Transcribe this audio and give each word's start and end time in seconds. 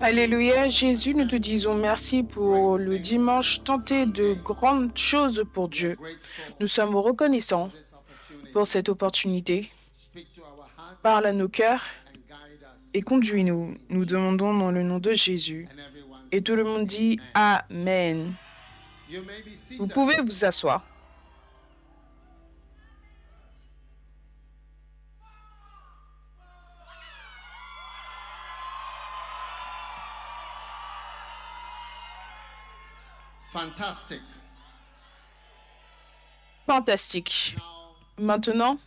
Alléluia, 0.00 0.68
Jésus, 0.68 1.14
nous 1.14 1.26
te 1.26 1.36
disons 1.36 1.74
merci 1.74 2.22
pour 2.22 2.78
le 2.78 2.98
dimanche 2.98 3.62
tenté 3.64 4.06
de 4.06 4.34
grandes 4.34 4.96
choses 4.96 5.44
pour 5.52 5.68
Dieu. 5.68 5.96
Nous 6.60 6.66
sommes 6.68 6.94
reconnaissants 6.96 7.70
pour 8.52 8.66
cette 8.66 8.88
opportunité. 8.88 9.70
Parle 11.02 11.26
à 11.26 11.32
nos 11.32 11.48
cœurs 11.48 11.84
et 12.94 13.02
conduis-nous. 13.02 13.76
Nous 13.88 14.04
demandons 14.04 14.54
dans 14.56 14.70
le 14.70 14.82
nom 14.82 14.98
de 14.98 15.12
Jésus. 15.12 15.68
Et 16.32 16.42
tout 16.42 16.56
le 16.56 16.64
monde 16.64 16.86
dit 16.86 17.18
Amen. 17.34 18.34
Vous 19.78 19.88
pouvez 19.88 20.20
vous 20.22 20.44
asseoir. 20.44 20.84
Fantastic. 33.50 34.20
Fantastique. 36.66 37.56
Maintenant, 38.16 38.78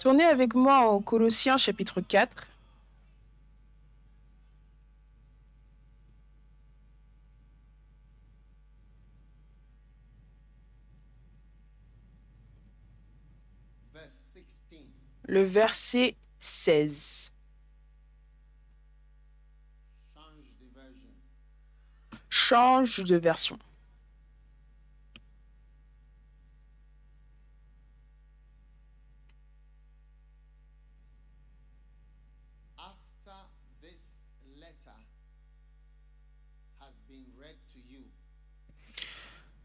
tournez 0.00 0.24
avec 0.24 0.54
moi 0.54 0.90
au 0.90 1.00
Colossiens 1.00 1.58
chapitre 1.58 2.00
4. 2.00 2.46
Le 15.28 15.42
verset 15.42 16.16
16. 16.40 17.35
Change 22.38 23.00
de 23.00 23.16
version. 23.16 23.58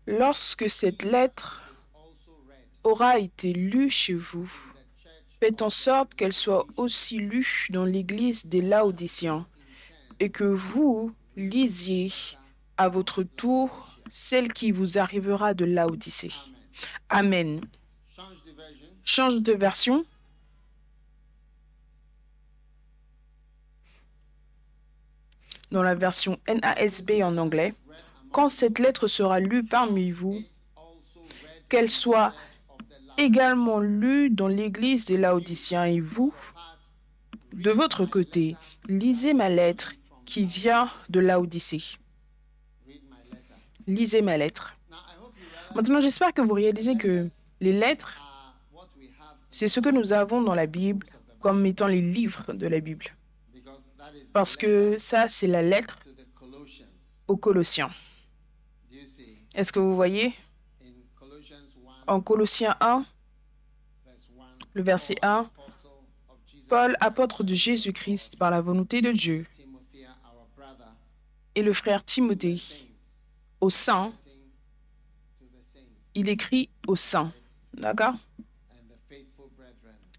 Lorsque 0.08 0.69
cette 0.69 1.03
lettre 1.03 1.61
aura 2.83 3.19
été 3.19 3.52
lue 3.52 3.89
chez 3.89 4.13
vous, 4.13 4.50
faites 5.41 5.61
en 5.61 5.69
sorte 5.69 6.16
qu'elle 6.16 6.33
soit 6.33 6.66
aussi 6.78 7.17
lue 7.17 7.67
dans 7.69 7.85
l'église 7.85 8.45
des 8.45 8.61
Laodiciens 8.61 9.45
et 10.22 10.30
que 10.31 10.45
vous 10.45 11.13
lisiez 11.35 12.13
à 12.81 12.89
votre 12.89 13.21
tour 13.21 13.87
celle 14.09 14.51
qui 14.51 14.71
vous 14.71 14.97
arrivera 14.97 15.53
de 15.53 15.65
Laodicée. 15.65 16.31
Amen. 17.09 17.61
Change 19.03 19.35
de 19.41 19.53
version. 19.53 20.03
Dans 25.69 25.83
la 25.83 25.93
version 25.93 26.39
NASB 26.47 27.21
en 27.21 27.38
anglais, 27.38 27.75
quand 28.31 28.49
cette 28.49 28.79
lettre 28.79 29.05
sera 29.05 29.39
lue 29.39 29.63
parmi 29.63 30.09
vous, 30.09 30.41
qu'elle 31.69 31.89
soit 31.89 32.33
également 33.17 33.79
lue 33.79 34.31
dans 34.31 34.47
l'église 34.47 35.05
des 35.05 35.17
Laodiciens 35.17 35.85
et 35.85 35.99
vous, 35.99 36.33
de 37.53 37.69
votre 37.69 38.07
côté, 38.07 38.55
lisez 38.88 39.35
ma 39.35 39.49
lettre 39.49 39.93
qui 40.25 40.45
vient 40.45 40.89
de 41.09 41.19
Laodicée. 41.19 42.00
Lisez 43.88 44.22
ma 44.22 44.38
lettre. 44.38 44.75
Maintenant, 45.75 46.02
j'espère 46.02 46.34
que 46.34 46.42
vous 46.42 46.53
réalisez 46.53 46.97
que 46.97 47.28
les 47.59 47.74
lettres, 47.74 48.18
c'est 49.50 49.68
ce 49.68 49.80
que 49.80 49.90
nous 49.90 50.14
avons 50.14 50.42
dans 50.42 50.56
la 50.56 50.66
Bible 50.66 51.06
comme 51.40 51.66
étant 51.66 51.88
les 51.88 52.02
livres 52.02 52.53
de 52.53 52.68
la 52.68 52.80
Bible. 52.80 53.06
Parce 54.34 54.56
que 54.56 54.97
ça, 54.97 55.28
c'est 55.28 55.47
la 55.47 55.62
lettre 55.62 55.97
aux 57.28 57.38
Colossiens. 57.38 57.92
Est-ce 59.56 59.72
que 59.72 59.80
vous 59.80 59.96
voyez? 59.96 60.34
En 62.08 62.22
Colossiens 62.22 62.75
1, 62.80 63.06
le 64.74 64.84
verset 64.84 65.16
1, 65.22 65.50
Paul, 66.69 66.96
apôtre 67.00 67.44
de 67.44 67.53
Jésus-Christ 67.53 68.38
par 68.38 68.52
la 68.52 68.62
volonté 68.62 69.02
de 69.02 69.12
Dieu, 69.12 69.46
et 71.56 71.63
le 71.63 71.74
frère 71.74 72.03
Timothée, 72.06 72.62
au 73.61 73.69
saint, 73.69 74.13
il 76.13 76.27
écrit 76.27 76.69
au 76.88 76.95
saint, 76.95 77.31
d'accord? 77.73 78.16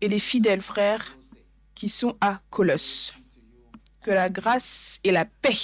Et 0.00 0.08
les 0.08 0.19
fidèles 0.19 0.62
frères 0.62 1.16
qui 1.75 1.88
sont 1.88 2.16
à 2.20 2.41
Colosse. 2.50 3.14
Que 4.02 4.10
la 4.10 4.31
grâce 4.31 4.98
et 5.04 5.12
la 5.12 5.25
paix 5.25 5.56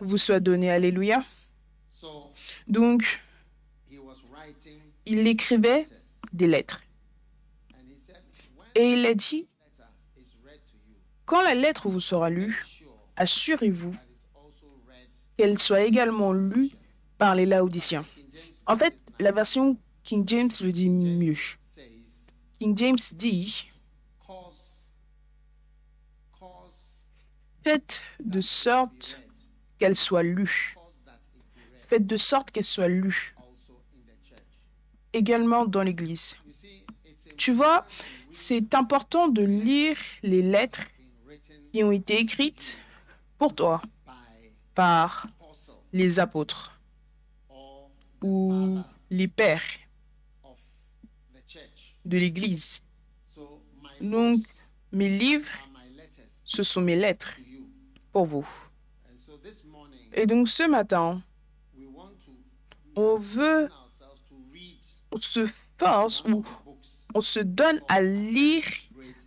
vous 0.00 0.16
soient 0.16 0.40
données. 0.40 0.70
Alléluia. 0.70 1.24
Donc, 2.66 3.20
il 5.04 5.26
écrivait 5.26 5.84
des 6.32 6.46
lettres. 6.46 6.82
Et 8.74 8.92
il 8.92 9.04
a 9.06 9.14
dit, 9.14 9.48
quand 11.24 11.42
la 11.42 11.54
lettre 11.54 11.88
vous 11.88 12.00
sera 12.00 12.30
lue, 12.30 12.64
assurez-vous 13.16 13.94
qu'elle 15.36 15.58
soit 15.58 15.82
également 15.82 16.32
lue 16.32 16.70
par 17.18 17.34
les 17.34 17.46
Laodiciens. 17.46 18.04
En 18.66 18.76
fait, 18.76 18.94
la 19.18 19.32
version 19.32 19.76
King 20.02 20.24
James 20.26 20.50
le 20.60 20.72
dit 20.72 20.88
mieux. 20.88 21.36
King 22.58 22.76
James 22.76 22.98
dit 23.14 23.66
Faites 27.64 28.04
de 28.20 28.40
sorte 28.40 29.20
qu'elle 29.78 29.96
soit 29.96 30.22
lue. 30.22 30.76
Faites 31.88 32.06
de 32.06 32.16
sorte 32.16 32.50
qu'elle 32.50 32.64
soit 32.64 32.88
lue 32.88 33.34
également 35.12 35.64
dans 35.66 35.82
l'Église. 35.82 36.36
Tu 37.36 37.52
vois, 37.52 37.86
c'est 38.30 38.74
important 38.74 39.28
de 39.28 39.42
lire 39.42 39.96
les 40.22 40.42
lettres 40.42 40.82
qui 41.72 41.82
ont 41.82 41.92
été 41.92 42.20
écrites 42.20 42.78
pour 43.38 43.54
toi 43.54 43.82
par 44.76 45.26
les 45.92 46.20
apôtres 46.20 46.78
ou 48.22 48.78
les 49.10 49.26
pères 49.26 49.62
de 52.04 52.18
l'Église. 52.18 52.82
Donc, 54.00 54.38
mes 54.92 55.08
livres, 55.08 55.50
ce 56.44 56.62
sont 56.62 56.82
mes 56.82 56.96
lettres 56.96 57.34
pour 58.12 58.26
vous. 58.26 58.48
Et 60.12 60.26
donc, 60.26 60.48
ce 60.48 60.68
matin, 60.68 61.22
on 62.94 63.16
veut, 63.16 63.68
se 65.18 65.46
force 65.78 66.22
ou 66.24 66.44
on 67.14 67.22
se 67.22 67.40
donne 67.40 67.80
à 67.88 68.02
lire 68.02 68.66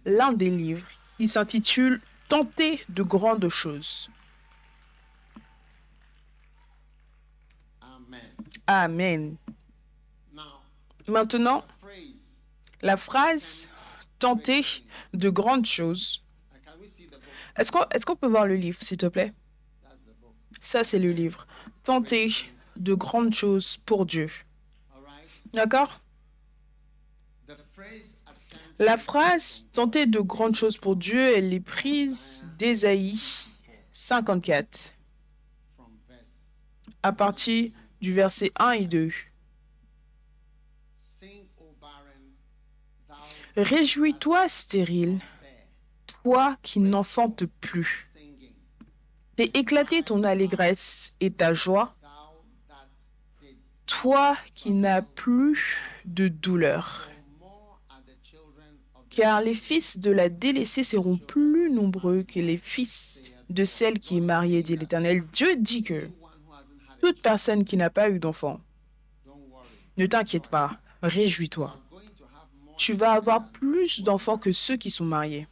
l'un 0.06 0.32
des 0.32 0.52
livres. 0.52 0.88
Il 1.18 1.28
s'intitule 1.28 2.00
Tenter 2.30 2.80
de 2.90 3.02
grandes 3.02 3.50
choses. 3.50 4.12
Amen. 8.72 9.36
Maintenant, 11.08 11.64
la 12.84 12.98
phrase 12.98 13.68
tenter 14.20 14.64
de 15.12 15.32
grandes 15.32 15.66
choses. 15.66 16.24
Est-ce 17.58 17.72
qu'on 18.06 18.16
est 18.16 18.16
peut 18.16 18.28
voir 18.28 18.46
le 18.46 18.56
livre, 18.56 18.78
s'il 18.80 18.98
te 18.98 19.08
plaît? 19.08 19.34
Ça, 20.62 20.84
c'est 20.84 21.00
le 21.00 21.12
livre. 21.12 21.48
Tenter 21.82 22.32
de 22.76 22.94
grandes 22.94 23.34
choses 23.34 23.78
pour 23.78 24.06
Dieu. 24.06 24.30
D'accord? 25.52 26.00
La 28.78 29.00
phrase 29.00 29.68
tenter 29.74 30.06
de 30.06 30.20
grandes 30.20 30.56
choses 30.56 30.78
pour 30.78 30.96
Dieu, 30.96 31.36
elle 31.36 31.52
est 31.56 31.60
prise 31.60 32.48
d'Ésaïe 32.60 33.20
54 33.92 34.94
à 37.02 37.14
partir 37.14 37.72
du 38.02 38.14
verset 38.14 38.52
1 38.58 38.72
et 38.72 38.86
2. 38.86 39.10
Réjouis-toi, 43.58 44.48
stérile, 44.48 45.20
toi 46.24 46.58
qui 46.62 46.80
n'enfantes 46.80 47.46
plus. 47.60 48.06
Fais 49.36 49.52
éclater 49.54 50.04
ton 50.04 50.24
allégresse 50.24 51.14
et 51.20 51.32
ta 51.32 51.54
joie, 51.54 51.96
toi 53.86 54.38
qui 54.54 54.72
n'as 54.72 55.02
plus 55.02 55.78
de 56.06 56.28
douleur. 56.28 57.10
Car 59.10 59.42
les 59.42 59.56
fils 59.56 60.00
de 60.00 60.12
la 60.12 60.30
délaissée 60.30 60.84
seront 60.84 61.18
plus 61.18 61.70
nombreux 61.72 62.24
que 62.24 62.40
les 62.40 62.58
fils 62.58 63.24
de 63.50 63.64
celle 63.64 64.00
qui 64.00 64.18
est 64.18 64.22
mariée, 64.22 64.62
dit 64.62 64.78
l'Éternel. 64.78 65.26
Dieu 65.34 65.56
dit 65.56 65.84
que 65.84 66.10
toute 67.00 67.22
personne 67.22 67.64
qui 67.66 67.78
n'a 67.78 67.90
pas 67.90 68.10
eu 68.10 68.20
d'enfant, 68.20 68.60
ne 69.98 70.06
t'inquiète 70.06 70.48
pas, 70.48 70.80
réjouis-toi. 71.02 71.78
Tu 72.78 72.94
vas 72.94 73.14
avoir 73.14 73.50
plus 73.50 74.02
d'enfants 74.02 74.38
que 74.38 74.52
ceux 74.52 74.78
qui 74.78 74.90
sont 74.90 75.06
mariés. 75.06 75.48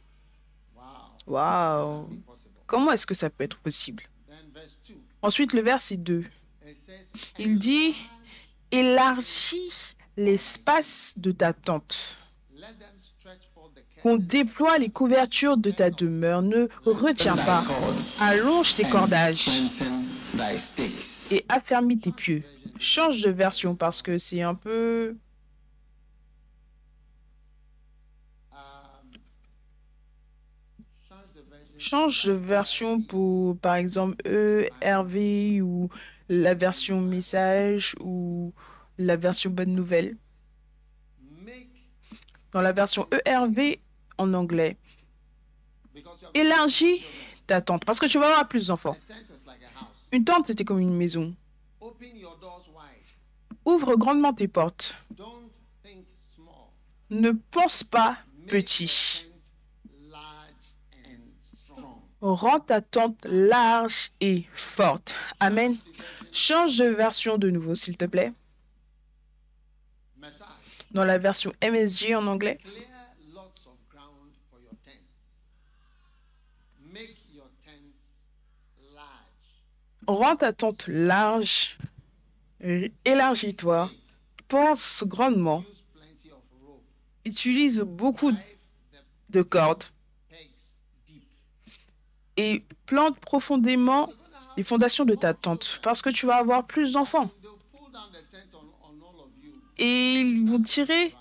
Waouh! 1.26 2.08
Comment 2.66 2.92
est-ce 2.92 3.06
que 3.06 3.14
ça 3.14 3.28
peut 3.28 3.44
être 3.44 3.58
possible? 3.58 4.04
Ensuite, 5.20 5.52
le 5.52 5.60
verset 5.60 5.98
2. 5.98 6.24
Il 7.38 7.58
dit, 7.58 7.94
élargis 8.70 9.96
l'espace 10.16 11.14
de 11.16 11.32
ta 11.32 11.52
tente. 11.52 12.16
Qu'on 14.02 14.16
déploie 14.16 14.78
les 14.78 14.90
couvertures 14.90 15.56
de 15.56 15.70
ta 15.70 15.90
demeure. 15.90 16.42
Ne 16.42 16.68
retiens 16.84 17.36
pas. 17.36 17.64
Allonge 18.20 18.74
tes 18.74 18.84
cordages 18.84 19.48
et 21.30 21.44
affermis 21.48 21.98
tes 21.98 22.12
pieux. 22.12 22.42
Change 22.78 23.22
de 23.22 23.30
version 23.30 23.74
parce 23.74 24.02
que 24.02 24.18
c'est 24.18 24.42
un 24.42 24.54
peu... 24.54 25.16
Change 31.80 32.26
de 32.26 32.32
version 32.32 33.00
pour, 33.00 33.56
par 33.58 33.76
exemple, 33.76 34.16
ERV 34.26 35.62
ou 35.62 35.88
la 36.28 36.54
version 36.54 37.00
message 37.00 37.94
ou 38.00 38.52
la 38.98 39.16
version 39.16 39.50
bonne 39.50 39.74
nouvelle. 39.74 40.16
Dans 42.52 42.60
la 42.62 42.72
version 42.72 43.06
ERV 43.24 43.78
en 44.16 44.34
anglais, 44.34 44.76
élargis 46.34 47.04
ta 47.46 47.60
tente 47.60 47.84
parce 47.84 48.00
que 48.00 48.06
tu 48.06 48.18
vas 48.18 48.26
avoir 48.26 48.48
plus 48.48 48.66
d'enfants. 48.66 48.96
Une 50.12 50.24
tente, 50.24 50.46
c'était 50.46 50.64
comme 50.64 50.78
une 50.78 50.94
maison. 50.94 51.34
Ouvre 53.64 53.96
grandement 53.96 54.32
tes 54.32 54.48
portes. 54.48 54.94
Ne 57.10 57.32
pense 57.50 57.84
pas 57.84 58.18
petit. 58.46 59.24
Rends 62.20 62.60
ta 62.60 62.80
tente 62.80 63.24
large 63.24 64.10
et 64.20 64.44
forte. 64.52 65.14
Amen. 65.38 65.76
Change 66.32 66.76
de 66.78 66.86
version 66.86 67.38
de 67.38 67.50
nouveau, 67.50 67.74
s'il 67.74 67.96
te 67.96 68.06
plaît. 68.06 68.32
Dans 70.90 71.04
la 71.04 71.18
version 71.18 71.52
MSG 71.62 72.14
en 72.14 72.26
anglais. 72.26 72.58
Rends 80.08 80.36
ta 80.36 80.54
tente 80.54 80.86
large, 80.88 81.76
élargis-toi, 83.04 83.90
pense 84.48 85.04
grandement, 85.06 85.62
utilise 87.26 87.80
beaucoup 87.80 88.32
de 89.28 89.42
cordes 89.42 89.84
et 92.38 92.64
plante 92.86 93.20
profondément 93.20 94.08
les 94.56 94.62
fondations 94.62 95.04
de 95.04 95.14
ta 95.14 95.34
tente 95.34 95.78
parce 95.82 96.00
que 96.00 96.08
tu 96.08 96.24
vas 96.24 96.36
avoir 96.36 96.66
plus 96.66 96.92
d'enfants. 96.92 97.30
Et 99.76 100.20
ils 100.20 100.48
vont 100.48 100.62
tirer 100.62 101.14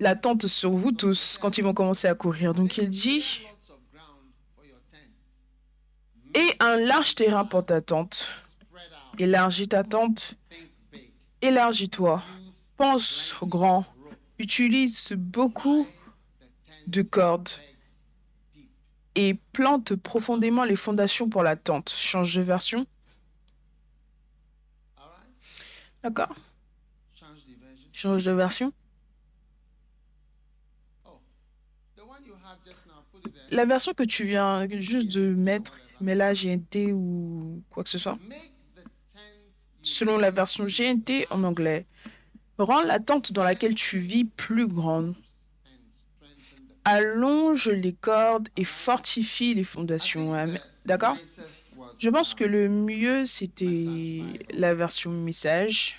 la 0.00 0.14
tente 0.14 0.46
sur 0.46 0.72
vous 0.72 0.92
tous 0.92 1.38
quand 1.40 1.56
ils 1.56 1.64
vont 1.64 1.72
commencer 1.72 2.06
à 2.08 2.14
courir. 2.14 2.52
Donc 2.52 2.76
il 2.76 2.90
dit, 2.90 3.40
et 6.34 6.54
un 6.60 6.76
large 6.76 7.14
terrain 7.14 7.44
pour 7.44 7.64
ta 7.64 7.80
tente. 7.80 8.30
Élargis 9.18 9.68
ta 9.68 9.82
tente, 9.82 10.34
élargis-toi, 11.42 12.22
pense 12.76 13.34
grand, 13.42 13.84
utilise 14.38 15.12
beaucoup 15.12 15.88
de 16.86 17.02
cordes 17.02 17.50
et 19.16 19.34
plante 19.52 19.96
profondément 19.96 20.62
les 20.62 20.76
fondations 20.76 21.28
pour 21.28 21.42
la 21.42 21.56
tente. 21.56 21.90
Change 21.90 22.36
de 22.36 22.42
version. 22.42 22.86
D'accord 26.04 26.34
Change 27.92 28.22
de 28.22 28.32
version. 28.32 28.72
La 33.50 33.64
version 33.64 33.92
que 33.94 34.04
tu 34.04 34.24
viens 34.24 34.68
juste 34.78 35.08
de 35.08 35.34
mettre, 35.34 35.74
là 36.00 36.32
GNT 36.32 36.92
ou 36.92 37.62
quoi 37.70 37.84
que 37.84 37.90
ce 37.90 37.98
soit, 37.98 38.18
selon 39.82 40.18
la 40.18 40.30
version 40.30 40.64
GNT 40.64 41.26
en 41.30 41.44
anglais, 41.44 41.86
rend 42.58 42.82
la 42.82 42.98
tente 42.98 43.32
dans 43.32 43.44
laquelle 43.44 43.74
tu 43.74 43.98
vis 43.98 44.24
plus 44.24 44.66
grande 44.66 45.14
allonge 46.88 47.68
les 47.68 47.92
cordes 47.92 48.48
et 48.56 48.64
fortifie 48.64 49.54
les 49.54 49.64
fondations. 49.64 50.32
D'accord? 50.86 51.16
Je 52.00 52.08
pense 52.08 52.34
que 52.34 52.44
le 52.44 52.68
mieux, 52.68 53.26
c'était 53.26 54.22
la 54.54 54.74
version 54.74 55.10
message. 55.10 55.96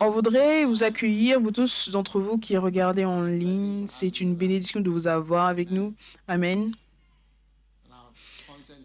On 0.00 0.10
voudrait 0.10 0.64
vous 0.64 0.82
accueillir, 0.82 1.40
vous 1.40 1.50
tous 1.50 1.90
d'entre 1.90 2.20
vous 2.20 2.38
qui 2.38 2.56
regardez 2.56 3.04
en 3.04 3.22
ligne. 3.22 3.86
C'est 3.86 4.20
une 4.20 4.34
bénédiction 4.34 4.80
de 4.80 4.90
vous 4.90 5.06
avoir 5.06 5.46
avec 5.46 5.70
nous. 5.70 5.94
Amen. 6.26 6.72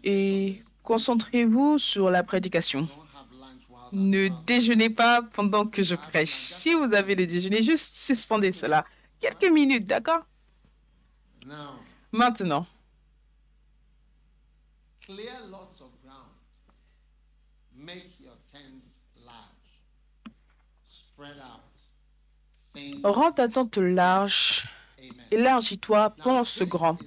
Et 0.04 0.60
concentrez-vous 0.82 1.78
sur 1.78 2.10
la 2.10 2.22
prédication. 2.22 2.86
Ne 3.92 4.28
déjeunez 4.44 4.90
pas 4.90 5.22
pendant 5.22 5.66
que 5.66 5.82
je 5.82 5.94
prêche. 5.94 6.30
Si 6.30 6.74
vous 6.74 6.92
avez 6.92 7.14
le 7.14 7.26
déjeuner, 7.26 7.62
juste 7.62 7.94
suspendez 7.94 8.52
cela. 8.52 8.84
Quelques 9.18 9.50
minutes, 9.50 9.86
d'accord? 9.86 10.26
Maintenant. 12.12 12.66
Rends 23.04 23.32
ta 23.32 23.48
tente 23.48 23.78
large, 23.78 24.66
élargis-toi, 25.30 26.10
pense 26.10 26.62
grand. 26.62 26.98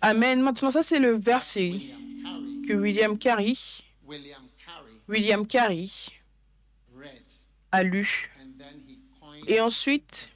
Amen. 0.00 0.40
Maintenant, 0.42 0.70
ça 0.70 0.82
c'est 0.82 0.98
le 0.98 1.16
verset 1.16 1.80
que 2.72 2.78
William 2.78 3.18
Carey, 3.18 3.54
William 5.08 5.46
Carey 5.46 5.90
a 7.70 7.82
lu. 7.82 8.30
Et 9.46 9.60
ensuite, 9.60 10.28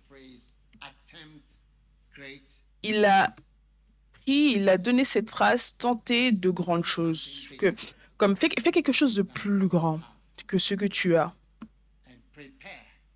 il 2.82 3.04
a 3.04 3.28
pris, 4.12 4.52
il 4.56 4.68
a 4.68 4.76
donné 4.76 5.04
cette 5.04 5.30
phrase 5.30 5.76
tenter 5.78 6.32
de 6.32 6.50
grandes 6.50 6.84
choses. 6.84 7.48
Que, 7.58 7.74
comme 8.18 8.36
fais, 8.36 8.48
fais 8.62 8.72
quelque 8.72 8.92
chose 8.92 9.14
de 9.14 9.22
plus 9.22 9.66
grand 9.66 10.00
que 10.46 10.58
ce 10.58 10.74
que 10.74 10.86
tu 10.86 11.16
as. 11.16 11.34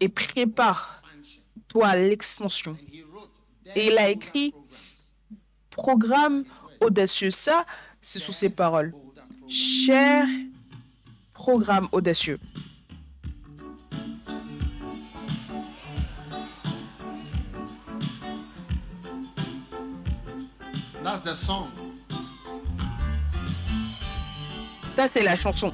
Et 0.01 0.09
prépare-toi 0.09 1.87
à 1.87 1.97
l'expansion. 1.97 2.77
Et 3.75 3.89
il 3.89 3.99
a 3.99 4.09
écrit 4.09 4.55
programme 5.69 6.45
audacieux. 6.81 7.31
Ça, 7.31 7.67
ce 8.01 8.19
sont 8.19 8.33
ses 8.33 8.49
paroles. 8.49 8.95
Cher 9.51 10.29
programme 11.35 11.89
audacieux. 11.91 12.39
That's 21.03 21.25
the 21.25 21.35
song. 21.35 21.67
Ça, 24.95 25.09
c'est 25.09 25.23
la 25.23 25.37
chanson. 25.37 25.73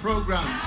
program. 0.00 0.59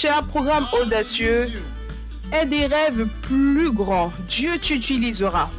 Cher 0.00 0.22
programme 0.22 0.66
audacieux, 0.72 1.46
aie 2.32 2.46
des 2.46 2.64
rêves 2.64 3.06
plus 3.20 3.70
grands. 3.70 4.10
Dieu 4.26 4.58
t'utilisera. 4.58 5.50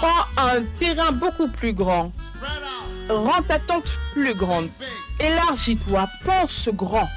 Prends 0.00 0.42
un 0.42 0.62
terrain 0.80 1.12
beaucoup 1.12 1.46
plus 1.46 1.72
grand. 1.72 2.10
Rends 3.08 3.42
ta 3.46 3.60
tente 3.60 3.92
plus 4.12 4.34
grande. 4.34 4.70
Élargis-toi, 5.20 6.08
pense 6.24 6.68
grand. 6.72 7.08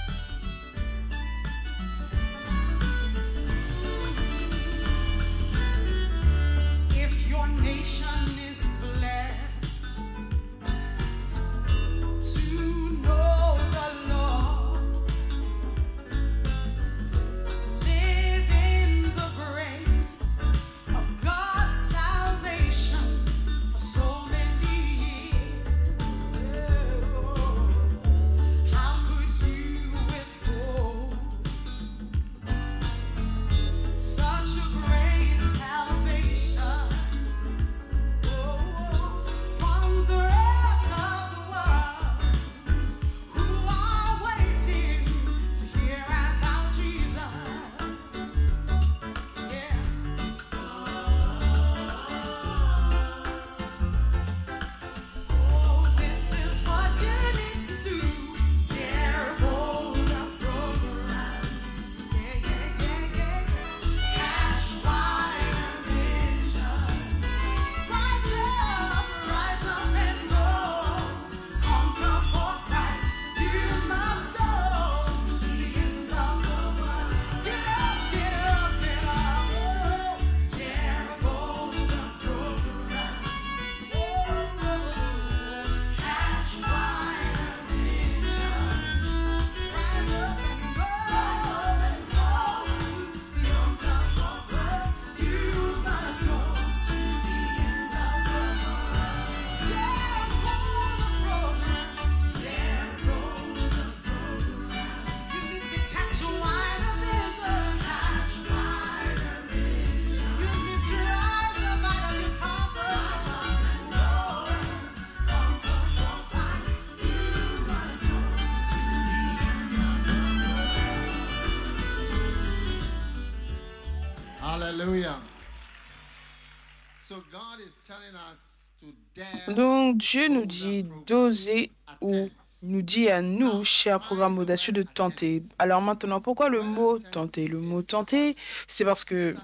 Donc 129.50 129.98
Dieu 129.98 130.28
nous 130.28 130.46
dit 130.46 130.86
d'oser 131.06 131.72
ou 132.02 132.30
nous 132.63 132.82
dit 132.82 133.10
à 133.10 133.22
nous, 133.22 133.63
chers 133.63 134.00
programmes 134.00 134.40
audacieux, 134.40 134.74
de 134.74 134.84
tenter. 134.84 135.44
Alors 135.60 135.82
maintenant, 135.82 136.22
pourquoi 136.22 136.50
le 136.50 136.62
mot 136.62 136.98
tenter? 136.98 137.48
Le 137.48 137.60
mot 137.60 137.82
tenter, 137.82 138.36
c'est 138.68 138.86
parce 138.86 139.04
que 139.04 139.36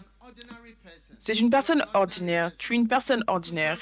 c'est 1.20 1.40
une 1.40 1.50
personne 1.50 1.86
ordinaire, 1.94 2.52
tu 2.58 2.74
es 2.74 2.76
une 2.76 2.88
personne 2.88 3.24
ordinaire 3.28 3.80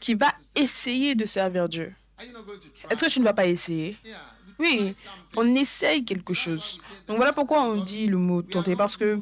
qui 0.00 0.14
va 0.14 0.32
essayer 0.54 1.14
de 1.14 1.24
servir 1.24 1.68
Dieu. 1.68 1.94
Est-ce 2.90 3.04
que 3.04 3.10
tu 3.10 3.20
ne 3.20 3.24
vas 3.24 3.32
pas 3.32 3.46
essayer? 3.46 3.96
Oui, 4.58 4.94
on 5.36 5.54
essaye 5.56 6.04
quelque 6.04 6.32
chose. 6.32 6.78
Donc 7.08 7.16
voilà 7.16 7.32
pourquoi 7.32 7.62
on 7.62 7.82
dit 7.82 8.06
le 8.06 8.18
mot 8.18 8.42
tenter, 8.42 8.76
parce 8.76 8.96
que 8.96 9.20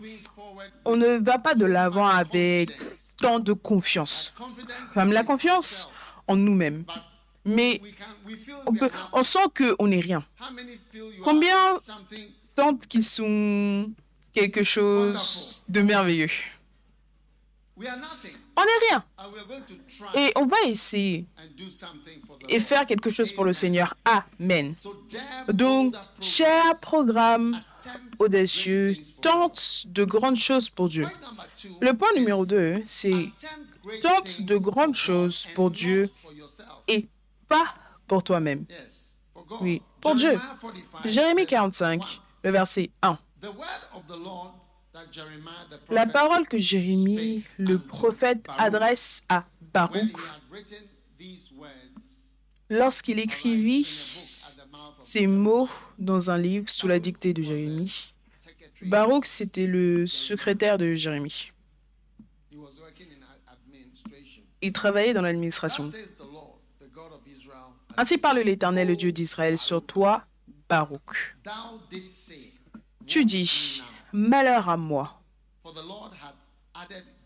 on 0.84 0.96
ne 0.96 1.18
va 1.18 1.38
pas 1.38 1.54
de 1.54 1.64
l'avant 1.64 2.06
avec 2.06 2.70
tant 3.18 3.38
de 3.38 3.52
confiance. 3.52 4.32
Même 4.96 5.12
la 5.12 5.24
confiance 5.24 5.88
en 6.26 6.36
nous-mêmes. 6.36 6.84
Mais 7.44 7.80
on, 8.66 8.72
on 9.12 9.22
sent 9.22 9.46
qu'on 9.56 9.88
n'est 9.88 10.00
rien. 10.00 10.24
Combien 11.24 11.76
Sentent 12.44 12.86
qu'ils 12.86 13.04
sont 13.04 13.90
quelque 14.32 14.62
chose 14.62 15.64
de 15.68 15.80
merveilleux? 15.80 16.30
On 17.76 18.64
n'est 18.64 18.86
rien. 18.90 19.04
Et 20.14 20.32
on 20.36 20.46
va 20.46 20.56
essayer 20.66 21.26
et 22.48 22.60
faire 22.60 22.86
quelque 22.86 23.10
chose 23.10 23.32
pour 23.32 23.44
le 23.44 23.52
Seigneur. 23.52 23.94
Amen. 24.04 24.74
Donc, 25.48 25.94
cher 26.20 26.74
programme 26.80 27.60
audacieux, 28.18 28.96
tente 29.20 29.84
de 29.86 30.04
grandes 30.04 30.36
choses 30.36 30.70
pour 30.70 30.88
Dieu. 30.88 31.06
Le 31.80 31.92
point 31.94 32.12
numéro 32.14 32.46
2, 32.46 32.82
c'est 32.86 33.30
tente 34.02 34.42
de 34.42 34.56
grandes 34.56 34.94
choses 34.94 35.46
pour 35.54 35.70
Dieu 35.70 36.10
et 36.88 37.06
pas 37.48 37.74
pour 38.06 38.22
toi-même. 38.22 38.64
Oui, 39.60 39.82
pour 40.00 40.14
Dieu. 40.14 40.38
Jeremiah 41.04 41.46
45, 41.46 42.02
Jérémie 42.02 42.04
verse 42.04 42.04
45, 42.04 42.04
1. 42.04 42.08
le 42.44 42.50
verset 42.50 42.90
1. 43.02 43.18
The 43.40 43.46
word 43.46 43.56
of 43.94 44.06
the 44.06 44.18
Lord 44.18 44.52
that 44.92 45.10
Jeremiah 45.10 45.66
the 45.70 45.92
La 45.92 46.06
parole 46.06 46.46
que 46.46 46.58
Jérémie, 46.58 47.44
le 47.58 47.78
prophète, 47.78 48.46
adresse 48.58 49.22
à 49.28 49.44
Baruch 49.72 50.16
lorsqu'il 52.72 53.18
écrivit 53.18 53.84
ces 53.84 55.26
mots 55.26 55.68
dans 56.02 56.30
un 56.30 56.38
livre 56.38 56.68
sous 56.68 56.88
la 56.88 56.98
dictée 56.98 57.32
de 57.32 57.42
Jérémie. 57.42 58.12
Baruch, 58.82 59.26
c'était 59.26 59.66
le 59.66 60.06
secrétaire 60.06 60.76
de 60.76 60.94
Jérémie. 60.94 61.52
Il 64.60 64.72
travaillait 64.72 65.14
dans 65.14 65.22
l'administration. 65.22 65.84
Ainsi 67.96 68.18
parle 68.18 68.38
l'Éternel, 68.40 68.88
le 68.88 68.96
Dieu 68.96 69.12
d'Israël, 69.12 69.58
sur 69.58 69.84
toi, 69.84 70.24
Baruch. 70.68 71.36
Tu 73.06 73.24
dis, 73.24 73.82
malheur 74.12 74.68
à 74.68 74.76
moi, 74.76 75.20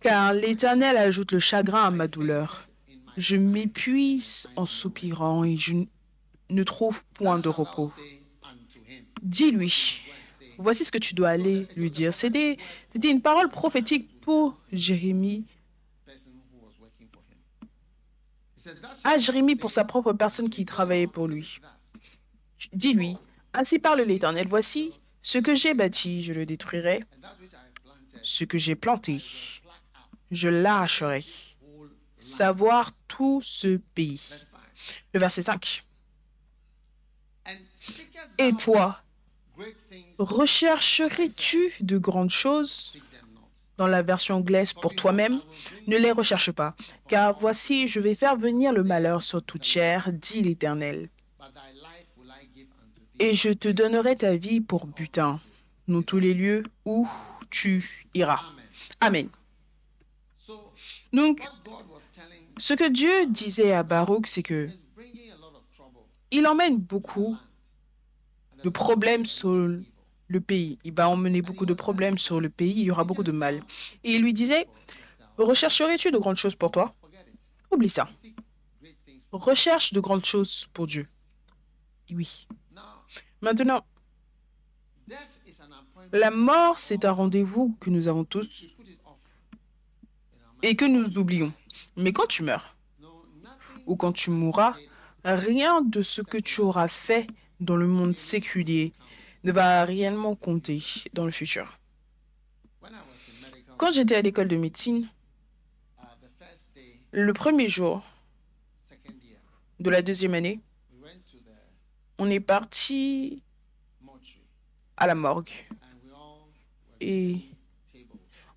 car 0.00 0.32
l'Éternel 0.32 0.96
ajoute 0.96 1.32
le 1.32 1.38
chagrin 1.38 1.84
à 1.84 1.90
ma 1.90 2.08
douleur. 2.08 2.68
Je 3.16 3.36
m'épuise 3.36 4.48
en 4.56 4.66
soupirant 4.66 5.44
et 5.44 5.56
je 5.56 5.74
ne 6.50 6.62
trouve 6.64 7.04
point 7.14 7.38
de 7.38 7.48
repos. 7.48 7.90
Dis-lui, 9.26 10.02
voici 10.56 10.84
ce 10.84 10.92
que 10.92 10.98
tu 10.98 11.12
dois 11.12 11.30
aller 11.30 11.66
lui 11.76 11.90
dire. 11.90 12.14
C'était 12.14 12.56
une 13.02 13.20
parole 13.20 13.50
prophétique 13.50 14.20
pour 14.20 14.56
Jérémie, 14.72 15.44
à 19.02 19.10
shalt 19.10 19.20
Jérémie 19.20 19.56
pour 19.56 19.72
sa 19.72 19.84
propre 19.84 20.12
personne 20.12 20.48
qui 20.48 20.64
travaillait 20.64 21.08
pour 21.08 21.26
lui. 21.26 21.58
Dis-lui, 22.72 23.16
ainsi 23.52 23.80
parle 23.80 24.02
l'Éternel, 24.02 24.46
voici 24.48 24.92
ce 25.22 25.38
que 25.38 25.56
j'ai 25.56 25.74
bâti, 25.74 26.22
je 26.22 26.32
le 26.32 26.46
détruirai, 26.46 27.02
ce 28.22 28.44
que 28.44 28.58
j'ai 28.58 28.76
planté, 28.76 29.24
je 30.30 30.48
l'arracherai. 30.48 31.24
Savoir 32.20 32.92
tout 33.08 33.40
ce 33.42 33.76
pays. 33.94 34.20
verse 34.28 34.50
5 34.50 34.64
Le 35.14 35.20
verset 35.20 35.42
5. 35.42 35.84
and 37.46 37.58
seekest 37.74 38.34
Et 38.38 38.52
toi, 38.52 39.00
rechercherais-tu 40.18 41.72
de 41.80 41.98
grandes 41.98 42.30
choses 42.30 42.98
dans 43.76 43.86
la 43.86 44.02
version 44.02 44.36
anglaise 44.36 44.72
pour 44.72 44.94
toi-même? 44.94 45.40
Ne 45.86 45.96
les 45.96 46.12
recherche 46.12 46.50
pas, 46.50 46.74
car 47.08 47.34
voici, 47.38 47.88
je 47.88 48.00
vais 48.00 48.14
faire 48.14 48.36
venir 48.36 48.72
le 48.72 48.84
malheur 48.84 49.22
sur 49.22 49.42
toute 49.42 49.64
chair, 49.64 50.12
dit 50.12 50.42
l'Éternel. 50.42 51.08
Et 53.18 53.34
je 53.34 53.50
te 53.50 53.68
donnerai 53.68 54.16
ta 54.16 54.36
vie 54.36 54.60
pour 54.60 54.86
butin, 54.86 55.40
dans 55.88 56.02
tous 56.02 56.18
les 56.18 56.34
lieux 56.34 56.64
où 56.84 57.08
tu 57.50 58.04
iras. 58.14 58.42
amen 59.00 59.28
Donc, 61.12 61.42
ce 62.58 62.74
que 62.74 62.88
Dieu 62.88 63.26
disait 63.26 63.72
à 63.72 63.82
Baruch, 63.82 64.26
c'est 64.26 64.42
que 64.42 64.68
il 66.30 66.46
emmène 66.46 66.76
beaucoup 66.78 67.36
de 68.62 68.68
problèmes 68.70 69.24
sur 69.24 69.54
le 70.28 70.40
pays. 70.40 70.78
Il 70.84 70.94
va 70.94 71.08
emmener 71.08 71.42
beaucoup 71.42 71.66
de 71.66 71.74
problèmes 71.74 72.18
sur 72.18 72.40
le 72.40 72.48
pays. 72.48 72.72
Il 72.72 72.84
y 72.84 72.90
aura 72.90 73.04
beaucoup 73.04 73.22
de 73.22 73.32
mal. 73.32 73.62
Et 74.04 74.12
il 74.14 74.22
lui 74.22 74.32
disait, 74.32 74.66
rechercherais-tu 75.38 76.10
de 76.10 76.18
grandes 76.18 76.36
choses 76.36 76.54
pour 76.54 76.70
toi? 76.70 76.94
Oublie 77.70 77.88
ça. 77.88 78.08
Recherche 79.32 79.92
de 79.92 80.00
grandes 80.00 80.24
choses 80.24 80.66
pour 80.72 80.86
Dieu. 80.86 81.06
Oui. 82.10 82.46
Maintenant, 83.40 83.84
la 86.12 86.30
mort, 86.30 86.78
c'est 86.78 87.04
un 87.04 87.12
rendez-vous 87.12 87.76
que 87.80 87.90
nous 87.90 88.08
avons 88.08 88.24
tous 88.24 88.74
et 90.62 90.74
que 90.74 90.84
nous 90.84 91.18
oublions. 91.18 91.52
Mais 91.96 92.12
quand 92.12 92.26
tu 92.26 92.42
meurs 92.42 92.76
ou 93.86 93.96
quand 93.96 94.12
tu 94.12 94.30
mourras, 94.30 94.74
rien 95.24 95.82
de 95.82 96.02
ce 96.02 96.22
que 96.22 96.38
tu 96.38 96.60
auras 96.60 96.88
fait 96.88 97.26
dans 97.60 97.76
le 97.76 97.86
monde 97.86 98.16
séculier 98.16 98.92
ne 99.44 99.52
va 99.52 99.84
réellement 99.84 100.34
compter 100.34 100.82
dans 101.12 101.24
le 101.24 101.30
futur. 101.30 101.78
Quand 103.76 103.92
j'étais 103.92 104.16
à 104.16 104.22
l'école 104.22 104.48
de 104.48 104.56
médecine, 104.56 105.08
le 107.12 107.32
premier 107.32 107.68
jour 107.68 108.02
de 109.80 109.90
la 109.90 110.02
deuxième 110.02 110.34
année, 110.34 110.60
on 112.18 112.30
est 112.30 112.40
parti 112.40 113.42
à 114.96 115.06
la 115.06 115.14
morgue 115.14 115.50
et 117.00 117.38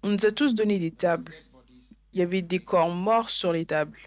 on 0.02 0.10
nous 0.10 0.26
a 0.26 0.32
tous 0.32 0.54
donné 0.56 0.80
des 0.80 0.92
tables. 0.92 1.34
Il 2.14 2.20
y 2.20 2.22
avait 2.22 2.42
des 2.42 2.60
corps 2.60 2.90
morts 2.90 3.30
sur 3.30 3.52
les 3.52 3.66
tables. 3.66 4.00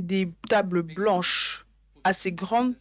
Des 0.00 0.32
tables 0.48 0.82
blanches 0.82 1.66
assez 2.04 2.32
grandes, 2.32 2.74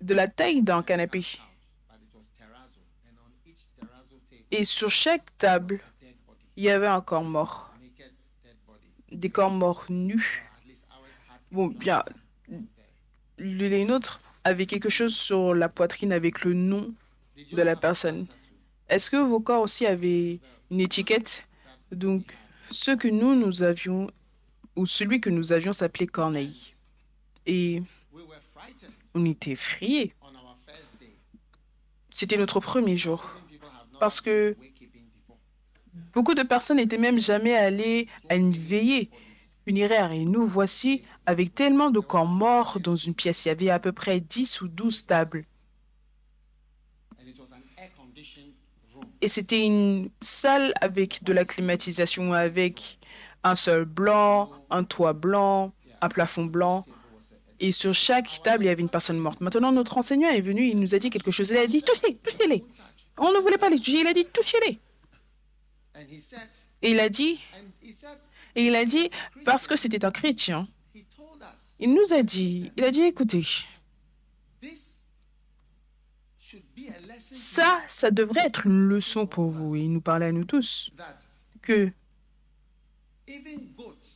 de 0.00 0.14
la 0.14 0.28
taille 0.28 0.62
d'un 0.62 0.84
canapé. 0.84 1.26
Et 4.52 4.64
sur 4.64 4.90
chaque 4.90 5.36
table, 5.36 5.80
il 6.56 6.64
y 6.64 6.70
avait 6.70 6.86
un 6.86 7.00
corps 7.00 7.24
mort. 7.24 7.74
Des 9.10 9.30
corps 9.30 9.50
morts 9.50 9.86
nus. 9.88 10.44
Bon, 11.50 11.66
bien, 11.66 12.04
les 13.38 13.84
nôtres 13.84 14.20
avaient 14.44 14.66
quelque 14.66 14.88
chose 14.88 15.16
sur 15.16 15.54
la 15.54 15.68
poitrine 15.68 16.12
avec 16.12 16.44
le 16.44 16.54
nom 16.54 16.94
de 17.52 17.62
la 17.62 17.74
personne. 17.74 18.26
Est-ce 18.88 19.10
que 19.10 19.16
vos 19.16 19.40
corps 19.40 19.62
aussi 19.62 19.86
avaient 19.86 20.38
une 20.70 20.80
étiquette? 20.80 21.48
Donc, 21.90 22.36
ce 22.70 22.92
que 22.92 23.08
nous, 23.08 23.34
nous 23.34 23.62
avions, 23.62 24.08
ou 24.78 24.86
celui 24.86 25.20
que 25.20 25.28
nous 25.28 25.52
avions 25.52 25.72
s'appelait 25.72 26.06
Corneille. 26.06 26.72
Et 27.46 27.82
on 29.12 29.24
était 29.24 29.50
effrayés. 29.50 30.14
C'était 32.12 32.36
notre 32.36 32.60
premier 32.60 32.96
jour. 32.96 33.28
Parce 33.98 34.20
que 34.20 34.56
beaucoup 36.12 36.34
de 36.34 36.44
personnes 36.44 36.76
n'étaient 36.76 36.96
même 36.96 37.20
jamais 37.20 37.56
allées 37.56 38.06
à 38.28 38.36
une 38.36 38.52
veillée 38.52 39.10
funéraire. 39.64 40.12
Et 40.12 40.24
nous 40.24 40.46
voici 40.46 41.04
avec 41.26 41.56
tellement 41.56 41.90
de 41.90 41.98
corps 41.98 42.26
morts 42.26 42.78
dans 42.78 42.94
une 42.94 43.14
pièce. 43.14 43.46
Il 43.46 43.48
y 43.48 43.50
avait 43.50 43.70
à 43.70 43.80
peu 43.80 43.90
près 43.90 44.20
10 44.20 44.60
ou 44.60 44.68
12 44.68 45.06
tables. 45.06 45.44
Et 49.20 49.26
c'était 49.26 49.66
une 49.66 50.10
salle 50.20 50.72
avec 50.80 51.24
de 51.24 51.32
la 51.32 51.44
climatisation, 51.44 52.32
avec 52.32 52.97
un 53.50 53.54
sol 53.54 53.84
blanc, 53.84 54.50
un 54.70 54.84
toit 54.84 55.12
blanc, 55.12 55.72
un 56.00 56.08
plafond 56.08 56.44
blanc. 56.44 56.84
Et 57.60 57.72
sur 57.72 57.92
chaque 57.92 58.40
table, 58.42 58.64
il 58.64 58.66
y 58.66 58.70
avait 58.70 58.82
une 58.82 58.88
personne 58.88 59.18
morte. 59.18 59.40
Maintenant, 59.40 59.72
notre 59.72 59.98
enseignant 59.98 60.28
est 60.28 60.40
venu, 60.40 60.68
il 60.68 60.78
nous 60.78 60.94
a 60.94 60.98
dit 60.98 61.10
quelque 61.10 61.30
chose. 61.30 61.50
Il 61.50 61.56
a 61.56 61.66
dit, 61.66 61.82
touchez, 61.82 62.16
touchez-les. 62.16 62.64
On 63.16 63.32
ne 63.32 63.38
voulait 63.38 63.58
pas 63.58 63.68
les 63.68 63.78
toucher, 63.78 64.00
il 64.00 64.06
a 64.06 64.12
dit, 64.12 64.24
touchez-les. 64.26 64.78
Et 66.82 66.90
il 66.92 67.00
a 67.00 67.08
dit, 67.08 67.40
et 68.54 68.66
il 68.66 68.76
a 68.76 68.84
dit, 68.84 69.10
parce 69.44 69.66
que 69.66 69.76
c'était 69.76 70.04
un 70.04 70.12
chrétien, 70.12 70.68
il 71.80 71.92
nous 71.92 72.12
a 72.12 72.22
dit, 72.22 72.70
il 72.76 72.84
a 72.84 72.90
dit, 72.90 73.02
écoutez, 73.02 73.44
ça, 77.18 77.80
ça 77.88 78.10
devrait 78.10 78.46
être 78.46 78.66
une 78.66 78.88
leçon 78.88 79.26
pour 79.26 79.50
vous. 79.50 79.74
Et 79.74 79.80
il 79.80 79.92
nous 79.92 80.00
parlait 80.00 80.26
à 80.26 80.32
nous 80.32 80.44
tous 80.44 80.90
que 81.62 81.90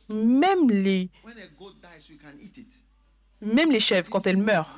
même 0.09 0.69
les, 0.69 1.09
when 1.23 1.37
a 1.37 1.47
goat 1.57 1.73
dies 1.81 2.09
we 2.09 2.17
can 2.17 2.33
eat 2.39 2.57
it 2.57 2.83
même 3.43 3.71
les 3.71 3.79
chèvres, 3.79 4.09
quand 4.09 4.25
elles 4.25 4.37
meurent, 4.37 4.75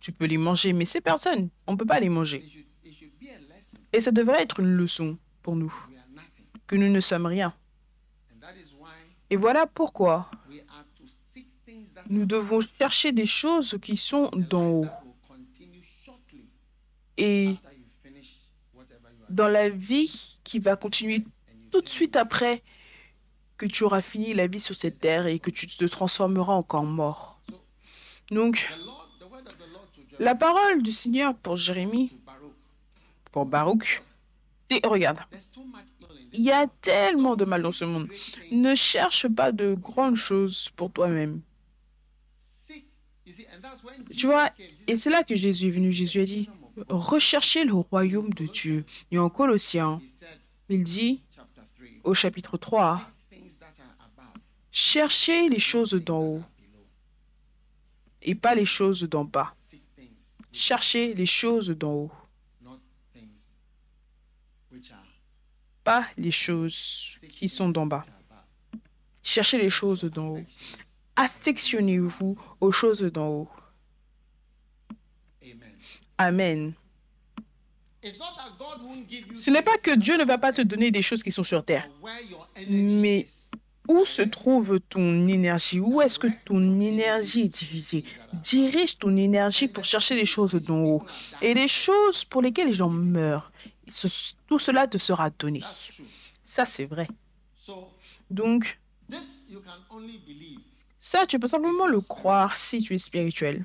tu 0.00 0.12
peux 0.12 0.26
les 0.26 0.38
manger, 0.38 0.72
mais 0.72 0.84
ces 0.84 1.00
personnes, 1.00 1.48
on 1.66 1.72
ne 1.72 1.76
peut 1.76 1.86
pas 1.86 2.00
les 2.00 2.08
manger. 2.08 2.44
Et 3.92 4.00
ça 4.00 4.10
devrait 4.10 4.42
être 4.42 4.60
une 4.60 4.72
leçon 4.72 5.18
pour 5.42 5.56
nous. 5.56 5.74
we 5.88 5.98
are 5.98 6.04
nothing 6.14 6.44
que 6.66 6.76
nous 6.76 6.90
ne 6.90 7.00
sommes 7.00 7.26
rien. 7.26 7.54
Et 9.30 9.36
voilà 9.36 9.66
pourquoi 9.66 10.30
nous 12.08 12.24
devons 12.24 12.60
chercher 12.78 13.12
des 13.12 13.26
choses 13.26 13.78
qui 13.82 13.96
sont 13.96 14.30
d'en 14.34 14.68
haut. 14.68 14.86
Et 17.16 17.56
dans 19.28 19.48
la 19.48 19.68
vie 19.68 20.38
qui 20.44 20.58
va 20.60 20.76
continuer 20.76 21.24
tout 21.70 21.80
de 21.80 21.88
suite 21.88 22.16
après 22.16 22.62
que 23.58 23.66
tu 23.66 23.84
auras 23.84 24.00
fini 24.00 24.32
la 24.32 24.46
vie 24.46 24.60
sur 24.60 24.74
cette 24.74 25.00
terre 25.00 25.26
et 25.26 25.38
que 25.40 25.50
tu 25.50 25.66
te 25.66 25.84
transformeras 25.84 26.54
encore 26.54 26.84
mort. 26.84 27.40
Donc, 28.30 28.68
la 30.18 30.34
parole 30.34 30.82
du 30.82 30.92
Seigneur 30.92 31.34
pour 31.34 31.56
Jérémie, 31.56 32.12
pour 33.32 33.44
Baruch, 33.44 34.02
et 34.70 34.80
regarde, 34.86 35.18
il 36.32 36.42
y 36.42 36.52
a 36.52 36.66
tellement 36.80 37.36
de 37.36 37.44
mal 37.44 37.62
dans 37.62 37.72
ce 37.72 37.84
monde. 37.84 38.08
Ne 38.52 38.74
cherche 38.74 39.26
pas 39.28 39.50
de 39.50 39.74
grandes 39.74 40.16
choses 40.16 40.70
pour 40.76 40.92
toi-même. 40.92 41.40
Tu 44.16 44.26
vois, 44.26 44.48
et 44.86 44.96
c'est 44.96 45.10
là 45.10 45.22
que 45.22 45.34
Jésus 45.34 45.68
est 45.68 45.70
venu. 45.70 45.92
Jésus 45.92 46.20
a 46.20 46.24
dit, 46.24 46.48
recherchez 46.88 47.64
le 47.64 47.74
royaume 47.74 48.32
de 48.34 48.46
Dieu. 48.46 48.84
Et 49.10 49.18
en 49.18 49.30
Colossiens, 49.30 50.00
il 50.68 50.84
dit 50.84 51.22
chapter 51.34 51.62
3, 51.76 51.86
au 52.04 52.14
chapitre 52.14 52.56
3, 52.56 53.00
cherchez 54.78 55.48
les 55.48 55.58
choses 55.58 55.94
d'en 55.94 56.20
haut 56.20 56.42
et 58.22 58.36
pas 58.36 58.54
les 58.54 58.64
choses 58.64 59.02
d'en 59.02 59.24
bas. 59.24 59.52
Cherchez 60.52 61.14
les 61.14 61.26
choses 61.26 61.70
d'en 61.70 61.92
haut, 61.92 62.12
pas 65.82 66.06
les 66.16 66.30
choses 66.30 67.16
qui 67.32 67.48
sont 67.48 67.70
d'en 67.70 67.86
bas. 67.86 68.04
Cherchez 69.20 69.58
les 69.58 69.70
choses 69.70 70.04
d'en 70.04 70.28
haut. 70.28 70.44
Affectionnez-vous 71.16 72.38
aux 72.60 72.72
choses 72.72 73.02
d'en 73.02 73.28
haut. 73.28 73.50
Amen. 76.18 76.72
Ce 78.02 79.50
n'est 79.50 79.62
pas 79.62 79.78
que 79.78 79.94
Dieu 79.96 80.16
ne 80.16 80.24
va 80.24 80.38
pas 80.38 80.52
te 80.52 80.62
donner 80.62 80.92
des 80.92 81.02
choses 81.02 81.22
qui 81.24 81.32
sont 81.32 81.42
sur 81.42 81.64
terre. 81.64 81.88
Mais 82.68 83.20
is. 83.20 83.48
Où 83.88 84.04
se 84.04 84.22
trouve 84.22 84.78
ton 84.80 85.26
énergie? 85.26 85.80
Où 85.80 86.00
est-ce 86.02 86.18
que 86.18 86.28
ton 86.44 86.80
énergie 86.80 87.42
est 87.42 87.48
dirigée 87.48 88.04
Dirige 88.34 88.98
ton 88.98 89.16
énergie 89.16 89.66
pour 89.66 89.84
chercher 89.84 90.14
les 90.14 90.26
choses 90.26 90.54
d'en 90.54 90.84
haut. 90.84 91.02
Et 91.40 91.54
les 91.54 91.68
choses 91.68 92.24
pour 92.24 92.42
lesquelles 92.42 92.68
les 92.68 92.74
gens 92.74 92.90
meurent. 92.90 93.50
Tout 94.46 94.58
cela 94.58 94.86
te 94.86 94.98
sera 94.98 95.30
donné. 95.30 95.62
Ça, 96.44 96.66
c'est 96.66 96.84
vrai. 96.84 97.08
Donc, 98.30 98.78
ça, 100.98 101.26
tu 101.26 101.38
peux 101.38 101.46
simplement 101.46 101.86
le 101.86 102.00
croire 102.00 102.56
si 102.56 102.78
tu 102.78 102.94
es 102.94 102.98
spirituel. 102.98 103.64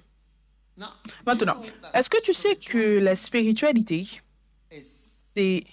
Maintenant, 1.26 1.62
est-ce 1.94 2.10
que 2.10 2.22
tu 2.24 2.34
sais 2.34 2.56
que 2.56 3.00
la 3.00 3.16
spiritualité, 3.16 4.08
c'est. 4.70 5.66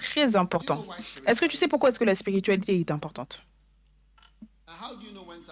Très 0.00 0.36
important. 0.36 0.86
Est-ce 1.26 1.40
que 1.40 1.46
tu 1.46 1.56
sais 1.56 1.68
pourquoi 1.68 1.88
est-ce 1.88 1.98
que 1.98 2.04
la 2.04 2.14
spiritualité 2.14 2.78
est 2.78 2.90
importante? 2.90 3.44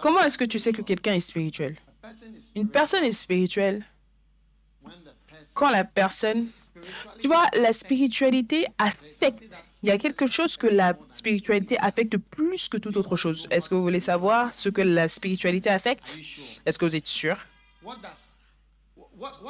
Comment 0.01 0.21
est-ce 0.21 0.37
que 0.37 0.45
tu 0.45 0.59
sais 0.59 0.73
que 0.73 0.81
quelqu'un 0.81 1.13
est 1.13 1.21
spirituel? 1.21 1.77
Une 2.55 2.67
personne 2.67 3.03
est 3.03 3.13
spirituelle 3.13 3.85
quand 5.53 5.69
la 5.69 5.83
personne... 5.83 6.47
Tu 7.21 7.27
vois, 7.27 7.45
la 7.53 7.73
spiritualité 7.73 8.67
affecte. 8.77 9.49
Il 9.81 9.89
y 9.89 9.91
a 9.91 9.97
quelque 9.97 10.27
chose 10.27 10.57
que 10.57 10.67
la 10.67 10.97
spiritualité 11.11 11.77
affecte 11.77 12.17
plus 12.17 12.69
que 12.69 12.77
toute 12.77 12.97
autre 12.97 13.15
chose. 13.15 13.47
Est-ce 13.51 13.69
que 13.69 13.75
vous 13.75 13.81
voulez 13.81 13.99
savoir 13.99 14.53
ce 14.53 14.69
que 14.69 14.81
la 14.81 15.09
spiritualité 15.09 15.69
affecte? 15.69 16.17
Est-ce 16.65 16.79
que 16.79 16.85
vous 16.85 16.95
êtes 16.95 17.07
sûr? 17.07 17.37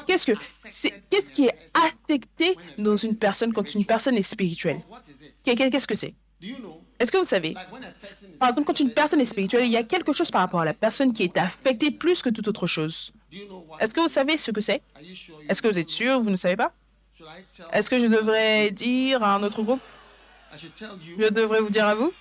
Qu'est-ce 0.08 0.26
que 0.26 0.34
c'est 0.72 1.04
Qu'est-ce 1.10 1.30
qui 1.32 1.46
est 1.46 1.56
affecté 1.74 2.56
dans 2.78 2.98
une 2.98 3.18
personne 3.18 3.54
quand 3.54 3.74
une 3.74 3.86
personne 3.86 4.16
est 4.18 4.22
spirituelle? 4.24 4.82
What 4.90 5.00
is 5.08 5.26
it? 5.26 5.34
Qu'est- 5.44 5.56
qu'est- 5.56 5.70
Qu'est-ce 5.70 5.88
que 5.88 5.96
c'est? 5.96 6.14
Est-ce 7.00 7.12
que 7.12 7.18
vous 7.18 7.24
savez? 7.24 7.54
Par 8.40 8.50
exemple, 8.50 8.68
quand 8.68 8.80
une 8.80 8.92
personne 8.94 9.22
est 9.22 9.26
spirituelle, 9.26 9.64
il 9.66 9.72
y 9.72 9.78
a 9.78 9.84
quelque 9.84 10.12
chose 10.14 10.30
par 10.30 10.42
rapport 10.42 10.60
à 10.60 10.66
la 10.66 10.74
personne 10.74 11.14
qui 11.14 11.24
est 11.24 11.38
affectée 11.38 11.90
plus 11.92 12.22
que 12.22 12.30
toute 12.30 12.48
autre 12.48 12.68
chose. 12.68 13.12
do 13.32 13.38
you 13.38 13.46
know 13.46 13.66
what 13.68 13.78
Est-ce 13.80 13.94
que 13.94 14.02
vous 14.02 14.10
savez 14.10 14.38
ce 14.38 14.52
que 14.52 14.60
c'est? 14.62 14.82
Est-ce 15.50 15.62
que 15.62 15.68
vous 15.70 15.80
êtes 15.80 15.90
sûr? 15.90 16.20
Vous 16.20 16.30
ne 16.30 16.36
savez 16.36 16.58
pas? 16.58 16.74
Est-ce 17.72 17.90
que 17.90 18.00
je 18.00 18.08
devrais 18.08 18.72
dire 18.72 19.24
à 19.24 19.36
un 19.36 19.44
autre 19.44 19.64
groupe? 19.64 19.80
Je 20.56 21.30
devrais 21.30 21.62
vous 21.62 21.70
dire 21.70 21.86
à 21.88 21.96
vous? 21.96 22.12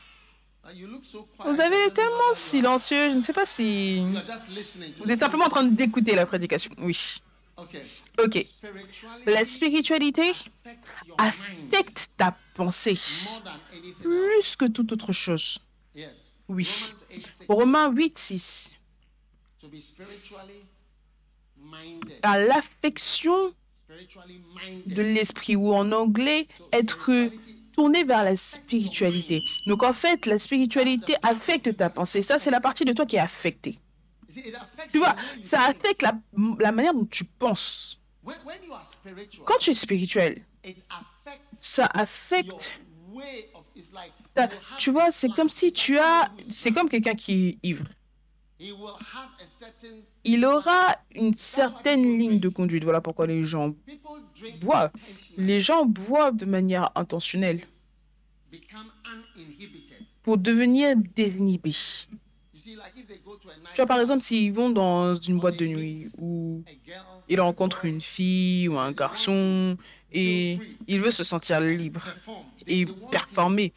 Vous 1.45 1.61
avez 1.61 1.91
tellement 1.93 2.35
silencieux, 2.35 3.11
je 3.11 3.15
ne 3.17 3.23
sais 3.23 3.33
pas 3.33 3.45
si... 3.45 4.01
Vous 5.05 5.11
êtes 5.11 5.19
simplement 5.21 5.47
en 5.47 5.51
train 5.51 5.65
d'écouter 5.65 6.15
la 6.15 6.27
prédication. 6.27 6.71
Oui. 6.79 7.21
Okay. 7.63 7.83
Ok. 8.19 8.47
La 9.27 9.47
spiritualité 9.47 10.33
affecte 11.19 12.11
ta 12.17 12.37
pensée 12.55 12.99
plus 14.01 14.57
que 14.57 14.67
toute 14.67 14.93
autre 14.93 15.13
chose. 15.13 15.59
Oui. 16.49 16.69
Romans 17.49 17.91
8 17.91 18.19
6. 18.19 18.71
Romains 18.73 18.73
8, 18.73 18.73
6. 18.73 18.73
To 19.61 19.69
be 19.69 19.79
spiritually 19.79 20.67
minded. 21.57 22.19
À 22.23 22.39
l'affection 22.39 23.55
de 24.87 25.03
l'esprit, 25.03 25.57
ou 25.57 25.73
en 25.73 25.93
anglais, 25.93 26.49
être 26.73 27.11
tourné 27.73 28.05
vers 28.05 28.25
la 28.25 28.37
spiritualité. 28.37 29.43
Donc 29.67 29.83
en 29.83 29.93
fait, 29.93 30.27
la 30.27 30.39
spiritualité 30.39 31.15
affecte 31.23 31.77
ta 31.77 31.91
pensée. 31.91 32.23
Ça, 32.23 32.39
c'est 32.39 32.51
la 32.51 32.61
partie 32.61 32.85
de 32.85 32.93
toi 32.93 33.07
qui 33.07 33.17
est 33.17 33.21
affectée. 33.21 33.79
Tu 34.91 34.99
vois, 34.99 35.17
ça 35.43 35.63
affecte 35.65 36.03
la, 36.03 36.19
la 36.59 36.73
manière 36.73 36.95
dont 36.95 37.07
tu 37.07 37.25
penses. 37.25 37.99
When, 38.25 38.37
when 38.47 38.57
you 38.65 38.73
are 38.73 38.87
spiritual, 38.87 39.45
Quand 39.47 39.59
tu 39.59 39.71
es 39.71 39.75
spirituel, 39.75 40.45
it 40.65 40.77
affects 40.89 41.41
ça 41.53 41.87
affecte 41.87 42.73
tu 44.79 44.91
vois, 44.91 45.13
c'est 45.13 45.29
comme 45.31 45.49
si 45.49 45.73
tu 45.73 45.99
as... 45.99 46.31
C'est 46.51 46.73
comme 46.73 46.89
quelqu'un 46.89 47.15
qui 47.15 47.49
est 47.49 47.59
ivre. 47.63 47.85
Il 50.25 50.45
aura 50.45 50.97
une 51.15 51.35
certaine 51.35 52.19
ligne 52.19 52.39
de 52.39 52.49
conduite. 52.49 52.85
Voilà 52.85 53.01
pourquoi 53.01 53.27
les 53.27 53.45
gens 53.45 53.73
People 53.73 54.23
drink 54.39 54.61
boivent. 54.61 54.93
Les 55.37 55.61
gens 55.61 55.85
boivent 55.85 56.37
de 56.37 56.45
manière 56.45 56.91
intentionnelle 56.95 57.67
pour 60.23 60.39
devenir 60.39 60.95
désinhibés. 61.17 61.75
Tu 62.63 63.77
vois, 63.77 63.87
par 63.87 64.01
exemple, 64.01 64.23
s'ils 64.23 64.53
vont 64.53 64.71
dans 64.71 65.15
une 65.15 65.39
boîte 65.39 65.59
de 65.59 65.67
nuit 65.67 66.07
où 66.19 66.63
ils 67.29 67.41
rencontrent 67.41 67.85
une 67.85 68.01
fille 68.01 68.69
ou 68.69 68.79
un 68.79 68.93
garçon 68.93 69.77
et 70.13 70.59
il 70.87 71.01
veut 71.01 71.11
se 71.11 71.25
sentir 71.25 71.61
libre 71.61 72.03
et 72.67 72.87
performer. 73.11 73.73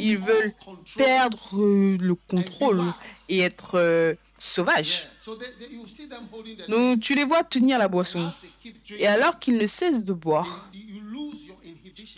Ils 0.00 0.18
veulent 0.18 0.54
perdre 0.96 1.60
euh, 1.60 1.96
le 2.00 2.14
contrôle 2.14 2.82
et 3.28 3.40
être 3.40 3.72
euh, 3.74 4.14
sauvage. 4.38 5.02
Yeah. 5.02 5.10
So 5.16 5.36
they, 5.36 5.46
they, 5.58 5.74
you 5.74 5.86
see 5.86 6.08
them 6.08 6.24
holding 6.32 6.56
the 6.56 6.70
Donc 6.70 7.00
tu 7.00 7.14
les 7.14 7.24
vois 7.24 7.44
tenir 7.44 7.78
la 7.78 7.88
boisson. 7.88 8.30
Et 8.98 9.06
alors 9.06 9.38
qu'ils 9.38 9.56
ne 9.56 9.66
cessent 9.66 10.04
de 10.04 10.12
boire, 10.12 10.68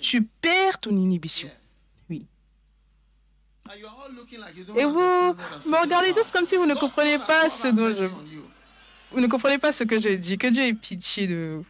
tu 0.00 0.22
perds 0.22 0.79
ton 0.79 0.96
inhibition. 0.96 1.48
Et 4.76 4.85
vous 4.85 4.98
me 4.98 5.81
regardez 5.81 6.12
tous 6.12 6.31
comme 6.31 6.46
si 6.46 6.57
vous 6.57 6.66
ne 6.66 6.74
comprenez 6.74 7.18
pas 7.18 7.50
ce 7.50 7.68
dont 7.68 7.92
je... 7.92 8.07
Vous 9.12 9.20
ne 9.20 9.26
comprenez 9.26 9.59
pas 9.59 9.72
ce 9.72 9.85
que 9.85 9.98
je 9.98 10.11
dis. 10.11 10.37
Que 10.37 10.48
Dieu 10.48 10.64
ait 10.64 10.74
pitié 10.74 11.26
de 11.26 11.59
vous. 11.59 11.66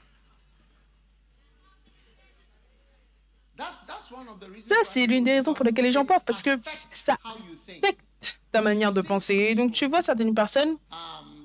Ça, 4.67 4.77
c'est 4.85 5.07
l'une 5.07 5.25
des 5.25 5.33
raisons 5.33 5.55
pour 5.55 5.65
lesquelles 5.65 5.85
les 5.85 5.93
gens 5.93 6.05
boivent, 6.05 6.25
parce 6.27 6.43
que 6.43 6.59
ça 6.91 7.17
affecte 7.25 8.39
ta 8.53 8.61
manière 8.61 8.93
de 8.93 9.01
penser. 9.01 9.35
Et 9.35 9.55
donc, 9.55 9.73
tu 9.73 9.87
vois 9.87 10.03
certaines 10.03 10.35
personnes, 10.35 10.77
Um, 10.91 11.37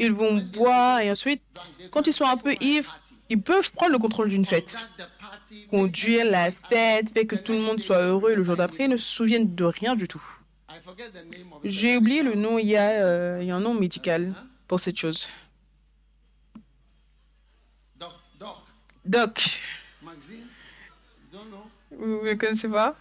ils 0.00 0.12
vont 0.12 0.36
boire 0.36 1.00
et 1.00 1.10
ensuite, 1.10 1.42
quand 1.92 2.06
ils 2.06 2.12
sont 2.12 2.24
un 2.24 2.36
peu 2.36 2.54
ivres, 2.60 2.94
ils 3.28 3.40
peuvent 3.40 3.70
prendre 3.72 3.92
le 3.92 3.98
contrôle 3.98 4.28
d'une 4.28 4.44
fête. 4.44 4.76
Conduire 5.70 6.24
la 6.24 6.50
fête, 6.50 7.12
fait 7.12 7.26
que 7.26 7.36
tout 7.36 7.52
le 7.52 7.60
monde 7.60 7.80
soit 7.80 8.02
heureux 8.02 8.34
le 8.34 8.44
jour 8.44 8.56
d'après, 8.56 8.84
ils 8.84 8.90
ne 8.90 8.96
se 8.96 9.06
souviennent 9.06 9.54
de 9.54 9.64
rien 9.64 9.94
du 9.94 10.08
tout. 10.08 10.22
J'ai 11.64 11.96
oublié 11.96 12.22
le 12.22 12.34
nom, 12.34 12.58
il 12.58 12.66
y, 12.66 12.76
a, 12.76 12.90
euh, 13.04 13.38
il 13.40 13.46
y 13.46 13.50
a 13.50 13.56
un 13.56 13.60
nom 13.60 13.74
médical 13.74 14.34
pour 14.66 14.80
cette 14.80 14.96
chose. 14.98 15.30
Doc, 19.04 19.60
vous 21.90 22.24
ne 22.24 22.34
connaissez 22.34 22.68
pas? 22.68 22.96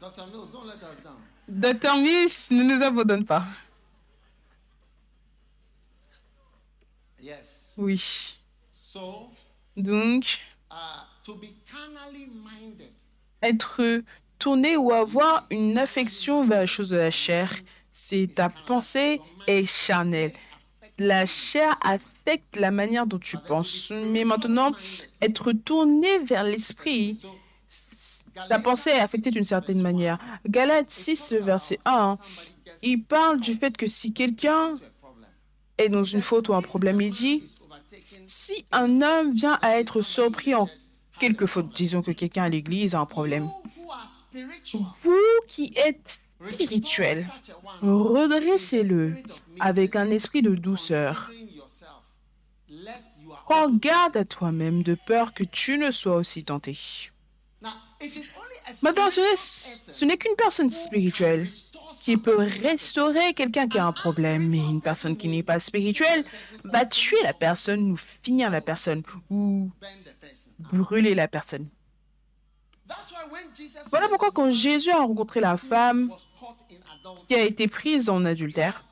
Mills. 0.00 0.48
Docteur 1.48 1.96
Miss 1.98 2.50
ne 2.50 2.62
nous 2.62 2.82
abandonne 2.82 3.24
pas. 3.24 3.44
Oui. 7.76 8.38
Donc, 9.76 10.38
uh, 10.70 10.74
to 11.24 11.34
be 11.34 11.48
carnally 11.70 12.28
minded. 12.28 12.92
Être 13.42 14.02
tourné 14.38 14.76
ou 14.76 14.92
avoir 14.92 15.46
une 15.50 15.78
affection 15.78 16.46
vers 16.46 16.60
les 16.60 16.66
choses 16.66 16.90
de 16.90 16.96
la 16.96 17.10
chair, 17.10 17.52
c'est 17.92 18.28
ta 18.34 18.48
pensée 18.48 19.20
est 19.46 19.66
charnelle. 19.66 20.32
La 20.98 21.26
chair 21.26 21.74
affecte 21.82 22.56
la 22.56 22.70
manière 22.70 23.06
dont 23.06 23.18
tu 23.18 23.36
penses. 23.38 23.92
Mais 24.10 24.24
maintenant, 24.24 24.70
être 25.20 25.52
tourné 25.52 26.18
vers 26.20 26.44
l'esprit, 26.44 27.20
ta 28.48 28.58
pensée 28.58 28.90
est 28.90 29.00
affectée 29.00 29.30
d'une 29.30 29.44
certaine 29.44 29.80
manière. 29.80 30.18
Galates 30.48 30.90
6, 30.90 31.34
verset 31.42 31.78
1, 31.84 32.18
il 32.82 33.02
parle 33.02 33.40
du 33.40 33.54
fait 33.54 33.76
que 33.76 33.88
si 33.88 34.12
quelqu'un 34.12 34.74
est 35.78 35.88
dans 35.88 36.04
une 36.04 36.22
faute 36.22 36.48
ou 36.48 36.54
un 36.54 36.62
problème, 36.62 37.00
il 37.00 37.10
dit. 37.10 37.42
Si 38.26 38.64
un 38.72 39.02
homme 39.02 39.32
vient 39.34 39.58
à 39.62 39.78
être 39.78 40.02
surpris 40.02 40.54
en 40.54 40.68
quelque 41.18 41.46
faute, 41.46 41.74
disons 41.74 42.02
que 42.02 42.10
quelqu'un 42.10 42.44
à 42.44 42.48
l'église 42.48 42.94
a 42.94 43.00
un 43.00 43.06
problème, 43.06 43.48
vous 45.02 45.40
qui 45.48 45.72
êtes 45.76 46.18
spirituel, 46.52 47.24
redressez-le 47.82 49.16
avec 49.60 49.96
un 49.96 50.10
esprit 50.10 50.42
de 50.42 50.54
douceur. 50.54 51.30
Prends 53.44 53.70
garde 53.70 54.16
à 54.16 54.24
toi-même 54.24 54.82
de 54.82 54.96
peur 55.06 55.34
que 55.34 55.44
tu 55.44 55.78
ne 55.78 55.90
sois 55.90 56.16
aussi 56.16 56.44
tenté. 56.44 56.78
Maintenant, 58.82 59.08
ce 59.10 60.04
n'est, 60.04 60.16
qu'une 60.16 60.36
personne 60.36 60.70
spirituelle 60.70 61.48
qui 62.04 62.16
peut 62.16 62.36
restaurer 62.36 63.34
quelqu'un 63.34 63.68
qui 63.68 63.78
a 63.78 63.86
un 63.86 63.92
problème, 63.92 64.48
mais 64.48 64.58
une 64.58 64.80
personne 64.80 65.16
qui 65.16 65.28
n'est 65.28 65.42
pas 65.42 65.60
spirituelle 65.60 66.24
va 66.64 66.86
tuer 66.86 67.22
la 67.22 67.32
personne 67.32 67.92
ou 67.92 67.96
finir 67.96 68.50
la 68.50 68.60
personne 68.60 69.02
ou 69.30 69.70
brûler 70.58 71.14
la 71.14 71.28
personne. 71.28 71.68
Voilà 73.90 74.08
pourquoi 74.08 74.30
quand 74.30 74.50
Jésus 74.50 74.90
a 74.90 74.98
rencontré 74.98 75.40
la 75.40 75.56
femme 75.56 76.10
qui 77.28 77.34
a 77.34 77.42
été 77.42 77.68
prise 77.68 78.10
en 78.10 78.24
adultère, 78.24 78.84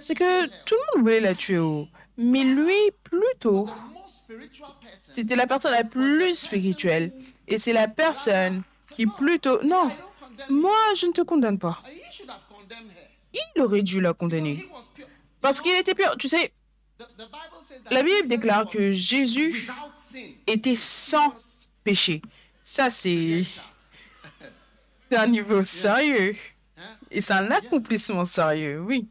c'est 0.00 0.14
que 0.14 0.46
tout 0.64 0.74
le 0.74 0.96
monde 0.96 1.04
voulait 1.04 1.20
la 1.20 1.34
tuer. 1.34 1.88
Mais 2.16 2.42
lui, 2.44 2.74
plutôt, 3.04 3.68
c'était 4.96 5.36
la 5.36 5.46
personne 5.46 5.72
la 5.72 5.84
plus 5.84 6.34
spirituelle. 6.34 7.12
Et 7.48 7.58
c'est 7.58 7.72
la 7.72 7.88
personne 7.88 8.62
qui 8.94 9.06
plutôt... 9.06 9.62
Non, 9.62 9.90
moi, 10.50 10.76
je 10.94 11.06
ne 11.06 11.12
te 11.12 11.22
condamne 11.22 11.58
pas. 11.58 11.82
Il 13.34 13.62
aurait 13.62 13.82
dû 13.82 14.00
la 14.00 14.14
condamner. 14.14 14.64
Parce 15.40 15.60
qu'il 15.60 15.74
était 15.74 15.94
pur. 15.94 16.16
Tu 16.18 16.28
sais, 16.28 16.52
la 17.90 18.02
Bible 18.02 18.28
déclare 18.28 18.68
que 18.68 18.92
Jésus 18.92 19.68
était 20.46 20.76
sans 20.76 21.34
péché. 21.82 22.22
Ça, 22.62 22.90
c'est 22.90 23.44
un 25.10 25.26
niveau 25.26 25.64
sérieux. 25.64 26.36
Et 27.10 27.20
c'est 27.20 27.32
un 27.32 27.50
accomplissement 27.50 28.24
sérieux, 28.24 28.80
oui. 28.80 29.08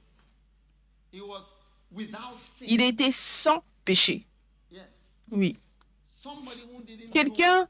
Il 2.68 2.82
était 2.82 3.12
sans 3.12 3.64
péché, 3.84 4.26
oui. 5.32 5.58
Quelqu'un, 7.12 7.68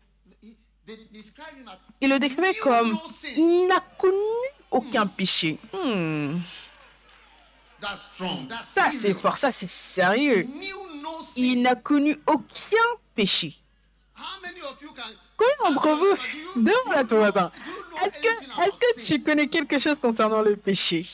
il 2.01 2.09
le 2.09 2.19
décrivait 2.19 2.53
comme 2.55 2.97
il 3.35 3.67
n'a 3.67 3.79
connu 3.97 4.13
aucun 4.71 5.05
péché. 5.07 5.59
Hmm, 5.73 6.39
Ça, 8.63 8.91
c'est 8.91 9.13
fort, 9.13 9.37
ça, 9.37 9.51
c'est 9.51 9.69
sérieux. 9.69 10.47
Il 11.35 11.61
n'a 11.61 11.75
connu 11.75 12.17
aucun 12.25 12.87
péché. 13.15 13.55
How 14.15 14.41
many 14.41 14.61
of 14.61 14.81
you 14.81 14.91
can 14.93 15.03
Combien 15.37 15.71
d'entre 15.71 15.89
vous, 15.89 16.61
do 16.63 16.71
you 16.71 16.93
know 16.95 17.49
est-ce 18.03 18.19
que, 18.21 18.71
que 18.71 19.05
tu 19.05 19.21
connais 19.23 19.47
quelque 19.47 19.77
chose 19.77 19.99
concernant 19.99 20.41
le 20.41 20.55
péché? 20.55 21.05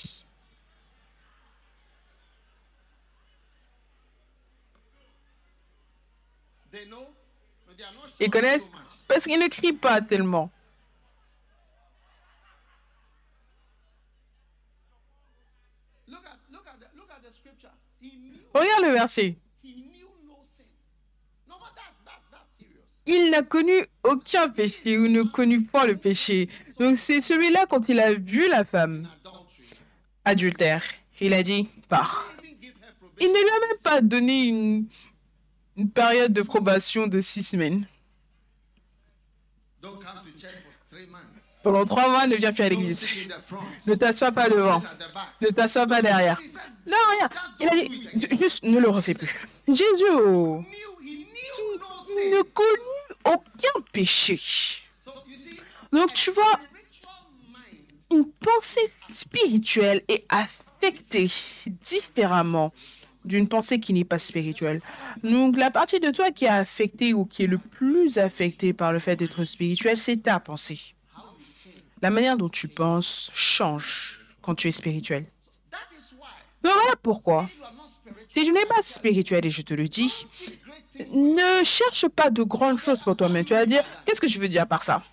Ils 8.20 8.30
connaissent 8.30 8.72
parce 9.08 9.26
qu'ils 9.26 9.40
ne 9.40 9.48
crient 9.48 9.74
pas 9.74 10.02
tellement. 10.02 10.52
Regarde 18.54 18.84
le 18.84 18.92
verset. 18.92 19.36
Il 23.06 23.32
n'a 23.32 23.42
connu 23.42 23.74
aucun 24.04 24.48
péché 24.48 24.98
ou 24.98 25.08
ne 25.08 25.24
connut 25.24 25.64
pas 25.64 25.86
le 25.86 25.98
péché. 25.98 26.50
Donc 26.80 26.98
c'est 26.98 27.20
celui-là 27.20 27.66
quand 27.70 27.90
il 27.90 28.00
a 28.00 28.14
vu 28.14 28.48
la 28.48 28.64
femme 28.64 29.08
adultère. 30.24 30.84
Il 31.20 31.34
a 31.34 31.44
dit, 31.44 31.68
pars. 31.90 32.24
Probation. 32.24 33.18
Il 33.20 33.28
ne 33.28 33.34
lui 33.34 33.50
a 33.50 33.68
même 33.68 33.82
pas 33.84 34.02
donné 34.02 34.44
une, 34.46 34.86
une 35.76 35.90
période 35.90 36.32
de 36.32 36.42
probation 36.42 37.08
de 37.08 37.20
six 37.22 37.44
semaines. 37.44 37.86
Pendant 41.64 41.86
trois 41.86 42.10
mois, 42.10 42.28
ne 42.28 42.36
viens 42.36 42.54
plus 42.54 42.64
à 42.64 42.70
l'église. 42.70 43.08
Ne 43.88 43.96
t'assois 43.96 44.32
pas 44.32 44.50
devant. 44.50 44.82
Ne 45.42 45.50
t'assois 45.50 45.88
pas 45.88 46.02
derrière. 46.02 46.40
Non, 46.88 46.98
rien. 47.18 47.30
Il 47.60 47.68
a 47.70 47.88
dit, 47.88 48.10
ju- 48.16 48.38
juste 48.38 48.64
ne 48.64 48.80
le 48.80 48.90
refais 48.90 49.14
plus. 49.14 49.48
Jésus 49.68 50.04
oh, 50.12 50.62
il 51.02 52.32
ne 52.32 52.42
connut 52.42 53.16
aucun 53.26 53.82
péché. 53.92 54.40
Donc 55.92 56.14
tu 56.14 56.32
vois, 56.32 56.60
une 58.12 58.30
pensée 58.32 58.92
spirituelle 59.14 60.04
est 60.08 60.26
affectée 60.30 61.30
différemment 61.66 62.74
d'une 63.26 63.48
pensée 63.48 63.80
qui 63.80 63.94
n'est 63.94 64.04
pas 64.04 64.20
spirituelle. 64.20 64.82
Donc 65.24 65.58
la 65.58 65.72
partie 65.72 66.00
de 66.00 66.12
toi 66.12 66.32
qui 66.32 66.46
est 66.46 66.50
affectée 66.50 67.14
ou 67.14 67.26
qui 67.26 67.44
est 67.44 67.48
le 67.48 67.58
plus 67.58 68.18
affectée 68.18 68.74
par 68.74 68.92
le 68.92 69.00
fait 69.00 69.16
d'être 69.16 69.44
spirituel, 69.46 69.98
c'est 69.98 70.18
ta 70.18 70.40
pensée. 70.40 70.80
La 72.02 72.10
manière 72.10 72.38
dont 72.38 72.50
tu 72.50 72.68
penses 72.68 73.32
change 73.34 74.20
quand 74.42 74.56
tu 74.56 74.68
es 74.68 74.72
spirituel. 74.72 75.26
voilà 76.62 76.96
pourquoi, 77.02 77.48
si 78.28 78.44
tu 78.44 78.52
n'es 78.52 78.66
pas 78.66 78.82
spirituel, 78.82 79.46
et 79.46 79.50
je 79.50 79.62
te 79.62 79.74
le 79.74 79.88
dis, 79.88 80.12
ne 81.14 81.64
cherche 81.64 82.08
pas 82.10 82.30
de 82.30 82.44
grandes 82.44 82.80
choses 82.80 83.04
pour 83.04 83.16
toi-même. 83.16 83.46
Tu 83.46 83.54
vas 83.54 83.66
dire, 83.66 83.84
qu'est-ce 84.06 84.20
que 84.20 84.28
je 84.28 84.40
veux 84.40 84.48
dire 84.48 84.68
par 84.68 84.84
ça? 84.84 85.04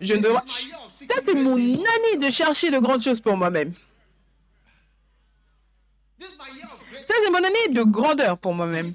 Je 0.00 0.14
ne 0.14 0.22
dois... 0.22 0.42
Ça, 0.42 1.20
c'est 1.24 1.34
mon 1.34 1.54
année 1.54 2.26
de 2.26 2.30
chercher 2.30 2.70
de 2.70 2.78
grandes 2.78 3.02
choses 3.02 3.20
pour 3.20 3.36
moi-même. 3.36 3.72
Ça, 7.08 7.14
c'est 7.24 7.30
mon 7.30 7.38
année 7.38 7.68
de 7.70 7.82
grandeur 7.84 8.38
pour 8.38 8.52
moi-même. 8.52 8.92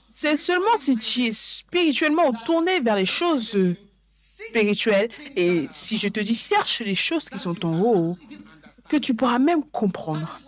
C'est 0.00 0.38
seulement 0.38 0.78
si 0.78 0.96
tu 0.96 1.26
es 1.26 1.32
spirituellement 1.32 2.32
tourné 2.32 2.80
vers 2.80 2.96
les 2.96 3.04
choses 3.04 3.54
spirituelles 4.02 5.10
et 5.36 5.68
si 5.70 5.98
je 5.98 6.08
te 6.08 6.20
dis 6.20 6.34
cherche 6.34 6.80
les 6.80 6.94
choses 6.94 7.28
qui 7.28 7.38
sont 7.38 7.66
en 7.66 7.80
haut, 7.82 8.16
que 8.88 8.96
tu 8.96 9.12
pourras 9.14 9.38
même 9.38 9.62
comprendre. 9.62 10.40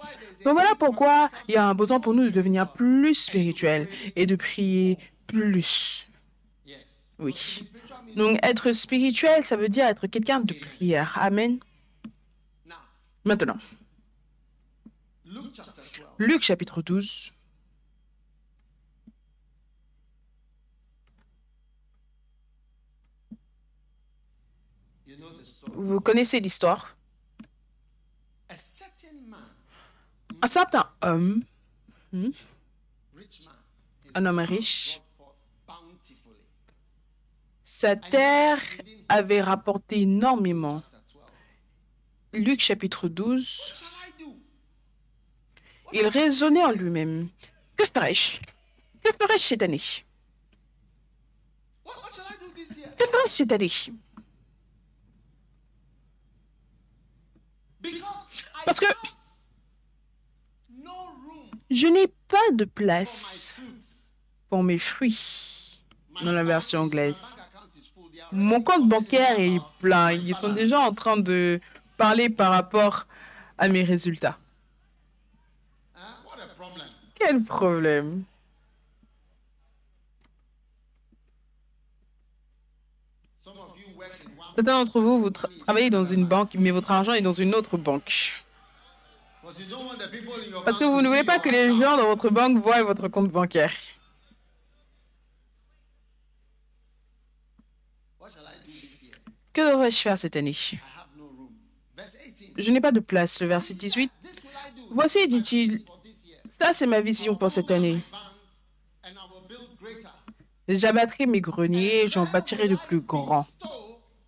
Donc 0.42 0.54
voilà 0.54 0.74
pourquoi 0.78 1.30
il 1.48 1.54
y 1.54 1.58
a 1.58 1.66
un 1.66 1.74
besoin 1.74 2.00
pour 2.00 2.14
nous 2.14 2.24
de 2.24 2.30
devenir 2.30 2.72
plus 2.72 3.14
spirituels 3.14 3.86
et 4.16 4.24
de 4.24 4.36
prier 4.36 4.96
plus. 5.26 6.08
Oui. 7.18 7.60
Donc 8.16 8.38
être 8.42 8.72
spirituel, 8.72 9.44
ça 9.44 9.56
veut 9.56 9.68
dire 9.68 9.86
être 9.86 10.06
quelqu'un 10.06 10.40
de 10.40 10.54
prière. 10.54 11.12
Amen. 11.20 11.58
Maintenant, 13.26 13.58
Luke 13.58 13.60
chapter 13.60 13.66
12. 13.66 13.79
Luc 16.18 16.42
chapitre 16.42 16.82
12. 16.82 17.32
You 25.06 25.16
know 25.16 25.30
the 25.30 25.44
story. 25.44 25.72
Vous 25.76 26.00
connaissez 26.00 26.40
l'histoire? 26.40 26.96
Un 30.42 30.48
certain 30.48 30.90
homme, 31.02 31.44
his 32.12 32.34
un 34.14 34.26
homme 34.26 34.38
riche, 34.40 35.00
sa 37.62 37.94
terre 37.94 38.60
avait 39.08 39.42
rapporté 39.42 40.00
énormément. 40.00 40.82
Chapter 40.90 40.98
12. 42.32 42.44
Luc 42.44 42.60
chapitre 42.60 43.08
12, 43.08 43.99
il 45.92 46.06
raisonnait 46.06 46.64
en 46.64 46.72
lui-même. 46.72 47.28
Que 47.76 47.86
ferais-je? 47.86 48.38
Que 49.02 49.12
ferais-je 49.12 49.42
cette 49.42 49.62
année? 49.62 49.82
Que 52.98 53.06
ferais-je 53.06 53.32
cette 53.32 53.52
année? 53.52 53.72
Parce 58.64 58.78
que 58.78 58.86
je 61.70 61.86
n'ai 61.86 62.08
pas 62.28 62.50
de 62.52 62.64
place 62.64 63.56
pour 64.48 64.62
mes 64.62 64.78
fruits. 64.78 65.82
Dans 66.22 66.32
la 66.32 66.44
version 66.44 66.80
anglaise. 66.80 67.22
Mon 68.32 68.62
compte 68.62 68.86
bancaire 68.86 69.40
est 69.40 69.60
plein. 69.78 70.12
Ils 70.12 70.36
sont 70.36 70.52
déjà 70.52 70.80
en 70.80 70.92
train 70.92 71.16
de 71.16 71.60
parler 71.96 72.28
par 72.28 72.50
rapport 72.50 73.06
à 73.56 73.68
mes 73.68 73.82
résultats. 73.82 74.38
Quel 77.20 77.44
problème. 77.44 78.24
Certains 84.56 84.62
d'entre 84.84 85.00
vous, 85.00 85.20
vous 85.20 85.30
tra- 85.30 85.48
travaillez 85.60 85.90
dans 85.90 86.04
une 86.04 86.26
banque, 86.26 86.54
mais 86.54 86.70
votre 86.70 86.90
argent 86.90 87.12
est 87.12 87.22
dans 87.22 87.32
une 87.32 87.54
autre 87.54 87.76
banque. 87.78 88.32
Parce 89.42 89.58
que 90.78 90.84
vous 90.84 91.00
ne 91.00 91.08
voulez 91.08 91.24
pas 91.24 91.38
que 91.38 91.48
les 91.48 91.68
gens 91.70 91.96
dans 91.96 92.06
votre 92.06 92.30
banque 92.30 92.62
voient 92.62 92.82
votre 92.82 93.08
compte 93.08 93.30
bancaire. 93.30 93.72
Que 99.52 99.68
devrais-je 99.72 99.98
faire 99.98 100.16
cette 100.18 100.36
année? 100.36 100.50
I 100.52 100.78
have 100.96 101.08
no 101.16 101.24
room. 101.24 101.50
Verse 101.96 102.16
18. 102.34 102.54
Je 102.56 102.70
n'ai 102.70 102.80
pas 102.80 102.92
de 102.92 103.00
place. 103.00 103.40
Le 103.40 103.48
verset 103.48 103.74
18. 103.74 104.10
This 104.22 104.44
will 104.44 104.50
I 104.50 104.72
do 104.76 104.82
Voici, 104.94 105.26
dit-il. 105.26 105.84
Ça 106.60 106.74
c'est 106.74 106.86
ma 106.86 107.00
vision 107.00 107.34
pour 107.34 107.50
cette 107.50 107.70
année. 107.70 108.00
J'abattrai 110.68 111.24
mes 111.24 111.40
greniers, 111.40 112.06
j'en 112.08 112.26
bâtirai 112.26 112.68
de 112.68 112.76
plus 112.76 113.00
grands. 113.00 113.46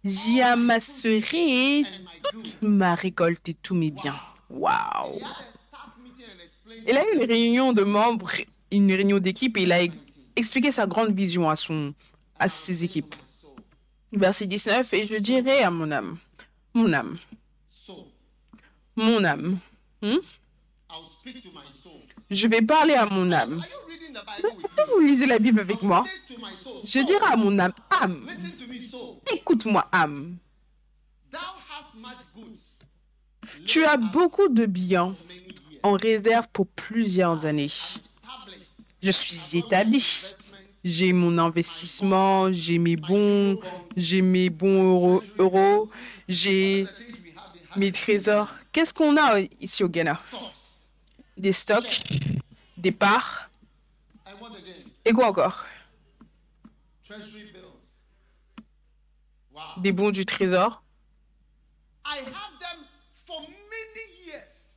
J'y 0.03 0.40
amasserai 0.40 1.83
goods. 1.83 2.49
ma 2.62 2.95
récolte 2.95 3.51
et 3.51 3.55
tous 3.55 3.75
mes 3.75 3.90
biens. 3.90 4.18
Waouh 4.49 5.21
Il 6.88 6.97
a 6.97 7.05
eu 7.05 7.16
une 7.16 7.25
réunion 7.25 7.73
de 7.75 7.85
membres, 7.85 8.33
une 8.71 8.90
réunion 8.90 9.18
d'équipe 9.18 9.59
et 9.59 9.64
il 9.64 9.73
a 9.73 9.81
expliqué 10.35 10.71
sa 10.71 10.87
grande 10.87 11.14
vision 11.14 11.51
à, 11.51 11.55
son, 11.55 11.92
à 12.38 12.49
ses 12.49 12.83
équipes. 12.83 13.14
Verset 14.11 14.47
19, 14.47 14.92
et 14.95 15.05
je 15.07 15.16
dirai 15.16 15.62
à 15.62 15.71
mon 15.71 15.90
âme, 15.90 16.18
mon 16.75 16.92
âme, 16.92 17.18
mon 18.97 19.23
âme, 19.25 19.59
hmm? 20.03 20.16
Je 22.33 22.47
vais 22.47 22.62
parler 22.62 22.95
à 22.95 23.07
mon 23.07 23.31
âme. 23.33 23.62
Est-ce 24.38 24.77
que 24.77 24.90
vous 24.92 25.01
lisez 25.01 25.27
la 25.27 25.38
Bible 25.38 25.61
avec 25.61 25.83
moi? 25.83 26.05
Je 26.85 27.01
dirai 27.01 27.25
à 27.27 27.37
mon 27.37 27.59
âme, 27.59 27.73
âme, 28.01 28.27
écoute-moi, 29.33 29.87
âme. 29.92 30.37
Tu 33.66 33.85
as 33.85 33.97
beaucoup 33.97 34.49
de 34.49 34.66
biens 34.66 35.14
en 35.83 35.92
réserve 35.92 36.49
pour 36.53 36.66
plusieurs 36.66 37.45
années. 37.45 37.71
Je 39.03 39.11
suis 39.11 39.59
établi. 39.59 40.25
J'ai 40.85 41.12
mon 41.12 41.38
investissement, 41.38 42.53
j'ai 42.53 42.79
mes 42.79 42.97
bons, 42.97 43.57
j'ai 43.97 44.21
mes 44.21 44.51
bons 44.51 44.83
euros, 44.83 45.23
euros, 45.38 45.88
j'ai 46.29 46.88
mes 47.77 47.92
trésors. 47.92 48.49
Qu'est-ce 48.73 48.92
qu'on 48.92 49.16
a 49.16 49.38
ici 49.61 49.85
au 49.85 49.88
Ghana? 49.88 50.18
Des 51.43 51.53
stocks, 51.53 52.05
des 52.77 52.93
parts, 52.93 53.51
et 55.05 55.13
quoi 55.13 55.27
encore? 55.27 55.65
Des 59.79 59.91
bons 59.91 60.13
du 60.13 60.25
trésor. 60.25 60.85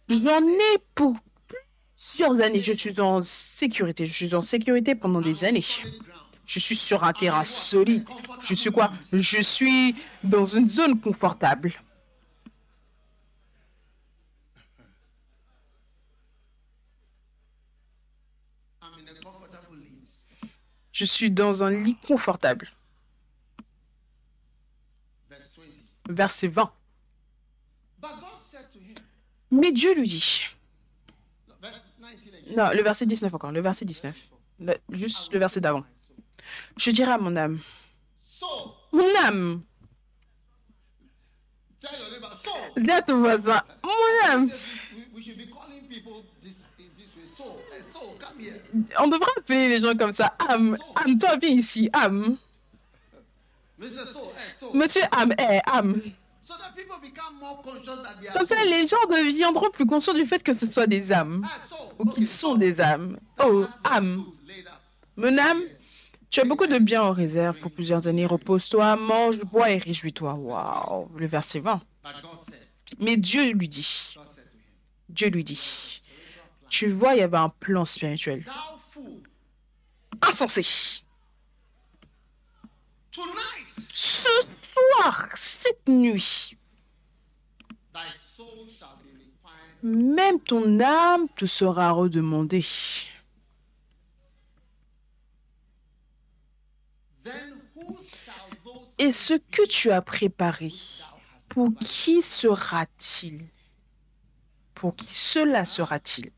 J'en 0.09 0.47
ai 0.47 0.77
pour 0.95 1.15
plusieurs 1.47 2.41
années. 2.41 2.63
Je 2.63 2.73
suis 2.73 2.99
en 2.99 3.21
sécurité. 3.21 4.07
Je 4.07 4.13
suis 4.13 4.33
en 4.33 4.41
sécurité 4.41 4.95
pendant 4.95 5.21
des 5.21 5.43
années. 5.43 5.63
Je 6.47 6.59
suis 6.59 6.75
sur 6.75 7.03
un 7.03 7.13
terrain 7.13 7.43
solide. 7.43 8.07
Je 8.41 8.55
suis 8.55 8.71
quoi? 8.71 8.91
Je 9.13 9.41
suis 9.43 9.95
dans 10.23 10.45
une 10.45 10.67
zone 10.67 10.99
confortable. 10.99 11.73
Je 20.95 21.03
suis 21.03 21.29
dans 21.29 21.61
un 21.61 21.71
lit 21.71 21.97
confortable. 22.07 22.69
Verse 25.29 25.49
20. 26.07 26.13
Verset 26.13 26.47
20. 26.47 26.71
But 27.99 28.11
God 28.21 28.39
said 28.39 28.69
to 28.71 28.79
him, 28.79 28.95
Mais 29.51 29.73
Dieu 29.73 29.93
lui 29.93 30.07
dit, 30.07 30.45
no, 31.49 31.53
verse 31.61 31.81
19 31.99 32.33
again. 32.45 32.55
non, 32.55 32.71
le 32.73 32.81
verset 32.81 33.05
19 33.05 33.33
encore, 33.33 33.51
le 33.51 33.59
verset 33.59 33.83
19, 33.83 34.15
Le- 34.61 34.77
juste 34.91 35.33
le 35.33 35.39
verset 35.39 35.59
d'avant. 35.59 35.83
Je 36.77 36.91
dirai 36.91 37.11
à 37.11 37.17
mon 37.17 37.35
âme, 37.35 37.59
mon 38.93 39.15
âme, 39.25 39.63
dis 42.77 42.91
à 42.91 43.01
ton 43.01 43.19
voisin, 43.19 43.61
mon 43.83 44.29
âme, 44.29 44.49
on 48.99 49.07
devrait 49.07 49.31
appeler 49.37 49.69
les 49.69 49.79
gens 49.79 49.95
comme 49.95 50.11
ça, 50.11 50.35
âme, 50.49 50.77
âme, 50.95 51.17
toi 51.17 51.37
viens 51.37 51.49
ici, 51.49 51.89
so. 54.51 54.73
monsieur 54.73 55.01
that 55.01 55.37
they 55.37 55.61
are 55.65 55.83
Comme 58.33 58.45
ça, 58.45 58.63
les 58.63 58.87
gens 58.87 58.97
deviendront 59.09 59.69
plus 59.71 59.85
conscients 59.85 60.13
du 60.13 60.25
fait 60.25 60.41
que 60.43 60.53
ce 60.53 60.65
soit 60.65 60.87
des 60.87 61.11
âmes, 61.11 61.45
ou 61.99 62.05
qu'ils 62.05 62.27
sont 62.27 62.51
so, 62.51 62.57
des 62.57 62.79
âmes. 62.79 63.17
Oh, 63.43 63.65
âme, 63.83 64.23
mon 65.17 65.37
âme, 65.37 65.61
tu 66.29 66.41
as 66.41 66.43
beaucoup 66.43 66.67
de 66.67 66.77
biens 66.79 67.03
en 67.03 67.13
réserve 67.13 67.57
pour 67.59 67.71
plusieurs 67.71 68.07
années, 68.07 68.25
repose-toi, 68.25 68.97
mange, 68.97 69.37
bois 69.39 69.71
et 69.71 69.77
réjouis-toi. 69.77 70.33
Waouh, 70.33 71.07
le 71.15 71.27
verset 71.27 71.59
20. 71.59 71.81
But 72.03 72.21
God 72.21 72.41
said, 72.41 72.67
Mais 72.99 73.15
Dieu 73.15 73.53
lui 73.53 73.69
dit, 73.69 74.17
Dieu 75.07 75.29
lui 75.29 75.45
dit, 75.45 76.01
tu 76.69 76.91
vois, 76.91 77.15
il 77.15 77.19
y 77.19 77.21
avait 77.21 77.37
un 77.37 77.49
plan 77.49 77.85
spirituel. 77.85 78.45
Insensé. 80.21 80.63
Ce 83.93 84.29
soir, 84.73 85.29
cette 85.35 85.87
nuit, 85.87 86.57
même 89.83 90.39
ton 90.39 90.79
âme 90.79 91.27
te 91.35 91.45
sera 91.45 91.91
redemandée. 91.91 92.65
Et 98.97 99.11
ce 99.11 99.33
que 99.33 99.67
tu 99.67 99.91
as 99.91 100.01
préparé, 100.01 100.71
pour 101.49 101.69
qui 101.79 102.21
sera-t-il? 102.21 103.45
Pour 104.73 104.95
qui 104.95 105.13
cela 105.13 105.65
sera-t-il? 105.65 106.31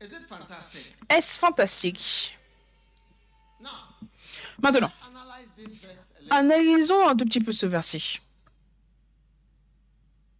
Est-ce 0.00 1.38
fantastique? 1.38 2.38
Maintenant, 4.62 4.90
analyze 5.06 5.48
this 5.56 5.80
verse 5.80 6.12
a 6.16 6.20
little. 6.20 6.32
analysons 6.32 7.08
un 7.08 7.16
tout 7.16 7.24
petit 7.24 7.40
peu 7.40 7.52
ce 7.52 7.66
verset. 7.66 8.20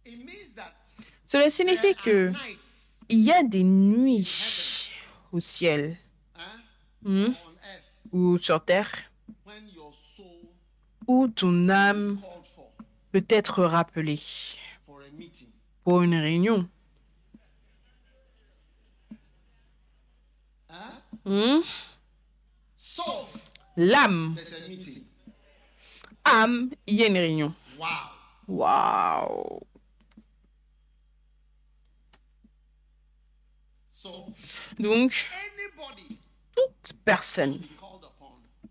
It 0.05 0.17
means 0.25 0.55
that 0.55 0.73
Cela 1.25 1.49
signifie 1.49 1.95
que 1.95 2.31
il 3.09 3.19
y 3.19 3.31
a 3.31 3.43
des 3.43 3.63
nuits 3.63 4.89
au 5.31 5.39
ciel 5.39 5.97
huh, 6.35 7.09
hmm, 7.09 7.33
ou 8.11 8.37
sur 8.37 8.63
terre 8.63 8.89
when 9.45 9.67
your 9.73 9.93
soul 9.93 10.25
où 11.07 11.27
ton 11.27 11.69
âme 11.69 12.19
peut 13.11 13.25
être 13.29 13.63
rappelée 13.63 14.19
for 14.85 15.01
a 15.01 15.09
meeting. 15.17 15.47
pour 15.83 16.01
une 16.03 16.15
réunion. 16.15 16.67
Hmm, 21.23 21.59
L'âme, 23.77 24.35
âme, 26.25 26.69
il 26.87 26.95
y 26.95 27.03
a 27.03 27.07
une 27.07 27.17
réunion. 27.17 27.53
Wow. 28.47 29.61
So 33.89 34.25
Donc, 34.79 35.29
toute 36.55 36.97
personne 37.05 37.61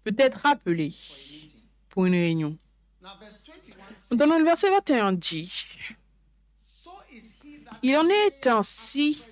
peut 0.05 0.14
être 0.18 0.44
appelée 0.44 0.92
pour 1.88 2.07
une 2.07 2.14
réunion. 2.14 2.59
Now 3.01 3.11
verse 3.18 3.38
21 3.46 3.76
says, 3.96 4.16
Dans 4.16 4.26
le 4.38 4.44
verset 4.44 4.70
21 4.70 5.12
dit, 5.12 5.51
Il 7.82 7.96
en 7.96 8.09
est 8.09 8.46
ainsi. 8.46 9.22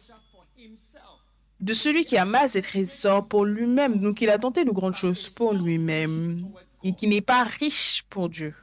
De 1.60 1.72
celui 1.72 2.04
qui 2.04 2.16
amasse 2.16 2.52
des 2.52 2.62
trésors 2.62 3.26
pour 3.26 3.44
lui-même, 3.44 4.00
donc 4.00 4.20
il 4.20 4.30
a 4.30 4.38
tenté 4.38 4.64
de 4.64 4.70
grandes 4.70 4.94
choses 4.94 5.28
pour 5.28 5.52
lui-même, 5.52 6.38
et 6.84 6.94
qui 6.94 7.08
n'est 7.08 7.20
pas 7.20 7.42
riche 7.44 8.04
pour 8.08 8.28
Dieu. 8.28 8.54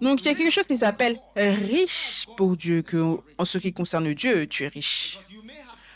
Donc 0.00 0.22
il 0.22 0.26
y 0.26 0.28
a 0.28 0.34
quelque 0.34 0.50
chose 0.50 0.66
qui 0.66 0.78
s'appelle 0.78 1.18
riche 1.36 2.26
pour 2.36 2.56
Dieu, 2.56 2.82
que 2.82 3.18
en 3.38 3.44
ce 3.44 3.58
qui 3.58 3.72
concerne 3.72 4.12
Dieu, 4.14 4.46
tu 4.46 4.64
es 4.64 4.68
riche. 4.68 5.18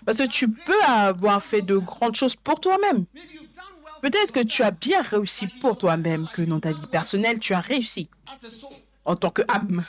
Parce 0.04 0.18
que 0.18 0.26
tu 0.26 0.48
peux 0.48 0.82
avoir 0.86 1.42
fait 1.42 1.62
de 1.62 1.76
grandes 1.76 2.14
choses 2.14 2.36
pour 2.36 2.60
toi-même. 2.60 3.06
Peut-être 4.02 4.32
que 4.32 4.44
tu 4.44 4.62
as 4.62 4.70
bien 4.70 5.00
réussi 5.00 5.46
pour 5.46 5.78
toi-même, 5.78 6.28
que 6.32 6.42
dans 6.42 6.60
ta 6.60 6.72
vie 6.72 6.86
personnelle, 6.90 7.38
tu 7.40 7.54
as 7.54 7.60
réussi 7.60 8.08
en 9.04 9.16
tant 9.16 9.30
que 9.30 9.42
âme. 9.48 9.84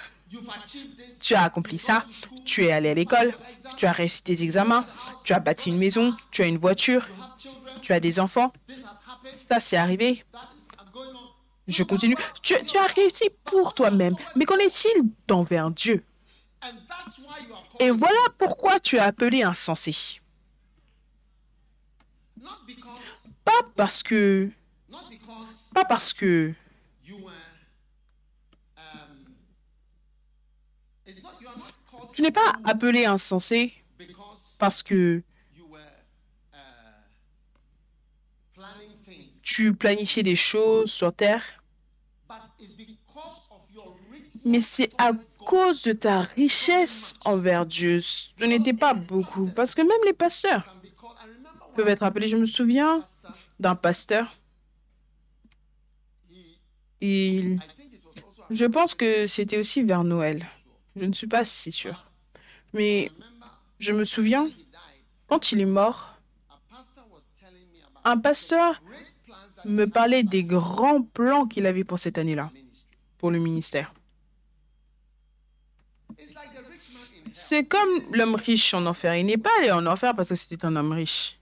Tu 1.21 1.35
as 1.35 1.43
accompli 1.43 1.77
ça, 1.77 2.03
tu 2.45 2.65
es 2.65 2.71
allé 2.71 2.89
à 2.89 2.93
l'école, 2.93 3.33
tu 3.77 3.85
as 3.85 3.91
réussi 3.91 4.23
tes 4.23 4.43
examens, 4.43 4.85
tu 5.23 5.33
as 5.33 5.39
bâti 5.39 5.69
une 5.69 5.77
maison, 5.77 6.15
tu 6.31 6.41
as 6.41 6.47
une 6.47 6.57
voiture, 6.57 7.07
tu 7.81 7.93
as 7.93 7.99
des 7.99 8.19
enfants. 8.19 8.51
Ça, 9.49 9.59
c'est 9.59 9.77
arrivé. 9.77 10.25
Je 11.67 11.83
continue. 11.83 12.17
Tu, 12.41 12.55
tu 12.65 12.77
as 12.77 12.87
réussi 12.87 13.29
pour 13.43 13.73
toi-même. 13.73 14.15
Mais 14.35 14.45
qu'en 14.45 14.57
est-il 14.57 15.03
d'envers 15.27 15.69
Dieu? 15.71 16.03
Et 17.79 17.91
voilà 17.91 18.19
pourquoi 18.37 18.79
tu 18.79 18.95
es 18.95 18.99
appelé 18.99 19.43
insensé. 19.43 20.21
Pas 23.43 23.63
parce 23.75 24.01
que... 24.03 24.49
Pas 25.73 25.85
parce 25.85 26.13
que... 26.13 26.53
Tu 32.17 32.23
n'es 32.23 32.31
pas 32.31 32.55
appelé 32.63 33.05
insensé 33.05 33.75
parce 34.57 34.81
que 34.81 35.21
tu 39.43 39.75
planifiais 39.75 40.23
des 40.23 40.35
choses 40.35 40.91
sur 40.91 41.13
Terre, 41.13 41.43
mais 44.45 44.61
c'est 44.61 44.89
à 44.97 45.11
cause 45.45 45.83
de 45.83 45.91
ta 45.91 46.21
richesse 46.21 47.13
envers 47.23 47.67
Dieu. 47.67 47.99
Ce 47.99 48.43
n'était 48.43 48.73
pas 48.73 48.95
beaucoup. 48.95 49.45
Parce 49.55 49.75
que 49.75 49.83
même 49.83 50.03
les 50.03 50.13
pasteurs 50.13 50.75
peuvent 51.75 51.87
être 51.87 52.01
appelés. 52.01 52.27
Je 52.27 52.37
me 52.37 52.47
souviens 52.47 53.05
d'un 53.59 53.75
pasteur. 53.75 54.35
Je 56.99 57.59
pense 58.65 58.95
que 58.95 59.27
c'était 59.27 59.59
aussi 59.59 59.83
vers 59.83 60.03
Noël. 60.03 60.47
Je 60.95 61.05
ne 61.05 61.13
suis 61.13 61.27
pas 61.27 61.45
si 61.45 61.71
sûr. 61.71 62.06
Mais 62.77 63.11
je 63.79 63.91
me 63.91 64.05
souviens, 64.05 64.47
quand 65.27 65.51
il 65.51 65.61
est 65.61 65.65
mort, 65.65 66.13
un 68.03 68.17
pasteur 68.19 68.79
me 69.65 69.85
parlait 69.85 70.21
des 70.21 70.43
grands 70.43 71.01
plans 71.01 71.47
qu'il 71.47 71.65
avait 71.65 71.83
pour 71.83 71.97
cette 71.97 72.19
année-là, 72.19 72.51
pour 73.17 73.31
le 73.31 73.39
ministère. 73.39 73.91
C'est 77.31 77.65
comme 77.65 77.89
l'homme 78.13 78.35
riche 78.35 78.75
en 78.75 78.85
enfer. 78.85 79.15
Il 79.15 79.25
n'est 79.25 79.37
pas 79.37 79.49
allé 79.59 79.71
en 79.71 79.85
enfer 79.87 80.15
parce 80.15 80.29
que 80.29 80.35
c'était 80.35 80.63
un 80.63 80.75
homme 80.75 80.91
riche. 80.91 81.39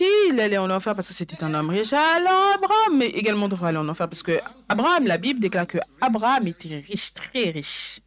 Il 0.00 0.40
allait 0.40 0.58
en 0.58 0.70
enfer 0.70 0.94
parce 0.94 1.08
que 1.08 1.14
c'était 1.14 1.44
un 1.44 1.52
homme 1.52 1.68
riche. 1.70 1.92
Alors 1.92 2.54
Abraham 2.54 3.02
également 3.02 3.48
devrait 3.48 3.68
aller 3.68 3.78
en 3.78 3.88
enfer 3.88 4.08
parce 4.08 4.22
que 4.22 4.40
Abraham, 4.70 5.06
la 5.06 5.18
Bible 5.18 5.40
déclare 5.40 5.66
que 5.66 5.78
Abraham 6.00 6.46
était 6.46 6.78
riche, 6.78 7.12
très 7.12 7.50
riche. 7.50 8.00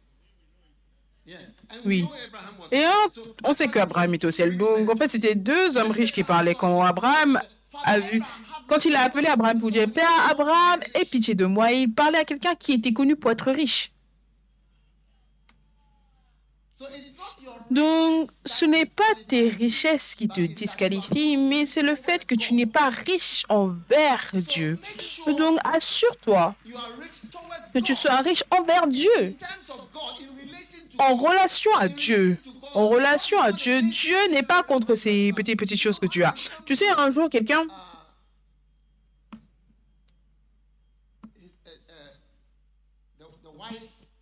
Yes, 1.26 1.62
and 1.70 1.80
Oui. 1.84 2.04
Et 2.70 2.84
on, 2.84 3.50
on 3.50 3.54
sait 3.54 3.68
qu'Abraham 3.68 4.14
était 4.14 4.26
au 4.26 4.30
ciel. 4.30 4.56
Donc 4.56 4.90
en 4.90 4.96
fait, 4.96 5.08
c'était 5.08 5.34
deux 5.34 5.76
hommes 5.76 5.90
riches 5.90 6.12
qui 6.12 6.24
parlaient 6.24 6.54
quand 6.54 6.82
Abraham 6.82 7.40
a 7.84 7.98
vu. 7.98 8.22
Quand 8.68 8.84
il 8.84 8.94
a 8.94 9.02
appelé 9.02 9.26
Abraham 9.26 9.60
pour 9.60 9.70
dire 9.70 9.90
Père 9.92 10.08
Abraham, 10.30 10.80
aie 10.94 11.04
pitié 11.04 11.34
de 11.34 11.44
moi, 11.44 11.72
il 11.72 11.92
parlait 11.92 12.18
à 12.18 12.24
quelqu'un 12.24 12.54
qui 12.54 12.72
était 12.72 12.92
connu 12.92 13.16
pour 13.16 13.30
être 13.30 13.50
riche. 13.50 13.92
So 16.74 16.86
it's 16.86 17.16
not 17.18 17.42
your 17.42 17.54
Donc, 17.70 18.30
ce 18.46 18.64
n'est 18.64 18.86
pas 18.86 19.14
tes 19.28 19.48
richesses 19.50 20.14
qui 20.14 20.26
te 20.26 20.40
disqualifient, 20.40 21.36
mais 21.36 21.66
c'est 21.66 21.82
le 21.82 21.94
fait 21.94 22.24
que 22.24 22.34
tu 22.34 22.54
n'es 22.54 22.66
pas 22.66 22.88
riche 22.88 23.44
envers 23.50 24.30
Dieu. 24.32 24.78
Donc, 25.26 25.58
assure-toi 25.64 26.54
que 27.74 27.78
tu 27.78 27.94
sois 27.94 28.16
riche 28.22 28.42
envers 28.50 28.86
Dieu, 28.86 29.36
en 30.98 31.16
relation 31.16 31.74
à 31.76 31.88
Dieu. 31.88 32.38
En 32.74 32.88
relation 32.88 33.40
à 33.40 33.52
Dieu, 33.52 33.82
Dieu 33.82 34.16
n'est 34.30 34.42
pas 34.42 34.62
contre 34.62 34.94
ces 34.94 35.32
petites 35.32 35.58
petites 35.58 35.80
choses 35.80 35.98
que 35.98 36.06
tu 36.06 36.24
as. 36.24 36.34
Tu 36.66 36.76
sais, 36.76 36.88
un 36.90 37.10
jour, 37.10 37.28
quelqu'un, 37.28 37.66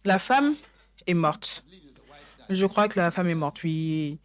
la 0.05 0.19
femme 0.19 0.55
est 1.07 1.15
morte. 1.15 1.65
Je 2.49 2.67
crois 2.67 2.89
que 2.89 2.99
la 2.99 3.11
femme 3.11 3.29
est 3.29 3.35
morte, 3.35 3.63
oui. 3.63 4.19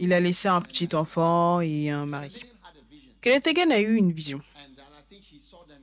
Il 0.00 0.12
a 0.12 0.20
laissé 0.20 0.48
un 0.48 0.60
petit 0.60 0.94
enfant 0.94 1.60
et 1.60 1.90
un 1.90 2.06
mari. 2.06 2.44
Kenneth 3.20 3.46
Hagin 3.46 3.70
a 3.70 3.80
eu 3.80 3.94
une 3.96 4.12
vision. 4.12 4.40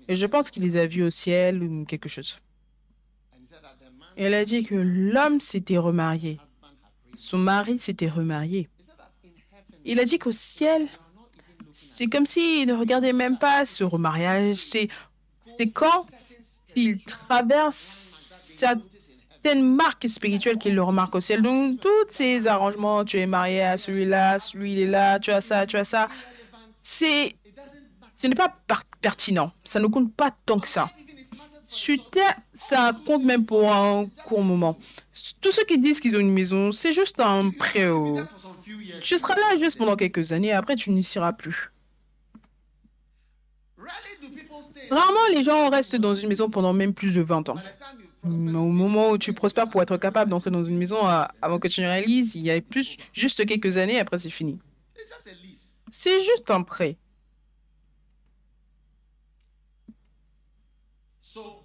Et 0.07 0.15
je 0.15 0.26
pense 0.26 0.51
qu'il 0.51 0.63
les 0.63 0.78
a 0.78 0.86
vus 0.86 1.03
au 1.03 1.09
ciel 1.09 1.63
ou 1.63 1.86
quelque 1.86 2.07
chose. 2.09 2.39
and 3.34 3.41
he 3.41 3.47
said 3.47 3.61
that 3.61 3.76
the 3.80 3.91
man 3.91 4.05
Et 4.05 4.05
elle 4.18 4.34
a 4.34 4.45
dit 4.45 4.63
que 4.63 4.76
l'homme 4.76 5.39
s'était 5.39 5.78
remarié. 5.78 6.39
Son 7.16 7.38
mari 7.38 7.80
s'était 7.80 8.09
remarié. 8.09 8.70
Il 9.86 9.99
a 9.99 10.05
dit 10.05 10.20
qu'au 10.20 10.32
ciel, 10.32 10.88
c'est 11.74 12.07
comme 12.07 12.26
s'il 12.26 12.68
ne 12.68 12.74
regardait 12.74 13.13
même 13.13 13.38
pas 13.38 13.66
ce 13.66 13.84
remariage. 13.84 14.57
C'est 14.57 14.89
quand 15.74 16.05
il 16.76 16.97
traverse 17.03 18.16
certaines 18.47 19.63
marques 19.63 20.09
spirituelles 20.09 20.57
qu'il 20.57 20.76
le 20.76 20.84
remarque 20.84 21.16
au 21.16 21.20
ciel. 21.20 21.41
Donc, 21.41 21.80
tous 21.80 21.89
ces 22.09 22.47
arrangements, 22.47 23.05
tu 23.05 23.20
es 23.20 23.26
marié 23.26 23.61
à 23.61 23.78
celui-là, 23.78 24.39
celui 24.39 24.74
il 24.74 24.80
est 24.80 24.88
là, 24.88 25.20
tu 25.20 25.32
as 25.32 25.41
ça, 25.41 25.68
tu 25.68 25.78
as 25.78 25.84
ça, 25.84 26.07
c'est, 26.76 27.36
ce 28.16 28.28
n'est 28.28 28.36
pas 28.36 28.53
pertinent. 29.01 29.51
Ça 29.63 29.80
ne 29.80 29.88
compte 29.88 30.13
pas 30.13 30.32
tant 30.45 30.59
que 30.59 30.68
ça. 30.68 30.89
Ça 32.53 32.91
compte 33.05 33.23
même 33.23 33.45
pour 33.45 33.71
un 33.71 34.05
court 34.26 34.43
moment. 34.43 34.78
Tous 35.41 35.51
ceux 35.51 35.63
qui 35.63 35.78
disent 35.78 35.99
qu'ils 35.99 36.15
ont 36.15 36.19
une 36.19 36.34
maison, 36.34 36.71
c'est 36.71 36.93
juste 36.93 37.19
un 37.19 37.51
years. 37.76 38.28
Tu 39.01 39.17
seras 39.17 39.36
là 39.36 39.57
juste 39.57 39.78
pendant 39.78 39.95
quelques 39.95 40.32
années, 40.32 40.51
après 40.51 40.76
tu 40.76 40.91
n'y 40.91 41.03
seras 41.03 41.34
plus. 41.34 41.71
Rarement 44.89 45.28
les 45.34 45.43
gens 45.43 45.69
restent 45.69 45.95
dans 45.95 46.15
une 46.15 46.30
maison 46.30 46.49
pendant 46.49 46.73
même 46.73 46.93
plus 46.93 47.11
de 47.13 47.21
20 47.21 47.49
ans. 47.49 47.55
Au 48.23 48.30
moment 48.30 49.11
où 49.11 49.17
tu 49.17 49.34
prospères 49.34 49.69
pour 49.69 49.82
être 49.84 49.97
capable 49.97 50.32
d'entrer 50.32 50.49
dans 50.49 50.63
une 50.63 50.78
maison, 50.78 51.07
euh, 51.07 51.23
avant 51.41 51.59
que 51.59 51.67
tu 51.67 51.82
ne 51.82 51.86
réalises, 51.86 52.34
il 52.34 52.41
y 52.41 52.49
a 52.49 52.59
plus 52.59 52.97
juste 53.13 53.45
quelques 53.45 53.78
années, 53.78 53.99
après 53.99 54.17
c'est 54.17 54.32
fini. 54.32 54.57
C'est 55.91 56.19
juste 56.21 56.49
un 56.49 56.63
prêt. 56.63 56.97
So 61.21 61.64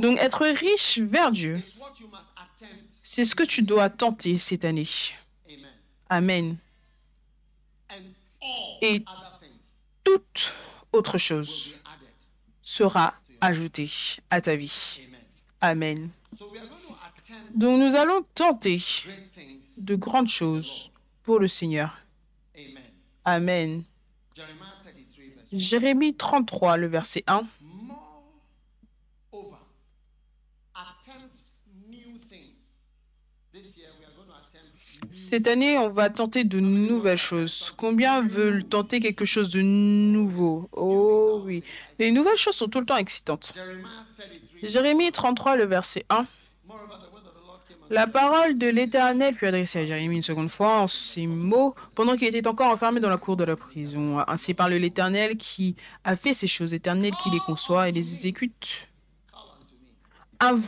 Donc 0.00 0.18
être 0.18 0.46
riche 0.46 0.98
vers 0.98 1.30
Dieu, 1.30 1.56
is 1.56 1.78
what 1.78 1.92
you 2.00 2.06
must 2.08 2.32
attempt. 2.36 2.92
c'est 3.02 3.24
ce 3.24 3.34
que 3.34 3.42
tu 3.42 3.62
dois 3.62 3.88
tenter 3.90 4.38
cette 4.38 4.64
année. 4.64 4.88
Amen. 5.48 5.66
Amen. 6.08 6.56
And 7.90 7.94
all 8.42 8.78
Et 8.82 9.04
toute 10.04 10.52
autre 10.92 11.18
chose 11.18 11.74
sera 12.62 13.14
ajoutée 13.40 13.90
à 14.30 14.40
ta 14.40 14.54
vie. 14.56 15.00
Amen. 15.60 16.00
Amen. 16.00 16.10
So 16.36 16.50
we 16.50 16.58
are 16.58 16.66
going 16.66 16.80
to 16.86 16.94
attempt 17.04 17.56
Donc 17.58 17.80
nous 17.80 17.94
allons 17.94 18.22
tenter 18.34 18.76
great 18.76 19.32
things. 19.32 19.84
de 19.84 19.96
grandes 19.96 20.28
choses 20.28 20.90
pour 21.24 21.38
le 21.40 21.48
Seigneur. 21.48 21.96
Amen. 22.54 22.82
Amen. 23.24 23.84
Jeremiah 24.34 24.72
33 24.82 25.36
verse 25.38 25.56
1. 25.56 25.58
Jérémie 25.58 26.14
33, 26.14 26.76
le 26.76 26.86
verset 26.86 27.24
1. 27.26 27.42
Cette 35.18 35.48
année, 35.48 35.76
on 35.76 35.88
va 35.88 36.10
tenter 36.10 36.44
de 36.44 36.60
nouvelles 36.60 37.18
choses. 37.18 37.74
Combien 37.76 38.22
veulent 38.22 38.62
tenter 38.62 39.00
quelque 39.00 39.24
chose 39.24 39.50
de 39.50 39.60
nouveau? 39.60 40.68
Oh 40.72 41.42
oui. 41.44 41.64
Les 41.98 42.12
nouvelles 42.12 42.36
choses 42.36 42.54
sont 42.54 42.68
tout 42.68 42.78
le 42.78 42.86
temps 42.86 42.96
excitantes. 42.96 43.52
Jeremiah 43.52 43.88
33. 44.16 44.68
Jérémie 44.70 45.10
33, 45.10 45.56
le 45.56 45.64
verset 45.64 46.04
1. 46.08 46.24
Moreover, 46.68 46.86
the 47.02 47.12
word 47.12 47.24
of 47.26 47.34
the 47.34 47.46
Lord 47.46 47.60
came 47.66 47.78
unto 47.82 47.92
La 47.92 48.06
parole 48.06 48.58
de 48.58 48.68
l'Éternel 48.68 49.34
fut 49.34 49.46
adressée 49.46 49.80
à 49.80 49.86
Jérémie 49.86 50.16
une 50.16 50.22
seconde 50.22 50.50
fois 50.50 50.82
en 50.82 50.86
ces 50.86 51.26
mots 51.26 51.74
pendant 51.96 52.14
qu'il 52.14 52.28
était 52.28 52.46
encore 52.46 52.70
enfermé 52.70 53.00
dans 53.00 53.10
la 53.10 53.18
cour 53.18 53.36
de 53.36 53.42
la 53.42 53.56
prison. 53.56 54.20
Ainsi 54.28 54.54
parle 54.54 54.74
l'Éternel 54.74 55.36
qui 55.36 55.74
a 56.04 56.14
fait 56.14 56.32
ces 56.32 56.46
choses 56.46 56.74
éternelles, 56.74 57.14
qui 57.24 57.30
les 57.30 57.40
conçoit 57.40 57.88
et 57.88 57.92
les 57.92 58.14
exécute. 58.14 58.88
call 60.38 60.60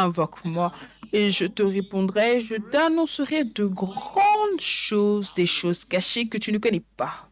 Invoque-moi, 0.00 0.72
invoque-moi, 0.72 0.72
et 1.12 1.30
je 1.30 1.44
te 1.44 1.62
répondrai, 1.62 2.40
je 2.40 2.54
t'annoncerai 2.54 3.44
de 3.44 3.66
grandes 3.66 4.60
choses, 4.60 5.34
des 5.34 5.46
choses 5.46 5.84
cachées 5.84 6.28
que 6.28 6.38
tu 6.38 6.52
ne 6.52 6.58
connais 6.58 6.84
pas. 6.96 7.28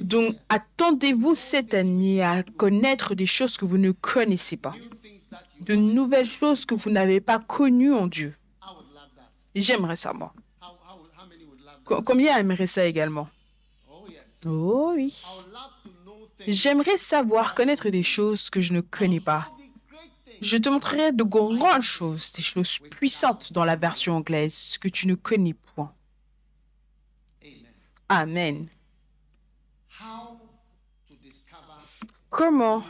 Donc, 0.00 0.36
attendez-vous 0.48 1.34
cette 1.34 1.74
année 1.74 2.22
à 2.22 2.42
connaître 2.42 3.14
des 3.14 3.26
choses 3.26 3.56
que 3.56 3.64
vous 3.64 3.78
ne 3.78 3.92
connaissez 3.92 4.56
pas, 4.56 4.74
de 5.60 5.74
nouvelles 5.74 6.28
choses 6.28 6.64
que 6.64 6.74
vous 6.74 6.90
n'avez 6.90 7.20
pas 7.20 7.38
connues 7.38 7.94
en 7.94 8.06
Dieu. 8.06 8.34
J'aimerais 9.54 9.96
ça, 9.96 10.12
moi. 10.12 10.32
Combien 11.84 12.38
aimeraient 12.38 12.66
ça 12.66 12.86
également? 12.86 13.28
Oh, 14.46 14.92
oui. 14.96 15.14
J'aimerais 16.46 16.98
savoir, 16.98 17.54
connaître 17.54 17.88
des 17.90 18.02
choses 18.02 18.50
que 18.50 18.60
je 18.60 18.72
ne 18.72 18.80
connais 18.80 19.20
pas. 19.20 19.48
Je 20.44 20.58
te 20.58 20.68
montrerai 20.68 21.10
de 21.12 21.24
grandes 21.24 21.80
choses, 21.80 22.30
des 22.32 22.42
choses 22.42 22.78
puissantes 22.90 23.54
dans 23.54 23.64
la 23.64 23.76
version 23.76 24.16
anglaise 24.16 24.76
que 24.78 24.88
tu 24.88 25.06
ne 25.06 25.14
connais 25.14 25.54
point. 25.54 25.90
Amen. 28.10 28.66
Comment 32.28 32.84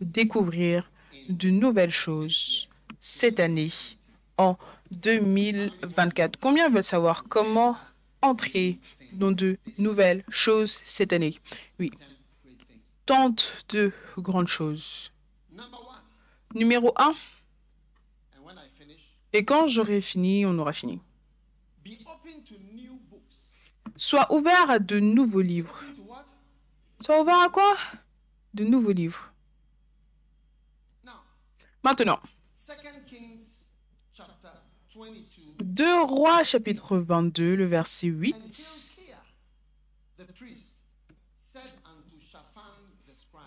découvrir 0.00 0.90
de 1.28 1.48
nouvelles 1.48 1.92
choses 1.92 2.68
cette 2.98 3.38
année, 3.38 3.70
en 4.36 4.56
2024 4.90 6.40
Combien 6.40 6.68
veulent 6.68 6.82
savoir 6.82 7.22
comment 7.28 7.76
entrer 8.20 8.80
dans 9.12 9.30
de 9.30 9.58
nouvelles 9.78 10.24
choses 10.28 10.80
cette 10.84 11.12
année? 11.12 11.38
Oui, 11.78 11.92
tente 13.04 13.64
de 13.68 13.92
grandes 14.18 14.48
choses. 14.48 15.12
Numéro 16.56 16.92
1, 16.96 17.08
And 17.10 17.14
when 18.44 18.56
I 18.56 18.68
finish, 18.70 19.18
et 19.32 19.44
quand 19.44 19.66
j'aurai 19.68 20.00
fini, 20.00 20.46
on 20.46 20.58
aura 20.58 20.72
fini. 20.72 21.00
be 21.84 21.98
open 22.06 22.42
to 22.44 22.54
new 22.74 22.98
books. 23.10 23.52
Sois 23.96 24.26
ouvert 24.32 24.70
à 24.70 24.78
de 24.78 24.98
nouveaux 24.98 25.42
livres. 25.42 25.78
Sois 27.00 27.20
ouvert 27.20 27.40
à 27.40 27.48
quoi? 27.50 27.76
De 28.54 28.64
nouveaux 28.64 28.92
livres. 28.92 29.30
Maintenant, 31.82 32.18
2 32.50 33.04
Kings 33.06 33.68
chapter 34.12 34.48
22. 34.92 35.62
2 35.62 36.00
Rois 36.02 36.42
chapitre 36.42 36.96
22, 36.98 37.54
le 37.54 37.64
verset 37.66 38.08
8. 38.08 38.34
And 38.34 38.40
Hilkiah, 38.40 39.14
the 40.16 40.32
priest, 40.32 40.78
said 41.36 41.70
unto 41.84 42.18
Shaphan 42.18 42.62
the 43.06 43.14
scribe, 43.14 43.42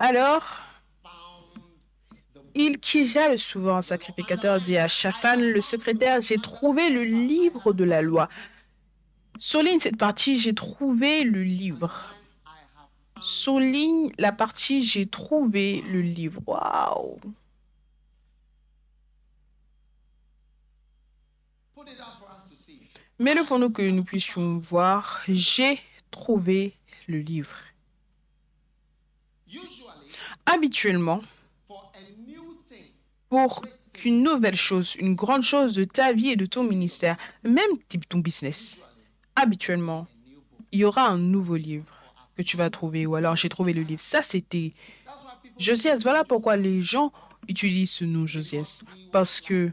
Alors, 0.00 0.42
found 1.00 1.62
the 2.34 2.39
Ilkija, 2.54 3.28
le 3.28 3.36
souverain 3.36 3.82
sacrificateur, 3.82 4.60
dit 4.60 4.76
à 4.76 4.88
Shaphan, 4.88 5.36
le 5.36 5.60
secrétaire, 5.60 6.20
j'ai 6.20 6.38
trouvé 6.38 6.90
le 6.90 7.04
livre 7.04 7.72
de 7.72 7.84
la 7.84 8.02
loi. 8.02 8.28
Souligne 9.38 9.80
cette 9.80 9.96
partie, 9.96 10.38
j'ai 10.38 10.54
trouvé 10.54 11.24
le 11.24 11.42
livre. 11.42 12.14
Souligne 13.22 14.10
la 14.18 14.32
partie, 14.32 14.82
j'ai 14.82 15.06
trouvé 15.06 15.82
le 15.90 16.00
livre. 16.00 16.40
Waouh! 16.46 17.18
Mets-le 23.18 23.44
pour 23.44 23.58
nous 23.58 23.70
que 23.70 23.82
nous 23.82 24.04
puissions 24.04 24.56
voir. 24.58 25.20
J'ai 25.28 25.78
trouvé 26.10 26.74
le 27.06 27.18
livre. 27.18 27.54
Habituellement, 30.46 31.22
for 31.66 31.92
a 31.94 32.00
new 32.26 32.56
thing, 32.68 32.92
pour 33.30 33.64
qu'une 33.94 34.22
nouvelle 34.22 34.56
chose, 34.56 34.96
une 34.96 35.14
grande 35.14 35.42
chose 35.42 35.74
de 35.74 35.84
ta 35.84 36.12
vie 36.12 36.30
et 36.30 36.36
de 36.36 36.46
ton 36.46 36.62
ministère, 36.64 37.16
même 37.42 37.70
type 37.88 38.06
ton 38.08 38.18
business, 38.18 38.80
habituellement, 39.36 40.06
il 40.72 40.80
y 40.80 40.84
aura 40.84 41.06
un 41.06 41.18
nouveau 41.18 41.56
livre 41.56 41.86
que 42.36 42.42
tu 42.42 42.56
vas 42.56 42.70
trouver. 42.70 43.06
Ou 43.06 43.14
alors, 43.14 43.36
j'ai 43.36 43.48
trouvé 43.48 43.72
le 43.72 43.82
livre. 43.82 44.00
Ça, 44.00 44.22
c'était 44.22 44.72
Josias. 45.58 46.00
Voilà 46.02 46.24
pourquoi 46.24 46.56
les 46.56 46.82
gens 46.82 47.12
utilisent 47.48 47.92
ce 47.92 48.04
nom 48.04 48.26
Josias. 48.26 48.82
Parce 49.12 49.40
que 49.40 49.70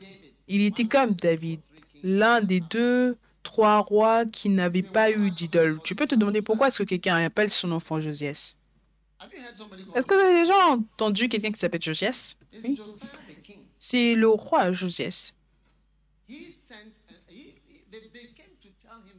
il 0.47 0.61
était 0.61 0.85
comme 0.85 1.11
David, 1.11 1.59
l'un 2.03 2.41
des 2.41 2.61
deux, 2.61 3.17
trois 3.43 3.79
rois 3.79 4.25
qui 4.25 4.49
n'avaient 4.49 4.81
pas 4.81 5.11
eu 5.11 5.29
d'idole. 5.29 5.79
Tu 5.83 5.95
peux 5.95 6.07
te 6.07 6.15
demander 6.15 6.41
pourquoi 6.41 6.67
est-ce 6.67 6.79
que 6.79 6.83
quelqu'un 6.83 7.17
appelle 7.17 7.49
son 7.49 7.71
enfant 7.71 7.99
Josias? 7.99 8.55
Est-ce 9.95 10.05
que 10.05 10.13
vous 10.13 10.21
avez 10.21 10.41
déjà 10.41 10.55
entendu 10.67 11.27
quelqu'un 11.27 11.51
qui 11.51 11.59
s'appelle 11.59 11.81
Josias? 11.81 12.35
C'est 13.89 14.15
le 14.15 14.27
roi 14.27 14.73
Josias. 14.73 15.31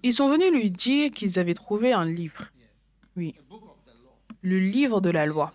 Ils 0.02 0.12
sont 0.12 0.28
venus 0.28 0.52
lui 0.52 0.70
dire 0.70 1.10
qu'ils 1.10 1.38
avaient 1.38 1.54
trouvé 1.54 1.94
un 1.94 2.04
livre. 2.04 2.44
Oui, 3.16 3.34
le 4.42 4.60
livre 4.60 5.00
de 5.00 5.08
la 5.08 5.24
loi. 5.24 5.54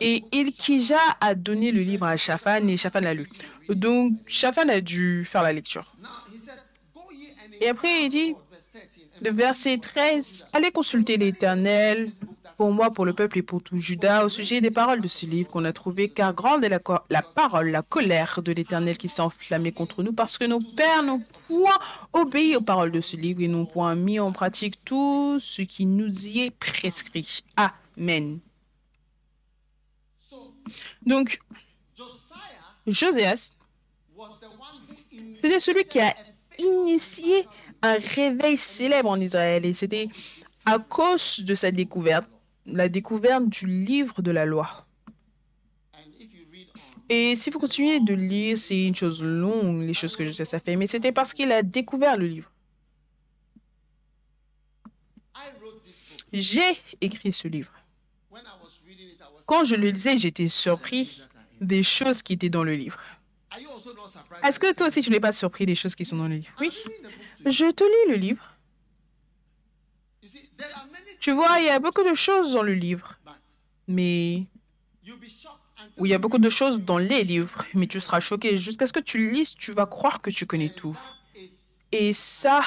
Et 0.00 0.22
Ilkija 0.30 1.00
a 1.20 1.34
donné 1.34 1.72
le 1.72 1.82
livre 1.82 2.06
à 2.06 2.16
Shaphan 2.16 2.68
et 2.68 2.76
Shaphan 2.76 3.00
l'a 3.00 3.14
lu. 3.14 3.28
Donc, 3.68 4.12
Shaphan 4.28 4.68
a 4.68 4.80
dû 4.80 5.24
faire 5.24 5.42
la 5.42 5.52
lecture. 5.52 5.92
Et 7.60 7.68
après, 7.68 8.04
il 8.04 8.08
dit, 8.08 8.34
inquire 8.36 8.38
of 8.38 8.54
verse 8.54 8.68
13. 8.70 9.10
and 9.16 9.24
le 9.24 9.30
verset 9.32 9.78
13, 9.78 10.46
Allez 10.52 10.70
consulter 10.70 11.16
l'Éternel 11.16 12.08
pour 12.58 12.72
moi, 12.72 12.90
pour 12.90 13.06
le 13.06 13.12
peuple 13.12 13.38
et 13.38 13.42
pour 13.42 13.62
tout 13.62 13.78
Judas 13.78 14.24
au 14.24 14.28
sujet 14.28 14.60
des 14.60 14.72
paroles 14.72 15.00
de 15.00 15.06
ce 15.06 15.24
livre 15.26 15.48
qu'on 15.48 15.64
a 15.64 15.72
trouvé, 15.72 16.08
car 16.08 16.34
grande 16.34 16.64
est 16.64 16.68
la, 16.68 17.22
parole, 17.22 17.70
la 17.70 17.82
colère 17.82 18.42
de 18.42 18.50
l'Éternel 18.50 18.98
qui 18.98 19.08
s'est 19.08 19.22
enflammée 19.22 19.70
contre 19.70 20.02
nous, 20.02 20.12
parce 20.12 20.36
que 20.36 20.44
nos 20.44 20.58
pères 20.58 21.04
n'ont 21.04 21.20
point 21.46 21.78
obéi 22.12 22.56
aux 22.56 22.60
paroles 22.60 22.90
de 22.90 23.00
ce 23.00 23.14
livre 23.14 23.42
et 23.42 23.46
n'ont 23.46 23.64
point 23.64 23.94
mis 23.94 24.18
en 24.18 24.32
pratique 24.32 24.84
tout 24.84 25.38
ce 25.40 25.62
qui 25.62 25.86
nous 25.86 26.26
y 26.26 26.40
est 26.40 26.50
prescrit. 26.50 27.44
Amen. 27.56 28.40
Donc, 31.06 31.38
Josias, 32.88 33.52
c'était 35.40 35.60
celui 35.60 35.84
qui 35.84 36.00
a 36.00 36.12
initié 36.58 37.46
un 37.82 37.98
réveil 38.16 38.56
célèbre 38.56 39.10
en 39.10 39.20
Israël 39.20 39.64
et 39.64 39.74
c'était 39.74 40.08
à 40.66 40.80
cause 40.80 41.38
de 41.44 41.54
sa 41.54 41.70
découverte, 41.70 42.26
la 42.72 42.88
découverte 42.88 43.48
du 43.48 43.66
livre 43.66 44.22
de 44.22 44.30
la 44.30 44.44
loi. 44.44 44.86
Et 47.08 47.36
si 47.36 47.48
vous 47.50 47.58
continuez 47.58 48.00
de 48.00 48.12
lire, 48.12 48.58
c'est 48.58 48.84
une 48.84 48.94
chose 48.94 49.22
longue, 49.22 49.82
les 49.82 49.94
choses 49.94 50.14
que 50.14 50.24
Josias 50.24 50.50
a 50.52 50.58
fait, 50.58 50.76
mais 50.76 50.86
c'était 50.86 51.12
parce 51.12 51.32
qu'il 51.32 51.50
a 51.52 51.62
découvert 51.62 52.16
le 52.18 52.26
livre. 52.26 52.52
J'ai 56.32 56.78
écrit 57.00 57.32
ce 57.32 57.48
livre. 57.48 57.72
Quand 59.46 59.64
je 59.64 59.74
le 59.74 59.88
lisais, 59.88 60.18
j'étais 60.18 60.48
surpris 60.48 61.22
des 61.62 61.82
choses 61.82 62.22
qui 62.22 62.34
étaient 62.34 62.50
dans 62.50 62.64
le 62.64 62.74
livre. 62.74 63.00
Est-ce 64.44 64.58
que 64.60 64.74
toi 64.74 64.88
aussi 64.88 65.00
tu 65.00 65.08
n'es 65.10 65.20
pas 65.20 65.32
surpris 65.32 65.64
des 65.64 65.74
choses 65.74 65.94
qui 65.94 66.04
sont 66.04 66.18
dans 66.18 66.28
le 66.28 66.36
livre? 66.36 66.52
Oui. 66.60 66.70
Je 67.46 67.70
te 67.70 67.84
lis 67.84 68.12
le 68.12 68.16
livre. 68.16 68.58
Tu 71.20 71.32
vois, 71.32 71.58
il 71.58 71.66
y 71.66 71.70
a 71.70 71.78
beaucoup 71.78 72.04
de 72.04 72.14
choses 72.14 72.52
dans 72.52 72.62
le 72.62 72.74
livre, 72.74 73.18
mais 73.86 74.46
Oui, 75.98 76.08
il 76.08 76.10
y 76.10 76.14
a 76.14 76.18
beaucoup 76.18 76.38
de 76.38 76.50
choses 76.50 76.78
dans 76.80 76.98
les 76.98 77.24
livres, 77.24 77.64
mais 77.74 77.86
tu 77.86 78.00
seras 78.00 78.20
choqué. 78.20 78.58
Jusqu'à 78.58 78.86
ce 78.86 78.92
que 78.92 79.00
tu 79.00 79.30
lises, 79.30 79.54
tu 79.54 79.72
vas 79.72 79.86
croire 79.86 80.20
que 80.20 80.30
tu 80.30 80.46
connais 80.46 80.68
tout. 80.68 80.96
Et 81.92 82.12
ça, 82.12 82.62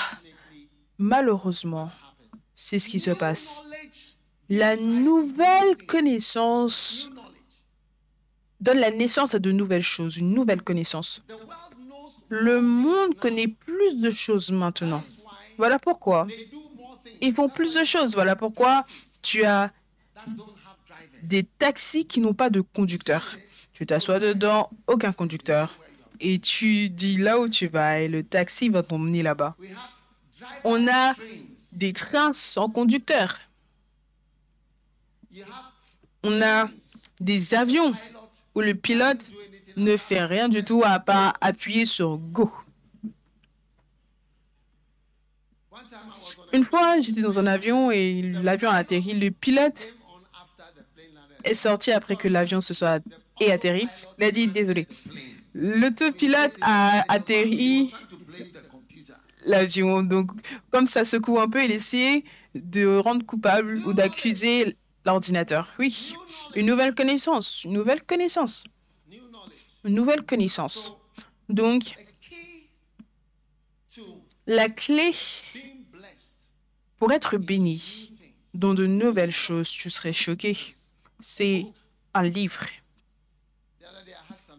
malheureusement, 0.97 1.91
c'est 2.55 2.79
ce 2.79 2.89
qui 2.89 2.99
se 2.99 3.11
passe. 3.11 3.61
La 4.49 4.75
nouvelle 4.75 5.77
connaissance 5.87 7.09
donne 8.59 8.79
la 8.79 8.91
naissance 8.91 9.33
à 9.33 9.39
de 9.39 9.51
nouvelles 9.51 9.83
choses, 9.83 10.17
une 10.17 10.33
nouvelle 10.33 10.61
connaissance. 10.61 11.23
Le 12.29 12.61
monde 12.61 13.15
connaît 13.15 13.47
plus 13.47 13.95
de 13.95 14.09
choses 14.11 14.51
maintenant. 14.51 15.03
Voilà 15.57 15.79
pourquoi. 15.79 16.27
Ils 17.19 17.33
font 17.33 17.49
plus 17.49 17.75
de 17.75 17.83
choses. 17.83 18.13
Voilà 18.13 18.35
pourquoi 18.35 18.83
tu 19.21 19.43
as 19.43 19.71
des 21.23 21.43
taxis 21.43 22.05
qui 22.05 22.19
n'ont 22.19 22.33
pas 22.33 22.49
de 22.49 22.61
conducteur. 22.61 23.35
Tu 23.73 23.85
t'assois 23.85 24.19
dedans, 24.19 24.69
aucun 24.87 25.11
conducteur. 25.11 25.73
Et 26.19 26.39
tu 26.39 26.89
dis 26.89 27.17
là 27.17 27.39
où 27.39 27.49
tu 27.49 27.67
vas 27.67 27.99
et 27.99 28.07
le 28.07 28.23
taxi 28.23 28.69
va 28.69 28.83
t'emmener 28.83 29.23
là-bas. 29.23 29.55
On 30.63 30.87
a 30.87 31.13
des 31.73 31.93
trains 31.93 32.33
sans 32.33 32.69
conducteur. 32.69 33.39
On 36.23 36.41
a 36.41 36.69
des 37.19 37.53
avions 37.55 37.93
où 38.53 38.61
le 38.61 38.75
pilote 38.75 39.23
ne 39.77 39.97
fait 39.97 40.23
rien 40.23 40.49
du 40.49 40.63
tout 40.63 40.83
à 40.85 40.99
part 40.99 41.33
appuyer 41.41 41.85
sur 41.85 42.17
Go. 42.17 42.51
Une 46.53 46.63
fois, 46.63 46.99
j'étais 46.99 47.21
dans 47.21 47.39
un 47.39 47.47
avion 47.47 47.91
et 47.91 48.21
l'avion 48.43 48.69
a 48.69 48.75
atterri. 48.75 49.13
Le 49.13 49.29
pilote 49.29 49.95
est 51.43 51.53
sorti 51.53 51.91
après 51.91 52.15
que 52.15 52.27
l'avion 52.27 52.61
se 52.61 52.73
soit 52.73 53.01
et 53.39 53.51
atterri. 53.51 53.87
Il 54.17 54.23
a 54.23 54.31
dit 54.31 54.47
désolé. 54.47 54.87
L'autopilote 55.53 56.55
a 56.61 57.03
atterri 57.07 57.93
l'avion. 59.45 60.03
Donc, 60.03 60.31
comme 60.71 60.87
ça 60.87 61.05
secoue 61.05 61.39
un 61.39 61.49
peu, 61.49 61.63
il 61.63 61.71
essayait 61.71 62.23
de 62.55 62.97
rendre 62.97 63.25
coupable 63.25 63.81
ou 63.85 63.93
d'accuser 63.93 64.77
l'ordinateur. 65.05 65.69
Oui, 65.79 66.13
une 66.55 66.65
nouvelle 66.67 66.93
connaissance, 66.93 67.63
une 67.63 67.73
nouvelle 67.73 68.03
connaissance, 68.03 68.65
une 69.83 69.95
nouvelle 69.95 70.23
connaissance. 70.23 70.97
Donc, 71.49 71.95
La 74.47 74.69
clé 74.69 75.11
pour 77.01 77.11
être 77.11 77.39
béni 77.39 78.13
dans 78.53 78.75
de 78.75 78.85
nouvelles 78.85 79.31
choses, 79.31 79.71
tu 79.71 79.89
serais 79.89 80.13
choqué. 80.13 80.55
C'est 81.19 81.65
un 82.13 82.21
livre. 82.21 82.67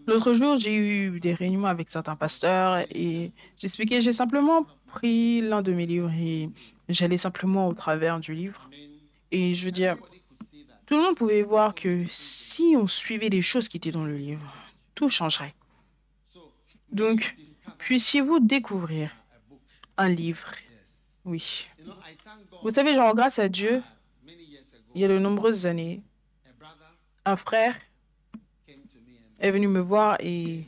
L'autre 0.08 0.32
jour, 0.32 0.56
j'ai 0.56 0.74
eu 0.74 1.20
des 1.20 1.34
réunions 1.34 1.66
avec 1.66 1.88
certains 1.88 2.16
pasteurs 2.16 2.84
et 2.90 3.30
j'expliquais, 3.58 4.00
j'ai 4.00 4.12
simplement 4.12 4.66
pris 4.88 5.40
l'un 5.40 5.62
de 5.62 5.72
mes 5.72 5.86
livres 5.86 6.10
et 6.10 6.50
j'allais 6.88 7.16
simplement 7.16 7.68
au 7.68 7.74
travers 7.74 8.18
du 8.18 8.34
livre. 8.34 8.68
Et 9.30 9.54
je 9.54 9.64
veux 9.64 9.70
dire, 9.70 9.96
tout 10.86 10.96
le 10.96 11.02
monde 11.02 11.14
pouvait 11.14 11.42
voir 11.42 11.76
que 11.76 12.04
si 12.08 12.74
on 12.76 12.88
suivait 12.88 13.28
les 13.28 13.42
choses 13.42 13.68
qui 13.68 13.76
étaient 13.76 13.92
dans 13.92 14.04
le 14.04 14.16
livre, 14.16 14.52
tout 14.96 15.08
changerait. 15.08 15.54
Donc, 16.90 17.36
puissiez-vous 17.78 18.40
découvrir 18.40 19.12
un 19.96 20.08
livre. 20.08 20.48
Oui. 21.24 21.68
Vous 22.62 22.70
savez, 22.70 22.94
genre, 22.94 23.14
grâce 23.14 23.38
à 23.38 23.48
Dieu, 23.48 23.82
il 24.94 25.00
y 25.00 25.04
a 25.04 25.08
de 25.08 25.18
nombreuses 25.18 25.66
années, 25.66 26.02
un 27.24 27.36
frère 27.36 27.76
est 29.38 29.50
venu 29.50 29.68
me 29.68 29.80
voir 29.80 30.16
et 30.20 30.64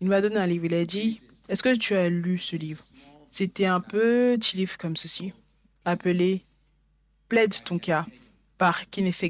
il 0.00 0.08
m'a 0.08 0.20
donné 0.20 0.36
un 0.36 0.46
livre. 0.46 0.66
Il 0.66 0.74
a 0.74 0.84
dit, 0.84 1.20
est-ce 1.48 1.62
que 1.62 1.74
tu 1.74 1.94
as 1.94 2.08
lu 2.08 2.38
ce 2.38 2.56
livre? 2.56 2.82
C'était 3.28 3.66
un 3.66 3.80
petit 3.80 4.56
livre 4.56 4.76
comme 4.78 4.96
ceci, 4.96 5.32
appelé 5.84 6.42
Plaide 7.28 7.54
ton 7.62 7.78
cas 7.78 8.06
par 8.58 8.90
Kenneth. 8.90 9.24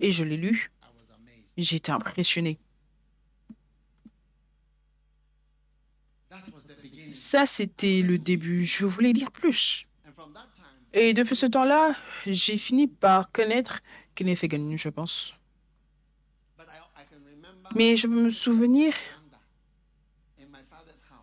Et 0.00 0.10
je 0.10 0.24
l'ai 0.24 0.36
lu. 0.36 0.70
J'étais 1.56 1.92
impressionné. 1.92 2.58
Ça, 7.12 7.46
c'était 7.46 8.02
le 8.02 8.18
début. 8.18 8.64
Je 8.64 8.84
voulais 8.84 9.12
lire 9.12 9.30
plus. 9.30 9.86
Et 10.92 11.14
depuis 11.14 11.36
ce 11.36 11.46
temps-là, 11.46 11.94
j'ai 12.26 12.58
fini 12.58 12.86
par 12.86 13.30
connaître 13.30 13.80
Kenneth 14.14 14.44
Hagin, 14.44 14.76
je 14.76 14.88
pense. 14.88 15.34
Mais 17.74 17.96
je 17.96 18.06
me 18.06 18.30
souvenir 18.30 18.94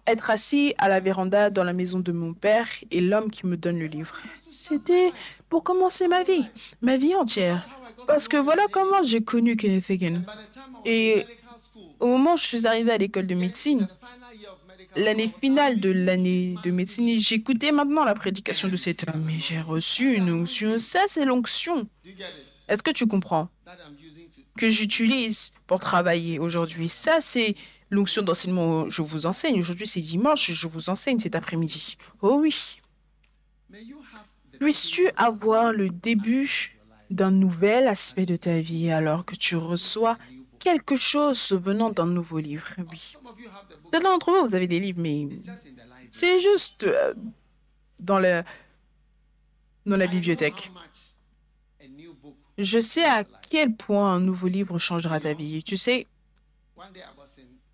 être 0.08 0.30
assis 0.30 0.76
à 0.78 0.88
la 0.88 1.00
véranda 1.00 1.50
dans 1.50 1.64
la 1.64 1.74
maison 1.74 2.00
de 2.00 2.12
mon 2.12 2.34
père 2.34 2.68
et 2.92 3.02
l'homme 3.02 3.32
qui 3.32 3.48
me 3.48 3.58
donne 3.58 3.80
le 3.80 3.88
livre. 3.88 4.16
C'était 4.46 5.12
pour 5.50 5.64
commencer 5.64 6.08
ma 6.08 6.24
vie, 6.24 6.46
ma 6.82 6.98
vie 6.98 7.16
entière. 7.16 7.66
Parce 8.06 8.28
que 8.28 8.38
voilà 8.38 8.64
comment 8.72 9.02
j'ai 9.04 9.24
connu 9.24 9.56
Kenneth 9.56 9.90
Hagin. 9.90 10.22
Et 10.86 11.26
au 12.00 12.08
moment 12.08 12.34
où 12.34 12.38
je 12.38 12.44
suis 12.44 12.68
arrivée 12.68 12.92
à 12.92 12.98
l'école 12.98 13.26
de 13.26 13.36
médecine, 13.36 13.88
l'année 14.96 15.32
finale 15.40 15.80
de 15.80 15.92
l'année 15.92 16.56
de 16.64 16.72
médecine, 16.72 17.20
j'écoutais 17.20 17.72
maintenant 17.72 18.04
la 18.04 18.16
prédication 18.16 18.68
de 18.68 18.78
cet 18.78 19.08
homme 19.08 19.30
et 19.30 19.40
j'ai 19.40 19.60
reçu 19.60 20.16
une 20.16 20.32
onction. 20.32 20.80
Ça, 20.80 21.02
c'est 21.08 21.26
l'onction. 21.26 21.88
Est-ce 22.68 22.84
que 22.84 22.92
tu 22.92 23.06
comprends 23.08 23.50
que 24.58 24.70
j'utilise 24.70 25.52
pour 25.68 25.80
travailler 25.80 26.40
aujourd'hui? 26.40 26.90
Ça, 26.90 27.20
c'est 27.22 27.56
l'onction 27.90 28.22
d'enseignement. 28.24 28.90
Je 28.90 29.02
vous 29.02 29.26
enseigne. 29.26 29.60
Aujourd'hui, 29.60 29.88
c'est 29.88 30.02
dimanche. 30.02 30.52
Je 30.52 30.68
vous 30.68 30.90
enseigne 30.90 31.20
cet 31.20 31.36
après-midi. 31.36 31.98
Oh 32.22 32.38
oui. 32.42 32.80
Puisses-tu 34.60 35.10
avoir 35.18 35.74
le 35.74 35.90
début 35.90 36.72
d'un 37.10 37.32
nouvel 37.32 37.88
aspect 37.88 38.26
de 38.26 38.36
ta 38.36 38.60
vie 38.60 38.90
alors 38.90 39.26
que 39.26 39.36
tu 39.36 39.56
reçois 39.56 40.18
quelque 40.66 40.96
chose 40.96 41.52
venant 41.52 41.92
d'un 41.92 42.08
nouveau 42.08 42.40
livre 42.40 42.68
Oui. 42.92 43.14
Certains 43.92 44.10
d'entre 44.10 44.32
vous, 44.32 44.48
vous 44.48 44.56
avez 44.56 44.66
des 44.66 44.80
livres, 44.80 45.00
mais 45.00 45.28
c'est 46.10 46.40
juste 46.40 46.86
euh, 46.86 47.14
dans, 48.00 48.18
le, 48.18 48.44
dans 49.86 49.96
la 49.96 50.08
bibliothèque. 50.08 50.72
Je 52.58 52.80
sais 52.80 53.06
à 53.06 53.24
quel 53.52 53.76
point 53.76 54.14
un 54.16 54.20
nouveau 54.20 54.48
livre 54.48 54.80
changera 54.80 55.20
ta 55.20 55.34
vie. 55.34 55.62
Tu 55.64 55.78
sais, 55.78 56.08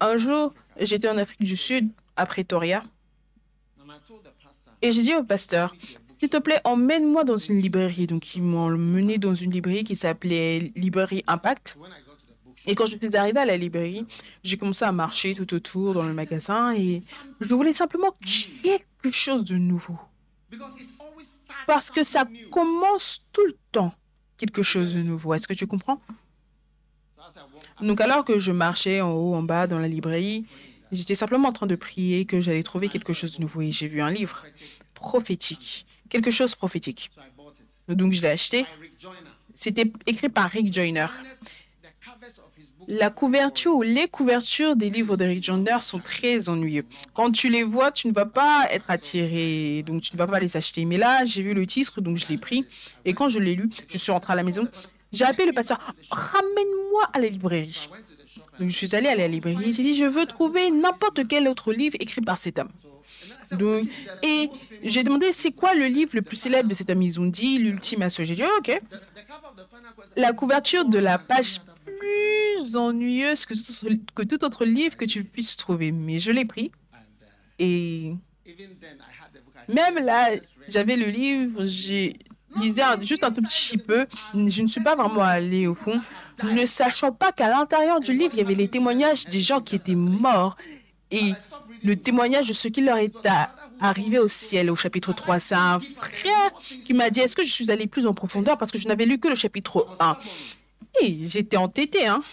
un 0.02 0.18
jour, 0.18 0.54
j'étais 0.78 1.08
en 1.08 1.18
Afrique 1.18 1.44
du 1.44 1.56
Sud, 1.56 1.90
à 2.18 2.26
Pretoria, 2.26 2.84
et 4.82 4.92
j'ai 4.92 5.04
dit 5.04 5.16
au 5.16 5.24
pasteur, 5.24 5.74
s'il 6.20 6.30
te 6.30 6.38
plaît, 6.38 6.60
emmène-moi 6.66 7.24
dans 7.24 7.38
une 7.38 7.58
librairie. 7.58 8.06
Donc, 8.06 8.36
ils 8.36 8.44
m'ont 8.44 8.70
mené 8.70 9.18
dans 9.18 9.34
une 9.34 9.50
librairie 9.50 9.84
qui 9.84 9.96
s'appelait 9.96 10.72
Librairie 10.76 11.24
Impact. 11.26 11.78
Et 12.68 12.76
quand 12.76 12.86
je 12.86 12.98
suis 12.98 13.16
arrivée 13.16 13.40
à 13.40 13.46
la 13.46 13.58
librairie, 13.58 14.06
j'ai 14.44 14.58
commencé 14.58 14.86
à 14.86 14.92
marcher 14.92 15.34
tout 15.34 15.54
autour 15.54 15.94
dans 15.94 16.04
le 16.04 16.14
magasin 16.14 16.74
et 16.76 17.02
je 17.40 17.54
voulais 17.54 17.74
simplement 17.74 18.14
quelque 18.64 19.12
chose 19.12 19.44
de 19.44 19.56
nouveau. 19.56 19.98
Parce 21.66 21.92
que 21.92 22.04
ça 22.04 22.26
commence 22.52 23.26
tout 23.32 23.46
le 23.46 23.56
temps 23.72 23.94
quelque 24.38 24.64
chose 24.64 24.94
de 24.94 25.02
nouveau. 25.02 25.34
Est-ce 25.34 25.48
que 25.48 25.54
tu 25.54 25.68
comprends? 25.68 26.02
Donc 27.82 28.02
alors 28.02 28.26
que 28.26 28.38
je 28.38 28.52
marchais 28.52 29.02
en 29.02 29.12
haut, 29.12 29.34
en 29.34 29.44
bas 29.44 29.66
dans 29.66 29.80
la 29.80 29.88
librairie, 29.88 30.46
j'étais 30.92 31.16
simplement 31.16 31.50
en 31.50 31.52
train 31.52 31.68
de 31.68 31.76
prier 31.76 32.26
que 32.26 32.42
j'allais 32.42 32.64
trouver 32.64 32.90
quelque 32.90 33.14
chose 33.14 33.38
de 33.38 33.42
nouveau 33.42 33.62
et 33.62 33.72
j'ai 33.72 33.88
vu 33.88 34.02
un 34.02 34.12
livre 34.12 34.46
prophétique, 34.94 35.88
quelque 36.10 36.30
chose 36.30 36.54
prophétique. 36.54 37.10
Donc 37.88 38.14
je 38.14 38.22
l'ai 38.22 38.30
acheté. 38.30 38.66
C'était 39.54 39.92
écrit 40.06 40.30
par 40.30 40.50
Rick 40.50 40.72
Joyner. 40.74 41.08
La 42.94 43.10
couverture 43.10 43.74
ou 43.74 43.84
les 43.84 44.10
couvertures 44.10 44.76
des 44.76 44.90
livres 44.90 45.16
d'Eric 45.16 45.42
Joyner 45.42 45.78
sont 45.80 46.00
très 46.00 46.50
ennuyeux. 46.50 46.84
Quand 47.14 47.32
tu 47.32 47.48
les 47.48 47.64
vois, 47.64 47.90
tu 47.90 48.10
ne 48.10 48.14
vas 48.14 48.26
pas 48.26 48.68
être 48.70 48.90
attiré, 48.90 49.82
donc 49.88 50.02
tu 50.02 50.14
ne 50.14 50.18
vas 50.18 50.28
pas 50.28 50.42
les 50.42 50.58
acheter. 50.58 50.84
Mais 50.84 50.98
là, 50.98 51.24
j'ai 51.24 51.42
vu 51.42 51.54
le 51.54 51.66
titre, 51.66 52.02
donc 52.02 52.18
je 52.18 52.28
l'ai 52.28 52.38
pris. 52.38 52.66
Et 53.06 53.14
quand 53.14 53.30
je 53.30 53.40
l'ai 53.40 53.56
lu, 53.56 53.70
je 53.88 53.98
suis 53.98 54.12
rentrée 54.12 54.34
à 54.34 54.36
la 54.36 54.44
maison. 54.44 54.64
J'ai 55.14 55.24
appelé 55.24 55.46
le 55.46 55.54
pasteur, 55.54 55.80
ramène-moi 56.10 57.04
à 57.14 57.20
la 57.20 57.30
librairie. 57.30 57.90
Donc 58.60 58.70
je 58.70 58.76
suis 58.76 58.94
allée 58.94 59.08
à 59.08 59.16
la 59.16 59.30
librairie. 59.30 59.72
J'ai 59.72 59.84
dit, 59.84 59.96
je 59.96 60.06
veux 60.06 60.26
trouver 60.26 60.70
n'importe 60.70 61.26
quel 61.30 61.48
autre 61.48 61.72
livre 61.72 61.96
écrit 62.02 62.22
par 62.22 62.38
cet 62.38 62.60
homme. 62.60 62.72
et 64.22 64.50
j'ai 64.84 65.04
demandé, 65.04 65.32
c'est 65.32 65.52
quoi 65.52 65.76
le 65.76 65.86
livre 65.86 66.12
le 66.14 66.24
plus 66.24 66.36
célèbre 66.36 66.68
de 66.68 66.76
cet 66.76 66.90
homme? 66.90 67.02
Ils 67.02 67.22
ont 67.22 67.26
dit, 67.26 67.58
l'ultime 67.58 68.02
assaut. 68.02 68.26
J'ai 68.26 68.36
dit, 68.36 68.44
ok. 68.58 68.82
La 70.18 70.34
couverture 70.34 70.84
de 70.84 71.00
la 71.00 71.18
page 71.18 71.62
plus 72.02 72.76
ennuyeuse 72.76 73.46
que 73.46 74.24
tout, 74.24 74.44
autre 74.44 74.66
livre 74.66 74.98
que 74.98 75.06
tu 75.06 75.24
puisses 75.24 75.56
trouver. 75.58 75.92
Mais 75.92 76.18
je 76.20 76.32
l'ai 76.32 76.46
pris. 76.46 76.72
Et 77.60 78.14
même 79.68 80.04
là, 80.04 80.32
j'avais 80.68 80.96
le 80.96 81.08
livre, 81.08 81.66
j'ai 81.66 82.18
lisé 82.58 82.82
un- 82.82 83.02
juste 83.02 83.24
un 83.24 83.32
tout 83.32 83.42
petit 83.44 83.78
peu. 83.78 84.08
Je 84.34 84.62
ne 84.62 84.68
suis 84.68 84.82
pas 84.82 84.96
vraiment 84.96 85.22
allée 85.22 85.68
au 85.68 85.76
fond, 85.76 86.00
ne 86.44 86.66
sachant 86.66 87.12
pas 87.12 87.32
qu'à 87.32 87.48
l'intérieur 87.50 88.00
du 88.00 88.14
livre, 88.14 88.32
il 88.34 88.40
y 88.40 88.42
avait 88.42 88.56
les 88.56 88.68
témoignages 88.68 89.26
des 89.26 89.42
gens 89.42 89.62
qui 89.62 89.76
étaient 89.76 89.96
morts. 89.96 90.58
Et 91.14 91.34
le 91.84 91.96
témoignage 91.98 92.48
de 92.48 92.54
ce 92.54 92.70
qui 92.70 92.82
leur 92.82 92.98
est 92.98 93.14
arrivé 93.82 94.18
au 94.18 94.30
ciel 94.30 94.70
au 94.72 94.76
chapitre 94.78 95.12
3. 95.14 95.40
C'est 95.42 95.56
un 95.56 95.78
frère 95.80 96.52
qui 96.86 96.94
m'a 96.94 97.10
dit, 97.10 97.20
est-ce 97.20 97.36
que 97.36 97.44
je 97.44 97.52
suis 97.52 97.70
allée 97.70 97.88
plus 97.88 98.08
en 98.08 98.14
profondeur 98.14 98.58
parce 98.58 98.72
que 98.72 98.80
je 98.80 98.88
n'avais 98.88 99.06
lu 99.06 99.20
que 99.20 99.28
le 99.28 99.36
chapitre 99.36 99.88
1. 100.00 100.18
Et 101.02 101.28
j'étais 101.28 101.58
entêtée, 101.58 102.06
hein. 102.08 102.24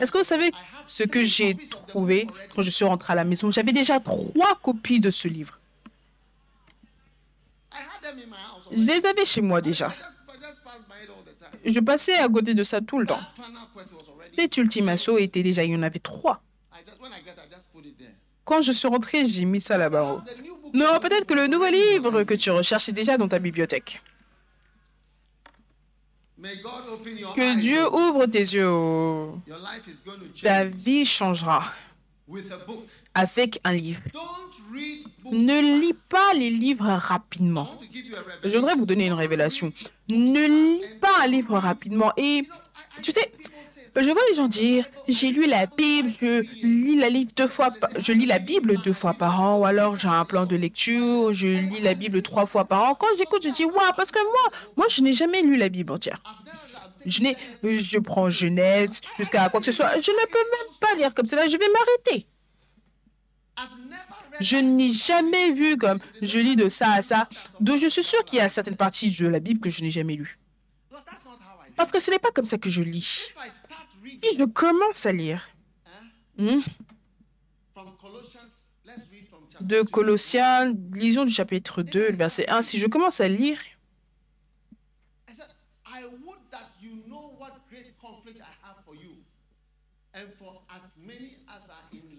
Est-ce 0.00 0.10
que 0.10 0.18
vous 0.18 0.24
savez 0.24 0.50
ce 0.86 1.04
que 1.04 1.22
j'ai 1.24 1.54
trouvé 1.88 2.26
quand 2.54 2.62
je 2.62 2.70
suis 2.70 2.84
rentrée 2.84 3.12
à 3.12 3.16
la 3.16 3.24
maison? 3.24 3.50
J'avais 3.50 3.72
déjà 3.72 4.00
trois 4.00 4.58
copies 4.62 5.00
de 5.00 5.10
ce 5.10 5.28
livre. 5.28 5.58
Je 8.72 8.84
les 8.84 9.06
avais 9.06 9.24
chez 9.24 9.40
moi 9.40 9.60
déjà. 9.60 9.92
Je 11.64 11.78
passais 11.80 12.16
à 12.16 12.28
côté 12.28 12.54
de 12.54 12.64
ça 12.64 12.80
tout 12.80 12.98
le 12.98 13.06
temps. 13.06 13.20
Cet 14.36 14.56
ultime 14.56 14.88
assaut 14.88 15.18
était 15.18 15.42
déjà, 15.42 15.62
il 15.62 15.72
y 15.72 15.76
en 15.76 15.82
avait 15.82 15.98
trois. 15.98 16.42
Quand 18.44 18.60
je 18.60 18.72
suis 18.72 18.88
rentrée, 18.88 19.26
j'ai 19.26 19.44
mis 19.44 19.60
ça 19.60 19.76
là-bas. 19.76 20.24
Non, 20.74 20.98
peut-être 21.00 21.26
que 21.26 21.34
le 21.34 21.46
nouveau 21.46 21.68
livre 21.68 22.24
que 22.24 22.34
tu 22.34 22.50
recherches 22.50 22.88
est 22.88 22.92
déjà 22.92 23.16
dans 23.16 23.28
ta 23.28 23.38
bibliothèque. 23.38 24.02
Que 27.34 27.60
Dieu 27.60 27.86
ouvre 27.92 28.26
tes 28.26 28.40
yeux. 28.40 28.62
your 29.46 29.58
life 29.58 29.86
is 29.88 30.02
going 30.04 30.18
to 30.18 30.42
Ta 30.42 30.64
vie 30.64 31.04
changera 31.04 31.72
with 32.26 32.50
a 32.52 32.56
book 32.66 32.86
avec 33.14 33.60
un 33.64 33.72
livre. 33.72 34.00
Ne 35.30 35.80
lis 35.80 36.06
pas 36.08 36.32
les 36.34 36.50
livres 36.50 36.90
rapidement. 36.90 37.68
Je 38.42 38.56
voudrais 38.56 38.74
vous 38.74 38.86
donner 38.86 39.06
une 39.06 39.12
révélation. 39.12 39.72
Ne 40.08 40.46
lis 40.78 40.98
pas 41.00 41.22
un 41.22 41.26
livre 41.26 41.58
rapidement. 41.58 42.12
Et 42.16 42.42
tu 43.02 43.12
sais, 43.12 43.32
je 43.96 44.10
vois 44.10 44.22
les 44.30 44.36
gens 44.36 44.48
dire, 44.48 44.84
j'ai 45.08 45.30
lu 45.30 45.46
la 45.46 45.66
Bible, 45.66 46.10
je 46.10 46.42
lis 46.62 46.96
la 46.96 47.08
livre 47.08 47.30
deux 47.36 47.46
fois, 47.46 47.70
je 47.98 48.12
lis 48.12 48.26
la 48.26 48.38
Bible 48.38 48.76
deux 48.82 48.92
fois 48.92 49.14
par 49.14 49.40
an, 49.40 49.58
ou 49.58 49.64
alors 49.64 49.96
j'ai 49.96 50.08
un 50.08 50.24
plan 50.24 50.46
de 50.46 50.56
lecture, 50.56 51.32
je 51.32 51.48
lis 51.48 51.80
la 51.80 51.94
Bible 51.94 52.22
trois 52.22 52.46
fois 52.46 52.64
par 52.64 52.82
an. 52.82 52.94
Quand 52.94 53.06
j'écoute, 53.18 53.42
je 53.44 53.50
dis, 53.50 53.64
waouh, 53.64 53.92
parce 53.96 54.10
que 54.10 54.18
moi, 54.22 54.58
moi, 54.76 54.86
je 54.88 55.02
n'ai 55.02 55.12
jamais 55.12 55.42
lu 55.42 55.56
la 55.56 55.68
Bible 55.68 55.92
entière. 55.92 56.22
Je 57.06 57.20
je 57.62 57.98
prends 57.98 58.30
Genèse 58.30 59.00
jusqu'à 59.18 59.48
quoi 59.48 59.60
que 59.60 59.66
ce 59.66 59.72
soit. 59.72 60.00
Je 60.00 60.10
ne 60.10 60.26
peux 60.26 60.38
même 60.38 60.78
pas 60.80 60.94
lire 60.96 61.14
comme 61.14 61.26
cela. 61.26 61.48
Je 61.48 61.56
vais 61.56 61.66
m'arrêter. 61.68 62.26
Je 64.40 64.56
n'ai 64.56 64.90
jamais 64.90 65.50
vu 65.52 65.76
comme 65.76 65.98
je 66.20 66.38
lis 66.38 66.56
de 66.56 66.68
ça 66.68 66.92
à 66.92 67.02
ça. 67.02 67.28
Donc 67.60 67.80
je 67.80 67.88
suis 67.88 68.02
sûr 68.02 68.24
qu'il 68.24 68.38
y 68.38 68.42
a 68.42 68.48
certaines 68.48 68.76
parties 68.76 69.10
de 69.10 69.26
la 69.26 69.40
Bible 69.40 69.60
que 69.60 69.70
je 69.70 69.82
n'ai 69.82 69.90
jamais 69.90 70.14
lues. 70.14 70.38
Parce 71.82 71.90
que 71.90 71.98
ce 71.98 72.12
n'est 72.12 72.20
pas 72.20 72.30
comme 72.30 72.44
ça 72.44 72.58
que 72.58 72.70
je 72.70 72.80
lis. 72.80 73.32
Si 74.22 74.38
je 74.38 74.44
commence 74.44 75.04
à 75.04 75.10
lire 75.10 75.48
hmm, 76.38 76.60
de 79.60 79.82
Colossiens, 79.82 80.72
lisons 80.92 81.24
du 81.24 81.32
chapitre 81.32 81.82
2, 81.82 82.10
le 82.10 82.14
verset 82.14 82.48
1, 82.48 82.62
si 82.62 82.78
je 82.78 82.86
commence 82.86 83.20
à 83.20 83.26
lire, 83.26 83.58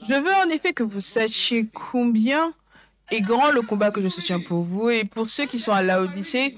je 0.10 0.14
veux 0.14 0.46
en 0.46 0.50
effet 0.50 0.74
que 0.74 0.84
vous 0.84 1.00
sachiez 1.00 1.70
combien 1.74 2.54
est 3.12 3.22
grand 3.22 3.52
le 3.52 3.62
combat 3.62 3.92
que 3.92 4.04
je 4.04 4.10
soutiens 4.10 4.42
pour 4.42 4.64
vous 4.64 4.90
et 4.90 5.06
pour 5.06 5.30
ceux 5.30 5.46
qui 5.46 5.60
sont 5.60 5.72
à 5.72 5.84
day. 5.84 6.54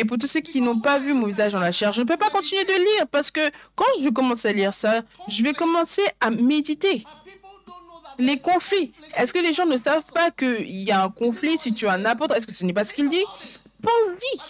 Et 0.00 0.04
pour 0.06 0.16
tous 0.16 0.26
ceux 0.26 0.40
qui 0.40 0.62
n'ont 0.62 0.80
pas 0.80 0.98
vu 0.98 1.12
mon 1.12 1.26
visage 1.26 1.52
dans 1.52 1.60
la 1.60 1.72
chair. 1.72 1.92
Je 1.92 2.00
ne 2.00 2.06
peux 2.06 2.16
pas 2.16 2.30
continuer 2.30 2.64
de 2.64 2.72
lire 2.72 3.06
parce 3.10 3.30
que 3.30 3.50
quand 3.76 3.84
je 4.02 4.08
commence 4.08 4.46
à 4.46 4.52
lire 4.52 4.72
ça, 4.72 5.02
je 5.28 5.42
vais 5.42 5.52
commencer 5.52 6.02
à 6.20 6.30
méditer. 6.30 7.04
Les 8.18 8.38
conflits. 8.38 8.92
Est-ce 9.16 9.34
que 9.34 9.38
les 9.38 9.52
gens 9.52 9.66
ne 9.66 9.76
savent 9.76 10.10
pas 10.12 10.30
qu'il 10.30 10.70
y 10.70 10.90
a 10.90 11.04
un 11.04 11.10
conflit 11.10 11.58
si 11.58 11.74
tu 11.74 11.86
as 11.86 11.92
un 11.92 12.04
apôtre? 12.06 12.34
Est-ce 12.34 12.46
que 12.46 12.54
ce 12.54 12.64
n'est 12.64 12.72
pas 12.72 12.84
ce 12.84 12.94
qu'il 12.94 13.10
dit? 13.10 13.24
Pense-y. 13.82 14.40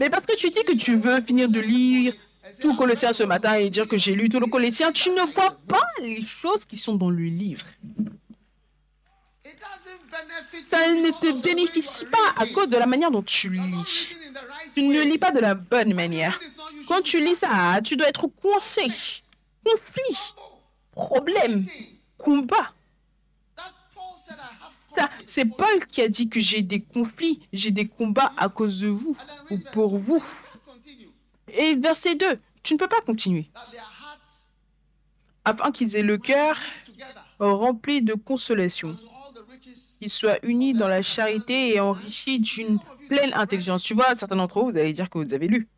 Mais 0.00 0.10
parce 0.10 0.26
que 0.26 0.34
tu 0.36 0.50
dis 0.50 0.64
que 0.64 0.76
tu 0.76 0.96
veux 0.96 1.20
finir 1.20 1.48
de 1.48 1.60
lire 1.60 2.12
tout 2.60 2.74
Colossien 2.74 3.12
ce 3.12 3.22
matin 3.22 3.54
et 3.54 3.70
dire 3.70 3.86
que 3.86 3.96
j'ai 3.96 4.14
lu 4.14 4.28
tout 4.28 4.40
le 4.40 4.46
Colossien, 4.46 4.90
tu 4.90 5.10
ne 5.10 5.22
vois 5.32 5.56
pas 5.68 5.86
les 6.00 6.24
choses 6.24 6.64
qui 6.64 6.78
sont 6.78 6.96
dans 6.96 7.10
le 7.10 7.24
livre. 7.24 7.66
Ça 10.68 10.92
ne 10.92 11.10
te 11.10 11.32
bénéficie 11.40 12.06
pas 12.06 12.42
à 12.42 12.46
cause 12.46 12.68
de 12.68 12.76
la 12.76 12.86
manière 12.86 13.12
dont 13.12 13.22
tu 13.22 13.50
lis. 13.50 14.14
Tu 14.72 14.82
ne 14.82 15.02
lis 15.02 15.18
pas 15.18 15.32
de 15.32 15.40
la 15.40 15.54
bonne 15.54 15.94
manière. 15.94 16.38
Quand 16.88 17.02
tu 17.02 17.22
lis 17.24 17.36
ça, 17.36 17.80
tu 17.82 17.96
dois 17.96 18.08
être 18.08 18.26
coincé. 18.26 18.86
Conflit, 19.64 20.34
problème, 20.92 21.62
combat. 22.18 22.68
C'est 25.26 25.44
Paul 25.44 25.86
qui 25.88 26.02
a 26.02 26.08
dit 26.08 26.28
que 26.28 26.40
j'ai 26.40 26.62
des 26.62 26.80
conflits, 26.80 27.40
j'ai 27.52 27.70
des 27.70 27.88
combats 27.88 28.32
à 28.36 28.48
cause 28.48 28.80
de 28.80 28.88
vous 28.88 29.16
ou 29.50 29.58
pour 29.72 29.98
vous. 29.98 30.22
Et 31.48 31.74
verset 31.74 32.14
2, 32.14 32.34
tu 32.62 32.74
ne 32.74 32.78
peux 32.78 32.88
pas 32.88 33.00
continuer. 33.00 33.50
Afin 35.44 35.72
qu'ils 35.72 35.96
aient 35.96 36.02
le 36.02 36.18
cœur 36.18 36.56
rempli 37.38 38.02
de 38.02 38.14
consolation, 38.14 38.94
to 38.94 39.06
all 39.08 39.32
the 39.34 39.42
riches. 39.50 39.93
Qu'ils 40.08 40.38
unis 40.42 40.74
dans 40.74 40.88
la 40.88 41.02
charité 41.02 41.74
et 41.74 41.80
enrichis 41.80 42.40
d'une 42.40 42.78
pleine 43.08 43.32
intelligence. 43.34 43.82
Tu 43.82 43.94
vois, 43.94 44.14
certains 44.14 44.36
d'entre 44.36 44.60
vous, 44.60 44.70
vous 44.70 44.78
allez 44.78 44.92
dire 44.92 45.08
que 45.08 45.18
vous 45.18 45.32
avez 45.32 45.48
lu. 45.48 45.68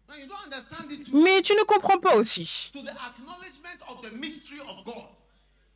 Mais 1.12 1.42
tu 1.42 1.52
ne 1.52 1.64
comprends 1.64 1.98
pas 1.98 2.16
aussi. 2.16 2.70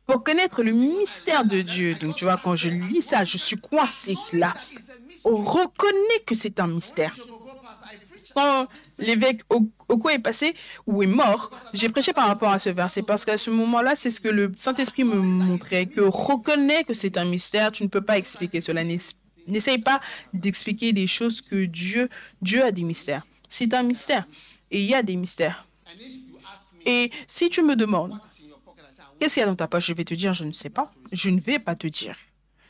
Pour 0.05 0.23
connaître 0.23 0.63
le 0.63 0.71
mystère 0.71 1.45
de 1.45 1.61
Dieu, 1.61 1.95
donc 1.95 2.15
tu 2.15 2.25
vois, 2.25 2.37
quand 2.37 2.55
je 2.55 2.69
lis 2.69 3.01
ça, 3.01 3.23
je 3.23 3.37
suis 3.37 3.57
coincé 3.57 4.15
là. 4.33 4.53
On 5.23 5.35
reconnaît 5.35 6.23
que 6.25 6.35
c'est 6.35 6.59
un 6.59 6.67
mystère. 6.67 7.15
Quand 8.33 8.67
l'évêque 9.01 9.41
Oko 9.49 10.09
est 10.09 10.19
passé 10.19 10.53
ou 10.87 11.03
est 11.03 11.07
mort, 11.07 11.49
j'ai 11.73 11.89
prêché 11.89 12.13
par 12.13 12.27
rapport 12.27 12.51
à 12.51 12.59
ce 12.59 12.69
verset 12.69 13.01
parce 13.03 13.25
qu'à 13.25 13.37
ce 13.37 13.49
moment-là, 13.49 13.95
c'est 13.95 14.11
ce 14.11 14.21
que 14.21 14.29
le 14.29 14.51
Saint-Esprit 14.57 15.03
me 15.03 15.15
montrait, 15.15 15.85
que 15.87 16.01
reconnaît 16.01 16.83
que 16.83 16.93
c'est 16.93 17.17
un 17.17 17.25
mystère, 17.25 17.71
tu 17.71 17.83
ne 17.83 17.89
peux 17.89 18.01
pas 18.01 18.17
expliquer 18.17 18.61
cela. 18.61 18.83
N'ess- 18.83 19.15
N'essaye 19.47 19.79
pas 19.79 19.99
d'expliquer 20.33 20.93
des 20.93 21.07
choses 21.07 21.41
que 21.41 21.65
Dieu, 21.65 22.09
Dieu 22.41 22.63
a 22.63 22.71
des 22.71 22.83
mystères. 22.83 23.23
C'est 23.49 23.73
un 23.73 23.81
mystère 23.83 24.25
et 24.69 24.79
il 24.79 24.85
y 24.87 24.93
a 24.93 25.01
des 25.03 25.15
mystères. 25.15 25.65
Et 26.85 27.11
si 27.27 27.49
tu 27.49 27.61
me 27.63 27.75
demandes, 27.75 28.13
qu'est-ce 29.19 29.33
qu'il 29.33 29.41
y 29.41 29.43
a 29.43 29.47
dans 29.47 29.55
ta 29.55 29.67
poche, 29.67 29.87
je 29.87 29.93
vais 29.93 30.03
te 30.05 30.13
dire, 30.13 30.33
je 30.33 30.43
ne 30.45 30.51
sais 30.51 30.69
pas. 30.69 30.91
Je 31.11 31.29
ne 31.29 31.39
vais 31.39 31.59
pas 31.59 31.75
te 31.75 31.87
dire. 31.87 32.15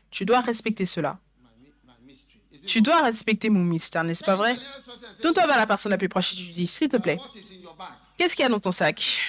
Tu 0.09 0.25
dois 0.25 0.39
respecter 0.39 0.85
cela. 0.85 1.19
Tu 2.65 2.81
dois 2.81 3.01
respecter 3.01 3.49
mon 3.49 3.63
mystère, 3.63 4.03
n'est-ce 4.03 4.23
pas 4.23 4.35
vrai? 4.35 4.55
Tourne-toi 5.21 5.47
vers 5.47 5.57
la 5.57 5.67
personne 5.67 5.91
la 5.91 5.97
plus 5.97 6.09
proche 6.09 6.33
et 6.33 6.35
tu 6.35 6.49
dis, 6.51 6.67
s'il 6.67 6.89
te 6.89 6.97
plaît, 6.97 7.17
qu'est-ce 8.17 8.35
qu'il 8.35 8.43
y 8.43 8.45
a 8.45 8.49
dans 8.49 8.59
ton 8.59 8.71
sac? 8.71 9.19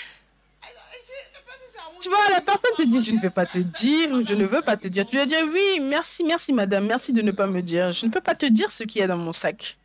Tu 2.01 2.09
vois, 2.09 2.29
la 2.31 2.41
personne 2.41 2.73
te 2.77 2.83
dit, 2.83 3.05
je 3.05 3.13
ne 3.13 3.21
vais 3.21 3.31
pas 3.31 3.47
te 3.47 3.59
dire, 3.59 4.27
je 4.27 4.35
ne 4.35 4.45
veux 4.45 4.61
pas 4.61 4.77
te 4.77 4.89
dire. 4.89 5.07
Tu 5.07 5.15
dois 5.15 5.27
dire, 5.27 5.47
oui, 5.53 5.79
merci, 5.81 6.25
merci 6.25 6.53
madame, 6.53 6.87
merci 6.87 7.13
de 7.13 7.23
ne 7.23 7.31
pas 7.31 7.47
me 7.47 7.63
dire. 7.63 7.93
Je 7.93 8.07
ne 8.07 8.11
peux 8.11 8.21
pas 8.21 8.35
te 8.35 8.47
dire 8.47 8.71
ce 8.73 8.83
qu'il 8.83 9.01
y 9.01 9.05
a 9.05 9.07
dans 9.07 9.17
mon 9.17 9.33
sac. 9.33 9.79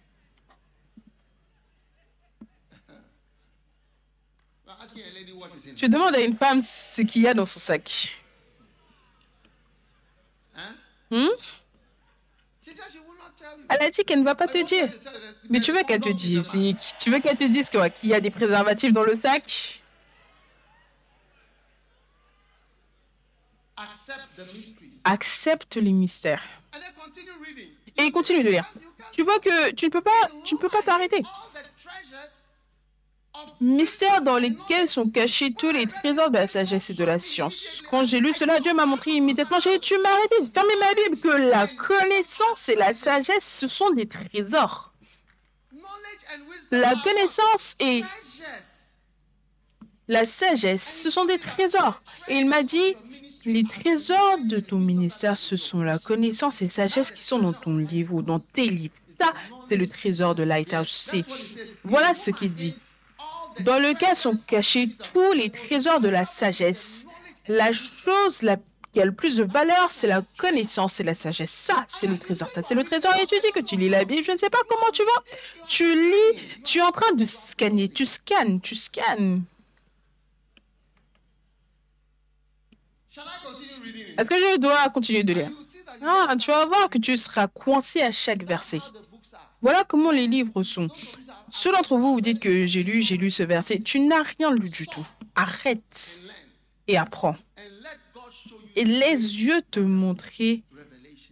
Tu 5.76 5.90
demandes 5.90 6.16
à 6.16 6.20
une 6.20 6.36
femme 6.36 6.62
ce 6.62 7.02
qu'il 7.04 7.22
y 7.22 7.28
a 7.28 7.34
dans 7.34 7.46
son 7.46 7.60
sac. 7.60 8.12
Huh? 10.56 11.16
Hmm? 11.16 11.30
Elle 13.80 13.88
a 13.88 13.90
dit 13.90 14.04
qu'elle 14.04 14.20
ne 14.20 14.26
va 14.26 14.36
pas 14.36 14.48
te 14.48 14.64
dire. 14.64 14.88
Mais 15.50 15.60
tu 15.60 15.72
veux 15.72 15.84
qu'elle 15.84 16.02
te 16.02 16.10
dise, 16.10 16.44
tu 17.00 17.12
veux 17.12 17.20
qu'elle 17.20 17.38
te 17.38 17.44
dise 17.44 17.70
quoi, 17.70 17.90
qu'il 17.90 18.10
y 18.10 18.14
a 18.14 18.20
des 18.20 18.32
préservatifs 18.32 18.94
dans 18.94 19.04
le 19.04 19.16
sac? 19.16 19.82
Accepte 25.04 25.76
les 25.76 25.92
mystères. 25.92 26.44
Et 27.98 28.12
continue 28.12 28.44
de 28.44 28.50
lire. 28.50 28.66
Tu 29.14 29.24
vois 29.24 29.40
que 29.40 29.72
tu 29.72 29.86
ne 29.86 29.92
peux 29.92 30.02
pas, 30.02 30.12
tu 30.44 30.56
ne 30.56 30.60
peux 30.60 30.70
pas 30.70 30.82
t'arrêter. 30.82 31.24
Mystères 33.60 34.22
dans 34.22 34.38
lesquels 34.38 34.88
sont 34.88 35.10
cachés 35.10 35.54
tous 35.54 35.72
les 35.72 35.88
trésors 35.88 36.30
de 36.30 36.36
la 36.38 36.48
sagesse 36.48 36.90
et 36.90 36.94
de 36.94 37.04
la 37.04 37.18
science. 37.20 37.82
Quand 37.90 38.06
j'ai 38.06 38.20
lu 38.20 38.34
cela, 38.34 38.60
Dieu 38.60 38.74
m'a 38.74 38.86
montré 38.86 39.12
immédiatement, 39.12 39.60
j'ai 39.60 39.74
dit, 39.74 39.80
tu 39.80 39.98
m'as 40.00 40.10
arrêté 40.10 40.36
de 40.42 40.50
fermer 40.54 40.74
ma 40.80 40.94
Bible, 40.94 41.20
que 41.22 41.50
la 41.50 41.68
connaissance 41.68 42.70
et 42.70 42.76
la 42.76 42.94
sagesse, 42.94 43.44
ce 43.60 43.68
sont 43.68 43.92
des 43.92 44.08
trésors. 44.08 44.94
La 46.72 46.94
connaissance 47.04 47.76
et 47.80 48.04
la 50.08 50.26
sagesse, 50.26 51.02
ce 51.04 51.10
sont 51.10 51.26
des 51.26 51.38
trésors. 51.40 52.00
Et 52.28 52.36
il 52.36 52.48
m'a 52.48 52.64
dit, 52.64 52.96
les 53.46 53.64
trésors 53.64 54.38
de 54.46 54.60
ton 54.60 54.78
ministère, 54.78 55.36
ce 55.38 55.56
sont 55.56 55.82
la 55.82 55.98
connaissance 56.00 56.62
et 56.62 56.66
la 56.66 56.72
sagesse 56.72 57.12
qui 57.12 57.24
sont 57.24 57.40
dans 57.40 57.54
ton 57.54 57.78
livre 57.78 58.14
ou 58.16 58.22
dans 58.22 58.40
tes 58.40 58.68
livres. 58.70 58.94
Ça, 59.20 59.34
c'est 59.70 59.78
le 59.78 59.88
trésor 59.88 60.36
de 60.36 60.44
Lighthouse. 60.44 60.92
C'est- 60.92 61.26
Voilà 61.84 62.14
ce 62.14 62.30
qu'il 62.32 62.54
dit. 62.54 62.76
Dans 63.62 63.80
lequel 63.80 64.16
sont 64.16 64.38
cachés 64.48 64.88
tous 65.12 65.34
les 65.34 65.50
trésors 65.50 66.00
de 66.00 66.10
la 66.10 66.26
sagesse. 66.26 67.06
La 67.48 67.72
chose 67.72 68.46
qui 68.94 69.02
a 69.02 69.06
le 69.06 69.14
plus 69.14 69.38
de 69.38 69.44
valeur, 69.44 69.90
c'est 69.92 70.08
la 70.08 70.20
connaissance 70.38 71.00
et 71.00 71.04
la 71.04 71.14
sagesse. 71.14 71.52
Ça, 71.52 71.86
c'est 71.88 72.08
le 72.08 72.18
trésor. 72.18 72.50
Ça, 72.50 72.62
c'est 72.64 72.76
le 72.76 72.84
trésor. 72.84 73.14
Et 73.22 73.26
tu 73.26 73.36
dis 73.40 73.52
que 73.54 73.60
tu 73.60 73.76
lis 73.76 73.90
la 73.90 74.04
Bible, 74.06 74.24
je 74.26 74.32
ne 74.32 74.38
sais 74.38 74.50
pas 74.50 74.62
comment 74.68 74.92
tu 74.92 75.04
vas. 75.04 75.24
Tu 75.68 75.96
lis, 75.96 76.40
tu 76.64 76.80
es 76.80 76.82
en 76.82 76.92
train 76.92 77.14
de 77.14 77.26
scanner. 77.26 77.90
Tu 77.90 78.06
scannes, 78.06 78.62
tu 78.62 78.76
scannes. 78.76 79.44
Est-ce 84.18 84.30
que 84.30 84.36
je 84.36 84.58
dois 84.58 84.90
continuer 84.90 85.24
de 85.24 85.34
lire? 85.34 85.50
Ah, 86.04 86.36
tu 86.40 86.52
vas 86.52 86.66
voir 86.66 86.90
que 86.90 86.98
tu 86.98 87.18
seras 87.18 87.48
coincé 87.48 88.02
à 88.02 88.12
chaque 88.12 88.44
verset. 88.44 88.82
Voilà 89.62 89.84
comment 89.84 90.12
les 90.12 90.28
livres 90.28 90.62
sont. 90.64 90.88
Ceux 91.50 91.72
d'entre 91.72 91.98
vous, 91.98 92.14
vous 92.14 92.22
dites 92.22 92.40
que 92.40 92.66
j'ai 92.66 92.84
lu, 92.84 93.02
j'ai 93.02 93.18
lu 93.18 93.32
ce 93.32 93.44
verset. 93.44 93.80
Tu 93.80 94.00
n'as 94.00 94.24
rien 94.24 94.52
lu 94.52 94.70
du 94.70 94.86
tout. 94.88 95.06
Arrête 95.36 96.22
et 96.88 96.98
apprends. 96.98 97.38
Et 98.76 98.86
laisse 98.86 99.32
Dieu 99.32 99.62
te 99.72 99.80
montrer 99.80 100.64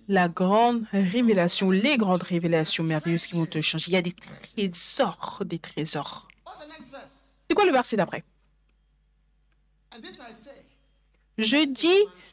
la 0.07 0.30
grande 0.30 0.86
révélation, 0.91 1.72
les 1.72 1.97
grandes 1.97 2.24
révélations 2.24 2.84
merveilleuses 2.84 3.28
qui 3.28 3.36
vont 3.36 3.45
te 3.45 3.61
changer. 3.61 3.91
Il 3.91 3.93
y 3.93 3.97
a 3.97 4.01
des 4.01 4.13
trésors, 4.13 5.43
des 5.45 5.59
trésors. 5.59 6.28
C'est 7.49 7.55
quoi 7.55 7.66
le 7.66 7.72
verset 7.72 7.97
d'après? 7.97 8.24
Je 11.38 11.66
dis 11.72 11.88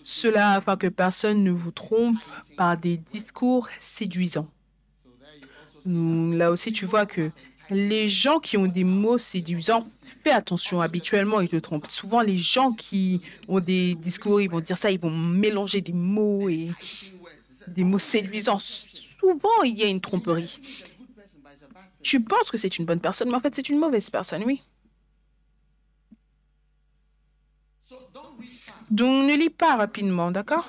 cela 0.04 0.54
afin 0.54 0.76
que 0.76 0.86
personne 0.86 1.42
ne 1.42 1.50
vous 1.50 1.70
trompe 1.70 2.18
par 2.56 2.76
des 2.76 2.96
discours 2.96 3.68
séduisants. 3.80 4.48
Là 5.84 6.50
aussi, 6.50 6.72
tu 6.72 6.86
vois 6.86 7.06
que 7.06 7.30
les 7.72 8.08
gens 8.08 8.38
qui 8.38 8.56
ont 8.56 8.66
des 8.66 8.84
mots 8.84 9.18
séduisants, 9.18 9.86
fais 10.22 10.30
attention, 10.30 10.80
habituellement, 10.80 11.40
ils 11.40 11.48
te 11.48 11.56
trompent. 11.56 11.86
Souvent, 11.86 12.20
les 12.20 12.38
gens 12.38 12.72
qui 12.72 13.20
ont 13.48 13.60
des 13.60 13.94
discours, 13.94 14.40
ils 14.40 14.50
vont 14.50 14.60
dire 14.60 14.78
ça, 14.78 14.90
ils 14.90 15.00
vont 15.00 15.10
mélanger 15.10 15.80
des 15.80 15.92
mots 15.92 16.48
et 16.48 16.70
des 17.68 17.84
mots 17.84 17.98
séduisants. 17.98 18.58
Souvent, 18.58 19.62
il 19.64 19.78
y 19.78 19.82
a 19.82 19.86
une 19.86 20.00
tromperie. 20.00 20.60
Tu 22.02 22.20
penses 22.20 22.50
que 22.50 22.56
c'est 22.56 22.78
une 22.78 22.84
bonne 22.84 23.00
personne, 23.00 23.28
mais 23.28 23.36
en 23.36 23.40
fait, 23.40 23.54
c'est 23.54 23.68
une 23.68 23.78
mauvaise 23.78 24.10
personne, 24.10 24.42
oui. 24.44 24.62
Donc, 28.90 29.26
ne 29.26 29.34
lis 29.36 29.50
pas 29.50 29.76
rapidement, 29.76 30.30
d'accord? 30.30 30.68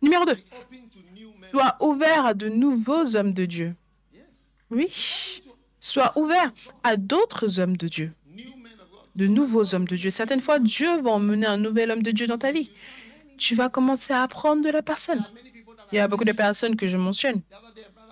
Numéro 0.00 0.24
2. 0.24 0.32
open 0.32 0.88
to 0.90 0.98
new 1.14 1.30
Sois 1.50 1.76
ouvert 1.80 2.26
à 2.26 2.34
de 2.34 2.48
nouveaux 2.48 3.14
hommes 3.14 3.32
de 3.32 3.44
Dieu. 3.44 3.76
Oui. 4.70 5.41
Sois 5.82 6.12
ouvert 6.16 6.52
à 6.84 6.96
d'autres 6.96 7.58
hommes 7.58 7.76
de 7.76 7.88
Dieu, 7.88 8.12
de 9.16 9.26
nouveaux 9.26 9.74
hommes 9.74 9.86
de 9.86 9.96
Dieu. 9.96 10.10
Certaines 10.10 10.40
fois, 10.40 10.60
Dieu 10.60 11.00
va 11.02 11.10
emmener 11.10 11.44
un 11.44 11.56
nouvel 11.56 11.90
homme 11.90 12.04
de 12.04 12.12
Dieu 12.12 12.28
dans 12.28 12.38
ta 12.38 12.52
vie. 12.52 12.70
Tu 13.36 13.56
vas 13.56 13.68
commencer 13.68 14.12
à 14.12 14.22
apprendre 14.22 14.62
de 14.62 14.70
la 14.70 14.80
personne. 14.80 15.24
Il 15.90 15.96
y 15.96 15.98
a 15.98 16.06
beaucoup 16.06 16.24
de 16.24 16.30
personnes 16.30 16.76
que 16.76 16.86
je 16.86 16.96
mentionne. 16.96 17.40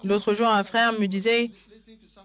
L'autre 0.02 0.34
jour, 0.34 0.48
un 0.48 0.64
frère 0.64 0.98
me 0.98 1.06
disait, 1.06 1.52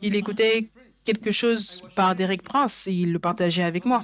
il 0.02 0.16
écoutait 0.16 0.68
quelque 1.06 1.32
chose 1.32 1.84
par 1.96 2.16
Derek 2.16 2.42
Prince 2.42 2.88
et 2.88 2.94
il 2.94 3.14
le 3.14 3.20
partageait 3.20 3.64
avec 3.64 3.86
moi 3.86 4.04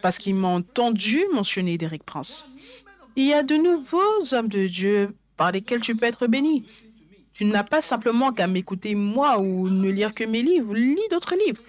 parce 0.00 0.16
qu'il 0.16 0.36
m'a 0.36 0.48
entendu 0.48 1.22
mentionner 1.34 1.76
Derek 1.76 2.02
Prince. 2.02 2.48
Il 3.14 3.26
y 3.26 3.34
a 3.34 3.42
de 3.42 3.56
nouveaux 3.56 4.32
hommes 4.32 4.48
de 4.48 4.66
Dieu 4.66 5.14
par 5.36 5.52
lesquels 5.52 5.82
tu 5.82 5.94
peux 5.94 6.06
être 6.06 6.26
béni. 6.26 6.64
Tu 7.38 7.44
n'as 7.44 7.62
pas 7.62 7.80
simplement 7.82 8.32
qu'à 8.32 8.48
m'écouter 8.48 8.96
moi 8.96 9.38
ou 9.38 9.68
ne 9.68 9.88
lire 9.90 10.12
que 10.12 10.24
mes 10.24 10.42
livres. 10.42 10.74
Lis 10.74 11.08
d'autres 11.08 11.36
livres. 11.36 11.62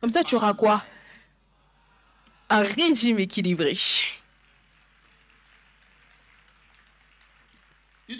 Comme 0.00 0.10
ça, 0.10 0.24
tu 0.24 0.34
auras 0.34 0.54
quoi? 0.54 0.82
Un 2.50 2.62
régime 2.62 3.20
équilibré. 3.20 3.78
Tu 8.08 8.18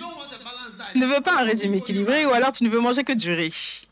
ne 0.94 1.06
veux 1.06 1.20
pas 1.20 1.40
un 1.40 1.44
régime 1.44 1.74
équilibré 1.74 2.24
ou 2.26 2.30
alors 2.30 2.52
tu 2.52 2.62
ne 2.62 2.68
veux 2.68 2.78
manger 2.78 3.02
que 3.02 3.12
du 3.12 3.32
riz. 3.32 3.88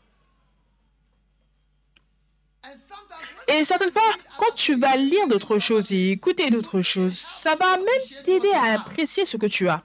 Et 3.49 3.65
certaines 3.65 3.91
fois, 3.91 4.13
quand 4.37 4.55
tu 4.55 4.77
vas 4.77 4.95
lire 4.95 5.27
d'autres 5.27 5.59
choses 5.59 5.91
et 5.91 6.11
écouter 6.11 6.49
d'autres 6.51 6.81
choses, 6.81 7.17
ça 7.17 7.53
va 7.55 7.75
même 7.75 8.23
t'aider 8.23 8.53
à 8.53 8.75
apprécier 8.75 9.25
ce 9.25 9.35
que 9.35 9.47
tu 9.47 9.67
as. 9.67 9.83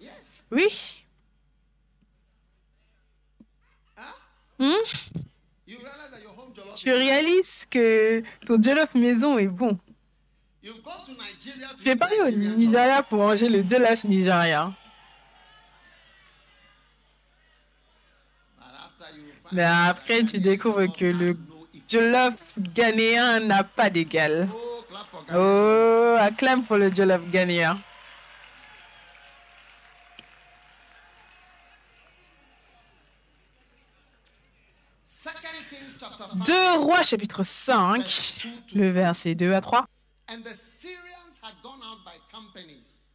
Oui? 0.52 1.01
Hmm? 4.58 4.74
Tu 6.76 6.90
is 6.90 6.92
réalises 6.92 7.66
que 7.70 8.22
ton 8.46 8.60
jollof 8.60 8.94
maison 8.94 9.38
est 9.38 9.46
bon. 9.46 9.78
Tu 10.62 10.68
es 10.68 11.92
eat 11.92 11.98
parti 11.98 12.14
au. 12.20 12.30
Nigeria 12.30 13.02
pour 13.02 13.18
manger 13.18 13.48
le 13.48 13.66
jollof 13.66 14.04
nigérien. 14.04 14.74
Mais 19.52 19.64
après, 19.64 20.24
tu 20.24 20.38
découvres 20.38 20.86
que 20.96 21.04
le 21.04 21.36
jollof 21.88 22.34
ghanéen 22.58 23.40
n'a 23.40 23.64
pas 23.64 23.90
d'égal. 23.90 24.48
Oh, 25.34 26.16
acclame 26.18 26.64
pour 26.64 26.76
le 26.76 26.92
jollof 26.92 27.22
ghanéen. 27.30 27.78
Second 35.04 35.62
Kings 35.70 35.94
chapter 36.00 36.16
5 36.18 36.21
2 36.34 36.78
Rois 36.80 37.02
chapitre 37.02 37.42
5, 37.42 38.46
le 38.74 38.88
verset 38.88 39.34
2 39.34 39.52
à 39.52 39.60
3. 39.60 39.84
And 40.28 40.42
the 40.42 40.54
Syrians 40.54 41.40
had 41.42 41.54
gone 41.62 41.80
out 41.82 42.04
by 42.04 42.16
companies 42.30 43.06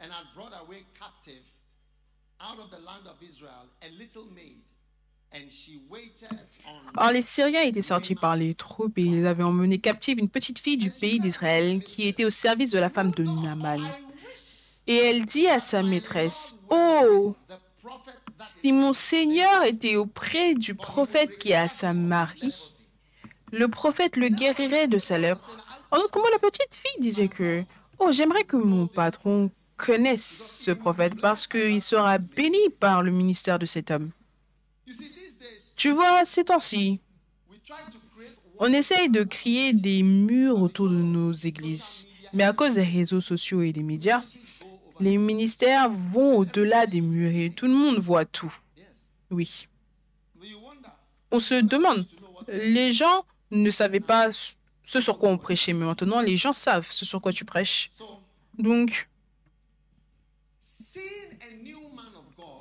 and 0.00 0.10
had 0.10 0.26
brought 0.34 0.52
away 0.62 0.84
captive 0.98 1.42
out 2.40 2.58
of 2.58 2.70
the 2.70 2.84
land 2.84 3.06
of 3.06 3.16
Israel 3.22 3.70
a 3.82 3.90
little 3.98 4.24
maid, 4.34 4.62
and 5.32 5.50
she 5.50 5.80
waited 5.88 6.28
on. 6.66 7.02
Or, 7.02 7.12
les 7.12 7.22
Syriens 7.22 7.62
étaient 7.62 7.82
sortis 7.82 8.14
par 8.14 8.36
les 8.36 8.54
troupes 8.54 8.98
et 8.98 9.04
ils 9.04 9.26
avaient 9.26 9.42
emmené 9.42 9.78
captive 9.78 10.18
une 10.18 10.28
petite 10.28 10.58
fille 10.58 10.76
du 10.76 10.90
pays 10.90 11.18
d'Israël 11.18 11.82
qui 11.82 12.08
était 12.08 12.24
au 12.24 12.30
service 12.30 12.72
de 12.72 12.78
la 12.78 12.90
femme 12.90 13.10
de 13.12 13.22
Naaman. 13.24 13.82
Et 14.86 14.96
elle 14.96 15.24
dit 15.24 15.48
à 15.48 15.60
sa 15.60 15.82
maîtresse, 15.82 16.56
Oh, 16.70 17.34
si 18.44 18.72
mon 18.72 18.92
Seigneur 18.92 19.64
était 19.64 19.96
auprès 19.96 20.54
du 20.54 20.74
prophète 20.74 21.38
qui 21.38 21.54
a 21.54 21.68
sa 21.68 21.92
Marie, 21.92 22.54
le 23.52 23.68
prophète 23.68 24.16
le 24.16 24.28
guérirait 24.28 24.88
de 24.88 24.98
sa 24.98 25.18
lèpre. 25.18 25.56
En 25.90 25.98
outre, 25.98 26.10
comment 26.10 26.28
la 26.30 26.38
petite 26.38 26.74
fille 26.74 27.00
disait 27.00 27.28
que, 27.28 27.62
Oh, 27.98 28.12
j'aimerais 28.12 28.44
que 28.44 28.56
mon 28.56 28.86
patron 28.86 29.50
connaisse 29.76 30.60
ce 30.64 30.70
prophète 30.70 31.18
parce 31.20 31.46
qu'il 31.46 31.80
sera 31.80 32.18
béni 32.18 32.58
par 32.78 33.02
le 33.02 33.10
ministère 33.10 33.58
de 33.58 33.66
cet 33.66 33.90
homme. 33.90 34.10
Tu 35.76 35.90
vois, 35.90 36.24
ces 36.24 36.44
temps-ci, 36.44 37.00
on 38.58 38.72
essaye 38.72 39.10
de 39.10 39.22
créer 39.22 39.72
des 39.72 40.02
murs 40.02 40.60
autour 40.60 40.88
de 40.88 40.96
nos 40.96 41.32
églises. 41.32 42.06
Mais 42.32 42.44
à 42.44 42.52
cause 42.52 42.74
des 42.74 42.82
réseaux 42.82 43.20
sociaux 43.20 43.62
et 43.62 43.72
des 43.72 43.82
médias, 43.82 44.22
les 45.00 45.16
ministères 45.18 45.90
vont 45.90 46.36
au-delà 46.38 46.86
des 46.86 47.00
murs 47.00 47.34
et 47.34 47.50
tout 47.50 47.66
le 47.66 47.72
monde 47.74 47.98
voit 47.98 48.24
tout. 48.24 48.54
Oui. 49.30 49.68
On 51.30 51.40
se 51.40 51.54
demande, 51.54 52.06
les 52.48 52.92
gens 52.92 53.24
ne 53.50 53.70
savaient 53.70 54.00
pas 54.00 54.30
ce 54.32 55.00
sur 55.00 55.18
quoi 55.18 55.30
on 55.30 55.38
prêchait, 55.38 55.72
mais 55.72 55.84
maintenant 55.84 56.20
les 56.20 56.36
gens 56.36 56.52
savent 56.52 56.86
ce 56.90 57.04
sur 57.04 57.20
quoi 57.20 57.32
tu 57.32 57.44
prêches. 57.44 57.90
Donc, 58.58 59.08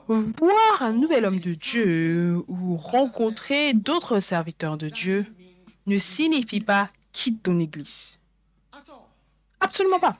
voir 0.07 0.81
un 0.81 0.93
nouvel 0.93 1.25
homme 1.25 1.39
de 1.39 1.53
Dieu 1.53 2.37
ou 2.47 2.75
rencontrer 2.77 3.73
d'autres 3.73 4.19
serviteurs 4.19 4.77
de 4.77 4.89
Dieu 4.89 5.25
ne 5.85 5.97
signifie 5.97 6.61
pas 6.61 6.89
quitte 7.11 7.43
ton 7.43 7.59
église. 7.59 8.19
Absolument 9.59 9.99
pas. 9.99 10.17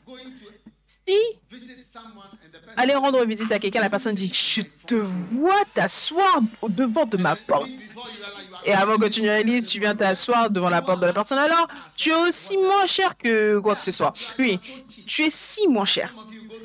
Si 1.08 1.16
aller 2.78 2.96
rendre 2.96 3.24
visite 3.26 3.52
à 3.52 3.60
quelqu'un, 3.60 3.82
la 3.82 3.90
personne 3.90 4.16
dit 4.16 4.32
Je 4.34 4.62
te 4.88 4.96
vois 4.96 5.64
t'asseoir 5.74 6.42
devant 6.68 7.06
de 7.06 7.18
ma 7.18 7.36
porte. 7.36 7.70
Et 8.66 8.74
avant 8.74 8.98
que 8.98 9.08
tu 9.08 9.22
ne 9.22 9.28
réalises, 9.28 9.70
tu 9.70 9.80
viens 9.80 9.96
t'asseoir 9.96 10.50
devant 10.50 10.70
la 10.70 10.82
porte 10.82 11.02
de 11.02 11.06
la 11.06 11.14
personne. 11.14 11.38
Alors, 11.38 11.68
tu 11.96 12.10
es 12.10 12.16
aussi 12.16 12.58
moins 12.58 12.86
cher 12.86 13.16
que 13.18 13.60
quoi 13.60 13.76
que 13.76 13.82
ce 13.82 13.92
soit. 13.92 14.14
Oui, 14.40 14.60
tu 15.06 15.24
es 15.24 15.30
si 15.30 15.68
moins 15.68 15.86
cher. 15.86 16.14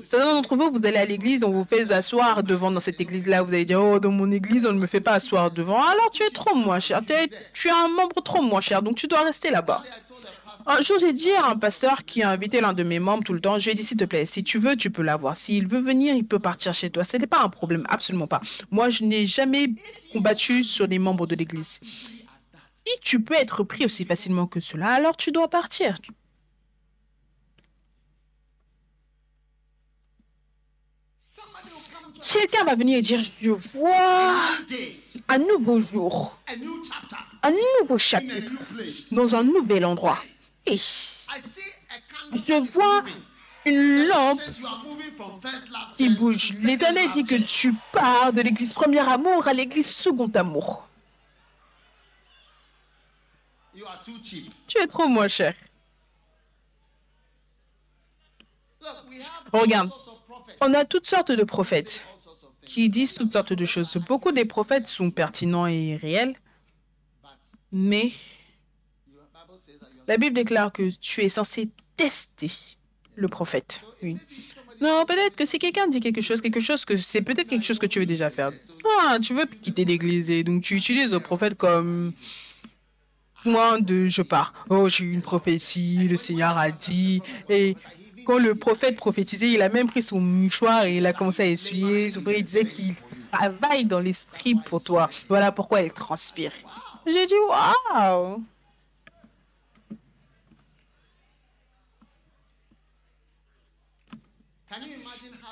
Certains 0.03 0.33
d'entre 0.33 0.57
vous, 0.57 0.71
vous 0.71 0.87
allez 0.87 0.97
à 0.97 1.05
l'église, 1.05 1.45
on 1.45 1.51
vous 1.51 1.65
fait 1.65 1.93
asseoir 1.93 2.43
devant 2.43 2.71
dans 2.71 2.81
cette 2.81 3.01
église-là. 3.01 3.43
Vous 3.43 3.53
allez 3.53 3.67
dire, 3.67 3.83
oh, 3.83 3.99
dans 4.01 4.11
mon 4.11 4.31
église, 4.33 4.65
on 4.67 4.73
ne 4.73 4.79
me 4.79 4.87
fait 4.87 5.01
pas 5.01 5.13
asseoir 5.13 5.51
devant. 5.51 5.83
Alors, 5.83 6.11
tu 6.11 6.23
es 6.23 6.31
trop 6.31 6.55
moins 6.55 6.81
cher. 6.81 7.03
Tu 7.07 7.13
es, 7.13 7.29
tu 7.53 7.69
es 7.69 7.73
un 7.73 7.89
membre 7.89 8.23
trop 8.23 8.43
moins 8.43 8.61
cher, 8.61 8.83
donc 8.83 8.97
tu 8.97 9.07
dois 9.07 9.23
rester 9.23 9.51
là-bas. 9.51 9.83
Un 10.73 10.83
jour, 10.83 11.01
j'ai 11.01 11.13
dit 11.13 11.33
à 11.33 11.47
un 11.47 11.57
pasteur 11.57 12.05
qui 12.05 12.23
a 12.23 12.31
invité 12.31 12.61
l'un 12.61 12.73
de 12.73 12.85
mes 12.85 13.01
membres 13.01 13.25
tout 13.25 13.33
le 13.33 13.41
temps, 13.41 13.59
je 13.59 13.65
lui 13.65 13.73
ai 13.73 13.75
dit, 13.75 13.85
s'il 13.85 13.97
te 13.97 14.05
plaît, 14.05 14.25
si 14.25 14.45
tu 14.45 14.57
veux, 14.57 14.77
tu 14.77 14.89
peux 14.89 15.03
l'avoir. 15.03 15.37
S'il 15.37 15.67
veut 15.67 15.81
venir, 15.81 16.15
il 16.15 16.25
peut 16.25 16.39
partir 16.39 16.73
chez 16.73 16.91
toi. 16.91 17.03
Ce 17.03 17.17
n'est 17.17 17.27
pas 17.27 17.43
un 17.43 17.49
problème, 17.49 17.85
absolument 17.89 18.29
pas. 18.29 18.41
Moi, 18.71 18.89
je 18.89 19.03
n'ai 19.03 19.27
jamais 19.27 19.67
combattu 20.13 20.63
sur 20.63 20.87
les 20.87 21.01
membres 21.01 21.27
de 21.27 21.35
l'église. 21.35 21.81
Si 21.83 23.01
tu 23.03 23.21
peux 23.21 23.35
être 23.35 23.65
pris 23.65 23.85
aussi 23.85 24.05
facilement 24.05 24.47
que 24.47 24.61
cela, 24.61 24.91
alors 24.91 25.17
tu 25.17 25.33
dois 25.33 25.51
partir. 25.51 25.99
Quelqu'un 32.33 32.63
va 32.63 32.77
venir 32.77 32.99
et 32.99 33.03
dire, 33.03 33.25
je 33.43 33.51
vois 33.51 34.37
un 35.27 35.39
nouveau 35.39 35.81
jour, 35.81 36.39
un 37.43 37.51
nouveau 37.81 37.99
chapitre 37.99 38.53
dans 39.11 39.35
un 39.35 39.43
nouvel 39.43 39.85
endroit. 39.85 40.23
Je 40.67 42.61
vois 42.71 43.03
une 43.65 44.07
lampe 44.07 44.41
qui 45.97 46.09
bouge. 46.11 46.53
L'Éternel 46.65 47.11
dit 47.11 47.25
que 47.25 47.37
tu 47.37 47.75
pars 47.93 48.33
de 48.33 48.43
l'église 48.43 48.73
premier 48.73 49.01
amour 49.01 49.47
à 49.47 49.53
l'église 49.53 49.91
second 49.91 50.31
amour. 50.35 50.87
Tu 54.67 54.79
es 54.79 54.87
trop 54.87 55.09
moins 55.09 55.29
cher. 55.29 55.55
Regarde. 59.53 59.91
On 60.61 60.75
a 60.75 60.85
toutes 60.85 61.07
sortes 61.07 61.33
de 61.33 61.45
prophètes 61.45 62.05
qui 62.65 62.89
disent 62.89 63.15
toutes 63.15 63.33
sortes 63.33 63.53
de 63.53 63.65
choses. 63.65 63.97
Beaucoup 63.97 64.33
des 64.33 64.45
prophètes 64.45 64.89
sont 64.89 65.11
pertinents 65.11 65.67
et 65.67 65.97
réels, 65.97 66.37
mais 67.73 68.13
la 70.07 70.17
Bible 70.17 70.35
déclare 70.35 70.73
que 70.73 70.91
tu 71.01 71.23
es 71.23 71.29
censé 71.29 71.69
tester 71.97 72.51
le 73.17 73.29
prophète. 73.29 73.83
Oui. 74.03 74.17
Non, 74.81 75.05
peut-être 75.05 75.37
que 75.37 75.45
si 75.45 75.59
quelqu'un 75.59 75.89
dit 75.89 76.01
quelque 76.01 76.23
chose, 76.23 76.41
quelque 76.41 76.61
chose 76.61 76.85
que 76.87 76.97
c'est 76.97 77.21
peut-être 77.21 77.49
quelque 77.49 77.67
chose 77.67 77.79
que 77.79 77.87
tu 77.87 77.99
veux 77.99 78.07
déjà 78.07 78.31
faire. 78.31 78.51
Ah, 79.01 79.19
tu 79.21 79.35
veux 79.35 79.45
quitter 79.45 79.85
l'église 79.85 80.31
et 80.31 80.43
donc 80.43 80.63
tu 80.63 80.75
utilises 80.75 81.13
le 81.13 81.21
prophète 81.21 81.57
comme 81.57 82.13
point 83.43 83.79
de 83.79 84.09
je 84.09 84.23
pars. 84.23 84.55
Oh, 84.71 84.89
j'ai 84.89 85.05
eu 85.05 85.13
une 85.13 85.23
prophétie, 85.23 86.09
le 86.09 86.17
Seigneur 86.17 86.57
a 86.57 86.71
dit. 86.71 87.23
Et 87.51 87.77
quand 88.25 88.39
le 88.39 88.55
prophète 88.55 88.97
prophétisait, 88.97 89.51
il 89.51 89.61
a 89.61 89.69
même 89.69 89.89
pris 89.89 90.03
son 90.03 90.21
mouchoir 90.21 90.85
et 90.85 90.97
il 90.97 91.07
a 91.07 91.13
commencé 91.13 91.43
à 91.43 91.47
essuyer. 91.47 92.07
Il 92.09 92.45
disait 92.45 92.65
qu'il 92.65 92.95
travaille 93.31 93.85
dans 93.85 94.01
l'esprit 94.01 94.55
pour 94.55 94.83
toi. 94.83 95.11
Voilà 95.29 95.53
pourquoi 95.53 95.83
il 95.83 95.93
transpire. 95.93 96.53
J'ai 97.07 97.27
dit 97.27 97.35
waouh! 97.49 98.43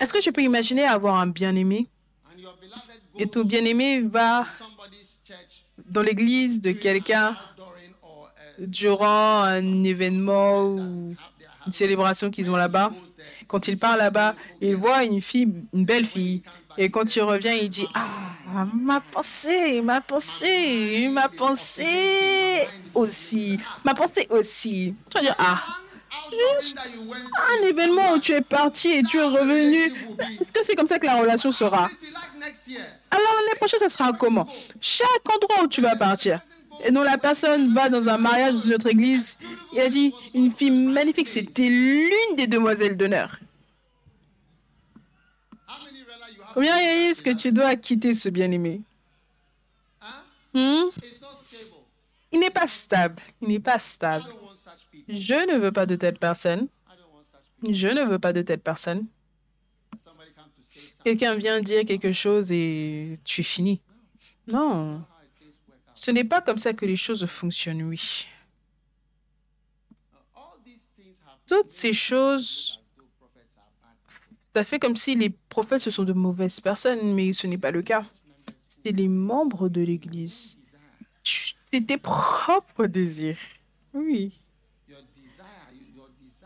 Est-ce 0.01 0.13
que 0.13 0.21
je 0.21 0.31
peux 0.31 0.43
imaginer 0.43 0.85
avoir 0.85 1.17
un 1.17 1.27
bien-aimé? 1.27 1.87
Et 3.19 3.27
ton 3.27 3.45
bien-aimé 3.45 4.01
va 4.01 4.47
dans 5.87 6.03
l'église 6.03 6.61
de 6.61 6.73
quelqu'un 6.73 7.35
a 7.35 7.37
durant 8.59 9.43
un 9.43 9.85
événement 9.85 10.65
ou 10.65 11.15
une 11.67 11.73
célébration 11.73 12.31
qu'ils 12.31 12.51
ont 12.51 12.57
là-bas, 12.57 12.93
quand 13.47 13.67
il 13.67 13.79
part 13.79 13.97
là-bas, 13.97 14.35
il 14.61 14.77
voit 14.77 15.05
une 15.05 15.21
fille, 15.21 15.49
une 15.73 15.85
belle 15.85 16.07
fille. 16.07 16.43
Et 16.77 16.91
quand 16.91 17.17
il 17.17 17.23
revient, 17.23 17.57
il 17.61 17.69
dit 17.71 17.89
Ah, 17.95 18.67
ma 18.75 19.01
pensée, 19.01 19.81
ma 19.81 20.01
pensée, 20.01 21.09
ma 21.11 21.29
pensée 21.29 22.69
aussi, 22.95 23.59
ma 23.85 23.95
pensée 23.95 24.27
aussi. 24.31 24.95
Tu 25.11 25.19
vas 25.19 25.21
dire 25.21 25.35
Ah, 25.39 25.63
Went 27.07 27.25
un 27.37 27.67
événement 27.67 28.13
où 28.13 28.19
tu 28.19 28.33
es 28.33 28.41
parti 28.41 28.89
et 28.89 29.03
tu 29.03 29.19
es 29.19 29.23
revenu. 29.23 29.93
Est-ce 30.41 30.53
que 30.53 30.63
c'est 30.63 30.75
comme 30.75 30.87
ça 30.87 30.99
que 30.99 31.07
la 31.07 31.17
relation 31.17 31.53
sera? 31.53 31.87
Alors 33.11 33.35
l'année 33.37 33.57
prochaine, 33.57 33.81
ça 33.81 33.89
sera 33.89 34.13
comment? 34.13 34.47
Chaque 34.81 35.09
endroit 35.35 35.65
où 35.65 35.69
tu 35.69 35.81
vas 35.81 35.97
partir. 35.97 36.41
Et 36.85 36.91
non, 36.91 37.03
la 37.03 37.19
personne 37.19 37.75
va 37.75 37.89
dans 37.89 38.09
un 38.09 38.19
mariage 38.19 38.55
dans 38.55 38.61
une 38.61 38.75
autre 38.75 38.87
église. 38.87 39.37
Il 39.73 39.81
a 39.81 39.89
dit 39.89 40.13
Une 40.35 40.53
fille 40.53 40.71
magnifique, 40.71 41.29
c'était 41.29 41.69
l'une 41.69 42.37
des 42.37 42.47
demoiselles 42.47 42.97
d'honneur. 42.97 43.39
Combien 46.55 46.75
réalise 46.75 47.23
que 47.23 47.31
tu 47.31 47.53
dois 47.53 47.75
quitter 47.77 48.15
ce 48.15 48.29
bien-aimé? 48.29 48.81
Hmm? 50.55 50.85
Il 52.33 52.41
n'est 52.41 52.51
pas 52.51 52.67
stable. 52.67 53.23
Il 53.43 53.49
n'est 53.49 53.61
pas 53.61 53.79
stable. 53.79 54.25
Je 55.09 55.35
ne 55.35 55.59
veux 55.59 55.73
pas 55.73 55.87
de 55.87 55.97
telle 55.97 56.19
personne. 56.19 56.69
Je 57.69 57.89
ne 57.89 58.05
veux 58.05 58.19
pas 58.19 58.33
de 58.33 58.43
telle 58.43 58.61
personne. 58.61 59.07
Quelqu'un 61.05 61.35
vient 61.35 61.61
dire 61.61 61.85
quelque 61.85 62.13
chose 62.13 62.53
et 62.53 63.15
tu 63.25 63.41
es 63.41 63.45
fini. 63.45 63.81
Non. 64.47 65.05
Ce 65.95 66.11
n'est 66.11 66.25
pas 66.25 66.41
comme 66.41 66.59
ça 66.59 66.73
que 66.73 66.87
les 66.87 66.97
choses 66.97 67.25
fonctionnent, 67.27 67.83
oui. 67.83 68.27
Toutes 71.47 71.71
ces 71.71 71.95
choses, 71.95 72.81
ça 74.55 74.65
fait 74.65 74.79
comme 74.79 74.97
si 74.97 75.15
les 75.15 75.31
prophètes, 75.31 75.81
ce 75.81 75.91
sont 75.91 76.05
de 76.05 76.13
mauvaises 76.13 76.61
personnes, 76.61 77.15
mais 77.15 77.33
ce 77.33 77.47
n'est 77.47 77.59
pas 77.59 77.71
le 77.71 77.83
cas. 77.83 78.05
C'est 78.69 78.93
les 78.93 79.09
membres 79.09 79.69
de 79.69 79.81
l'Église. 79.81 80.59
C'est 81.25 81.87
tes 81.87 81.99
propres 81.99 82.87
désirs. 82.87 83.39
Oui. 83.95 84.39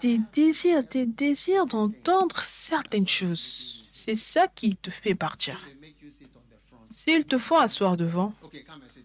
Tes 0.02 0.18
désirs, 0.32 0.84
tes 0.84 1.06
désirs 1.06 1.64
d'entendre 1.64 2.42
certaines 2.44 3.06
choses. 3.06 3.84
C'est 3.92 4.16
ça 4.16 4.48
qui 4.48 4.74
te 4.74 4.90
fait 4.90 5.14
partir. 5.14 5.56
S'ils 6.90 7.24
te 7.24 7.38
font 7.38 7.58
asseoir 7.58 7.96
devant. 7.96 8.34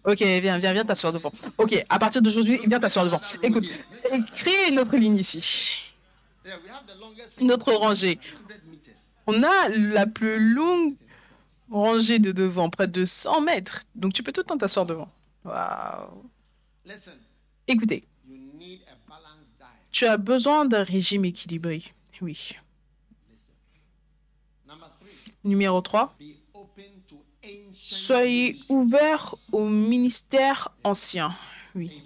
Ok, 0.04 0.18
viens, 0.18 0.58
viens, 0.58 0.72
viens 0.72 0.84
t'asseoir 0.84 1.12
devant. 1.12 1.30
Ok, 1.56 1.84
à 1.88 2.00
partir 2.00 2.20
d'aujourd'hui, 2.20 2.58
viens 2.66 2.80
t'asseoir 2.80 3.04
devant. 3.04 3.20
Écoute, 3.44 3.66
crée 4.34 4.70
une 4.70 4.80
autre 4.80 4.96
ligne 4.96 5.18
ici. 5.18 5.92
Une 7.40 7.52
autre 7.52 7.72
rangée. 7.74 8.18
100 8.48 8.68
meters. 8.68 8.94
On 9.28 9.42
a 9.44 9.68
la 9.68 10.06
plus 10.08 10.52
longue 10.52 10.96
rangée 11.70 12.18
de 12.18 12.32
devant, 12.32 12.70
près 12.70 12.88
de 12.88 13.04
100 13.04 13.42
mètres. 13.42 13.82
Donc 13.94 14.14
tu 14.14 14.24
peux 14.24 14.32
tout 14.32 14.40
le 14.40 14.46
temps 14.46 14.58
t'asseoir 14.58 14.84
devant. 14.84 15.08
Waouh. 15.44 16.28
Écoutez, 17.68 18.02
tu 19.98 20.06
as 20.06 20.16
besoin 20.16 20.64
d'un 20.64 20.84
régime 20.84 21.24
équilibré. 21.24 21.82
Oui. 22.20 22.54
Numéro 25.42 25.80
3. 25.80 26.14
be 26.20 26.36
open 26.54 26.84
to 27.08 27.16
ancient, 27.42 27.72
Soyez 27.72 28.56
ouverts 28.68 29.34
au 29.50 29.64
ministère 29.64 30.68
ancien. 30.84 31.34
Oui, 31.74 32.00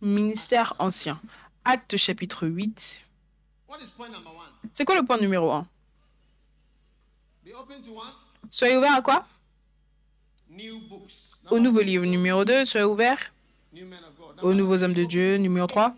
ministère 0.00 0.74
ancien. 0.80 1.20
Acte 1.64 1.96
chapitre 1.96 2.48
8. 2.48 3.00
What 3.68 3.78
is 3.78 3.92
point 3.96 4.08
number 4.08 4.34
one? 4.34 4.50
C'est 4.72 4.84
quoi 4.84 4.96
le 4.96 5.04
point 5.04 5.18
numéro 5.18 5.52
1 5.52 5.68
Be 7.44 7.50
open 7.56 7.80
to 7.80 7.92
what? 7.92 8.14
Soyez 8.50 8.76
ouverts 8.76 8.96
à 8.96 9.02
quoi? 9.02 9.24
Au 11.50 11.60
nouveau 11.60 11.80
livre. 11.80 12.06
Numéro 12.06 12.44
2, 12.44 12.64
soyez 12.64 12.84
ouverts 12.84 13.32
aux 14.42 14.52
nouveaux 14.52 14.82
hommes 14.82 14.94
de 14.94 15.04
Dieu. 15.04 15.36
Numéro 15.36 15.68
3, 15.68 15.94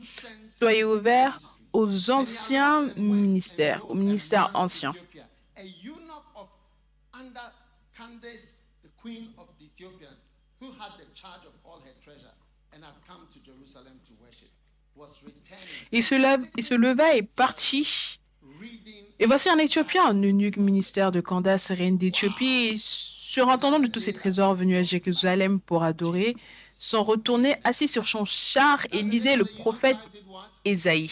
soyez 0.59 0.85
ouverts 0.85 1.39
aux 1.73 2.11
anciens 2.11 2.87
ministères, 2.97 3.89
aux 3.91 3.95
ministères 3.95 4.51
anciens. 4.55 4.95
Il 15.93 16.03
se, 16.03 16.15
lève, 16.15 16.41
il 16.57 16.65
se 16.65 16.75
leva 16.75 17.15
et 17.15 17.23
partit. 17.23 18.19
Et 19.19 19.27
voici 19.27 19.49
un 19.49 19.59
Éthiopien, 19.59 20.07
un 20.07 20.23
eunuque 20.23 20.57
ministère 20.57 21.13
de 21.13 21.21
Candace, 21.21 21.71
reine 21.71 21.99
d'Éthiopie, 21.99 22.75
surintendant 22.79 23.79
de 23.79 23.87
tous 23.87 24.01
ses 24.01 24.13
trésors 24.13 24.55
venus 24.55 24.79
à 24.79 24.83
Jérusalem 24.83 25.61
pour 25.61 25.83
adorer, 25.83 26.37
s'en 26.79 27.03
retournait 27.03 27.61
assis 27.65 27.89
sur 27.89 28.07
son 28.07 28.25
char 28.25 28.87
et 28.93 29.03
lisait 29.03 29.37
le 29.37 29.45
prophète? 29.45 29.97
Ésaïe. 30.65 31.11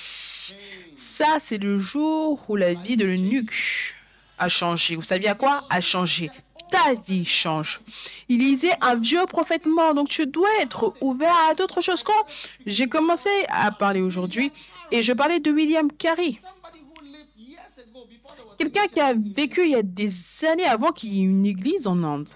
Ça, 0.94 1.38
c'est 1.40 1.58
le 1.58 1.78
jour 1.78 2.44
où 2.48 2.56
la 2.56 2.74
vie 2.74 2.96
de 2.96 3.04
l'eunuque 3.04 3.94
a 4.38 4.48
changé. 4.48 4.96
Vous 4.96 5.02
saviez 5.02 5.28
à 5.28 5.34
quoi? 5.34 5.62
A 5.70 5.80
changé. 5.80 6.30
Ta 6.70 6.94
vie 6.94 7.24
change. 7.24 7.80
Il 8.28 8.40
lisait 8.40 8.72
un 8.80 8.96
vieux 8.96 9.24
prophète 9.26 9.66
mort, 9.66 9.94
donc 9.94 10.08
tu 10.08 10.26
dois 10.26 10.48
être 10.60 10.94
ouvert 11.00 11.34
à 11.48 11.54
d'autres 11.54 11.80
choses. 11.80 12.02
Quand 12.02 12.26
j'ai 12.66 12.88
commencé 12.88 13.28
à 13.48 13.70
parler 13.70 14.00
aujourd'hui, 14.00 14.50
et 14.90 15.02
je 15.02 15.12
parlais 15.12 15.40
de 15.40 15.50
William 15.52 15.90
Carey, 15.92 16.34
quelqu'un 18.58 18.86
qui 18.86 19.00
a 19.00 19.12
vécu 19.12 19.64
il 19.64 19.70
y 19.70 19.76
a 19.76 19.82
des 19.82 20.44
années 20.46 20.64
avant 20.64 20.90
qu'il 20.92 21.14
y 21.14 21.20
ait 21.20 21.24
une 21.24 21.46
église 21.46 21.86
en 21.86 22.02
Inde. 22.02 22.28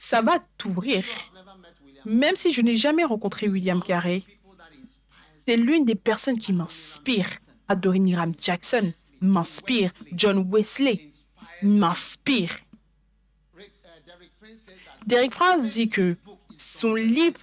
Ça 0.00 0.22
va 0.22 0.38
t'ouvrir. 0.56 1.04
Même 2.06 2.34
si 2.34 2.52
je 2.52 2.62
n'ai 2.62 2.74
jamais 2.74 3.04
rencontré 3.04 3.48
William 3.48 3.82
Carey, 3.82 4.22
C'est 5.38 5.56
l'une 5.56 5.84
des 5.84 5.94
personnes 5.94 6.38
qui 6.38 6.52
m'inspire. 6.52 7.28
Adoniram 7.68 8.32
Jackson 8.40 8.92
m'inspire. 9.20 9.92
John 10.12 10.48
Wesley 10.50 11.00
m'inspire. 11.62 12.58
Derek 15.06 15.30
Prince 15.30 15.62
dit 15.64 15.88
que 15.88 16.16
son 16.56 16.94
livre 16.94 17.38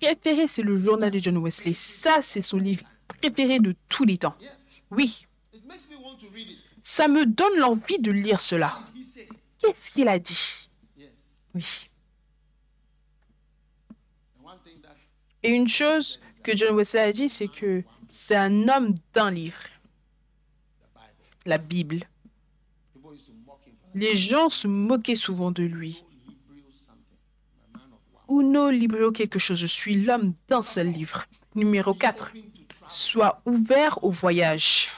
préféré, 0.00 0.48
c'est 0.48 0.62
le 0.62 0.78
journal 0.80 1.10
de 1.10 1.18
John 1.18 1.38
Wesley. 1.38 1.72
Ça, 1.72 2.20
c'est 2.22 2.42
son 2.42 2.58
livre 2.58 2.84
préféré 3.20 3.58
de 3.58 3.74
tous 3.88 4.04
les 4.04 4.18
temps. 4.18 4.34
Oui, 4.90 5.26
ça 6.82 7.08
me 7.08 7.24
donne 7.24 7.56
l'envie 7.58 7.98
de 7.98 8.10
lire 8.10 8.40
cela. 8.40 8.78
Qu'est-ce 9.58 9.90
qu'il 9.92 10.08
a 10.08 10.18
dit? 10.18 10.68
Oui. 11.54 11.64
Et 15.42 15.50
une 15.50 15.68
chose 15.68 16.20
que 16.42 16.56
John 16.56 16.74
Wesley 16.76 17.00
a 17.00 17.12
dit, 17.12 17.28
c'est 17.28 17.48
que 17.48 17.82
c'est 18.08 18.36
un 18.36 18.68
homme 18.68 18.94
d'un 19.12 19.30
livre, 19.30 19.62
la 21.46 21.58
Bible. 21.58 22.00
Les 23.94 24.14
gens 24.14 24.48
se 24.48 24.68
moquaient 24.68 25.14
souvent 25.14 25.50
de 25.50 25.62
lui. 25.62 26.04
Uno 28.28 28.70
libro 28.70 29.10
quelque 29.10 29.38
chose. 29.38 29.58
Je 29.58 29.66
suis 29.66 29.94
l'homme 29.94 30.32
d'un 30.48 30.62
seul 30.62 30.90
livre. 30.90 31.24
Numéro 31.54 31.92
4. 31.92 32.24
Open 32.24 32.42
to 32.42 32.64
travel. 32.68 32.86
Sois 32.90 33.42
ouvert 33.44 34.02
au 34.02 34.10
voyage. 34.10 34.90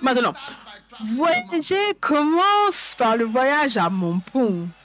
Maintenant, 0.00 0.34
voyager 1.00 1.94
commence 2.00 2.94
par 2.96 3.16
le 3.16 3.24
voyage 3.24 3.76
à 3.76 3.90
Montpont. 3.90 4.68
Some 4.68 4.81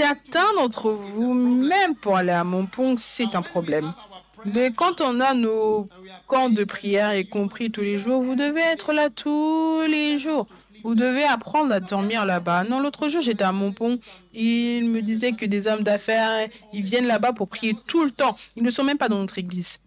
Certains 0.00 0.54
d'entre 0.54 0.92
vous, 0.92 1.34
même 1.34 1.94
pour 1.94 2.16
aller 2.16 2.32
à 2.32 2.42
Montpont, 2.42 2.94
c'est 2.96 3.34
un 3.34 3.42
problème. 3.42 3.92
Mais 4.46 4.72
quand 4.72 5.02
on 5.02 5.20
a 5.20 5.34
nos 5.34 5.90
camps 6.26 6.48
de 6.48 6.64
prière, 6.64 7.14
y 7.14 7.28
compris 7.28 7.70
tous 7.70 7.82
les 7.82 7.98
jours, 7.98 8.22
vous 8.22 8.34
devez 8.34 8.62
être 8.62 8.94
là 8.94 9.10
tous 9.10 9.82
les 9.82 10.18
jours. 10.18 10.46
Vous 10.84 10.94
devez 10.94 11.24
apprendre 11.24 11.74
à 11.74 11.80
dormir 11.80 12.24
là-bas. 12.24 12.64
Non, 12.64 12.80
l'autre 12.80 13.08
jour, 13.08 13.20
j'étais 13.20 13.44
à 13.44 13.52
Montpont. 13.52 13.98
Il 14.32 14.88
me 14.88 15.02
disait 15.02 15.32
que 15.32 15.44
des 15.44 15.66
hommes 15.66 15.82
d'affaires, 15.82 16.48
ils 16.72 16.82
viennent 16.82 17.06
là-bas 17.06 17.34
pour 17.34 17.48
prier 17.48 17.76
tout 17.86 18.02
le 18.02 18.10
temps. 18.10 18.38
Ils 18.56 18.62
ne 18.62 18.70
sont 18.70 18.84
même 18.84 18.96
pas 18.96 19.10
dans 19.10 19.18
notre 19.18 19.36
église. 19.36 19.80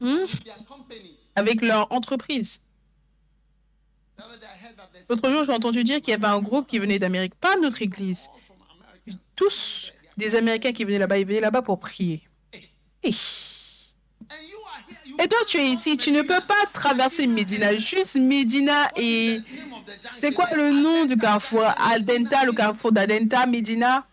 Hmm? 0.00 0.26
Avec 1.36 1.62
leur 1.62 1.92
entreprise. 1.92 2.60
L'autre 5.08 5.30
jour, 5.30 5.44
j'ai 5.44 5.52
entendu 5.52 5.84
dire 5.84 6.00
qu'il 6.00 6.10
y 6.10 6.14
avait 6.14 6.26
un 6.26 6.40
groupe 6.40 6.66
qui 6.66 6.80
venait 6.80 6.98
d'Amérique, 6.98 7.36
pas 7.36 7.54
notre 7.56 7.82
église. 7.82 8.28
Tous 9.36 9.92
des 10.16 10.34
Américains 10.34 10.72
qui 10.72 10.84
venaient 10.84 10.98
là-bas, 10.98 11.18
ils 11.18 11.26
venaient 11.26 11.40
là-bas 11.40 11.62
pour 11.62 11.80
prier. 11.80 12.22
You 13.02 13.12
et 15.18 15.28
toi, 15.28 15.38
tu 15.46 15.58
es 15.58 15.66
ici, 15.66 15.96
tu 15.96 16.12
ne 16.12 16.22
peux 16.22 16.40
pas 16.40 16.66
traverser 16.72 17.26
Médina, 17.26 17.76
juste 17.76 18.16
Médina 18.16 18.90
et... 18.96 19.40
C'est 20.14 20.32
quoi 20.32 20.46
le 20.54 20.70
nom 20.70 21.04
du 21.04 21.16
carrefour? 21.16 21.64
Adenta, 21.78 22.44
le 22.44 22.52
carrefour 22.52 22.92
d'Adenta, 22.92 23.44
Médina? 23.46 24.06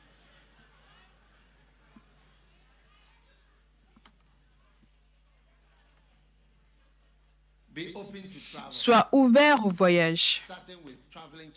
Sois 8.70 9.08
ouvert 9.12 9.66
au 9.66 9.70
voyage, 9.70 10.42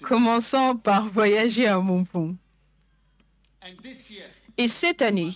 commençant 0.02 0.76
par 0.76 1.06
voyager 1.06 1.66
à 1.66 1.78
year, 1.78 1.82
Et 4.56 4.68
cette 4.68 5.02
année, 5.02 5.30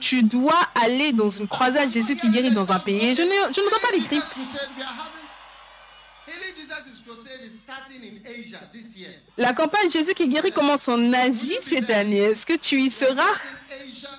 tu 0.00 0.22
dois 0.22 0.60
aller 0.74 1.12
dans 1.12 1.28
une 1.28 1.48
croisade 1.48 1.90
Jésus 1.90 2.16
qui 2.16 2.30
guérit 2.30 2.52
dans 2.52 2.72
un 2.72 2.78
pays. 2.78 3.14
Je 3.14 3.22
ne, 3.22 3.52
je 3.52 3.60
ne 3.60 3.68
vois 3.68 3.78
pas 3.78 3.90
year. 8.96 9.10
La 9.36 9.54
campagne 9.54 9.90
Jésus 9.90 10.14
qui 10.14 10.28
guérit 10.28 10.52
commence 10.52 10.88
en 10.88 11.12
Asie 11.12 11.56
cette 11.60 11.90
année? 11.90 12.18
Est-ce 12.18 12.44
que 12.44 12.56
tu 12.56 12.80
y 12.80 12.90
seras? 12.90 13.34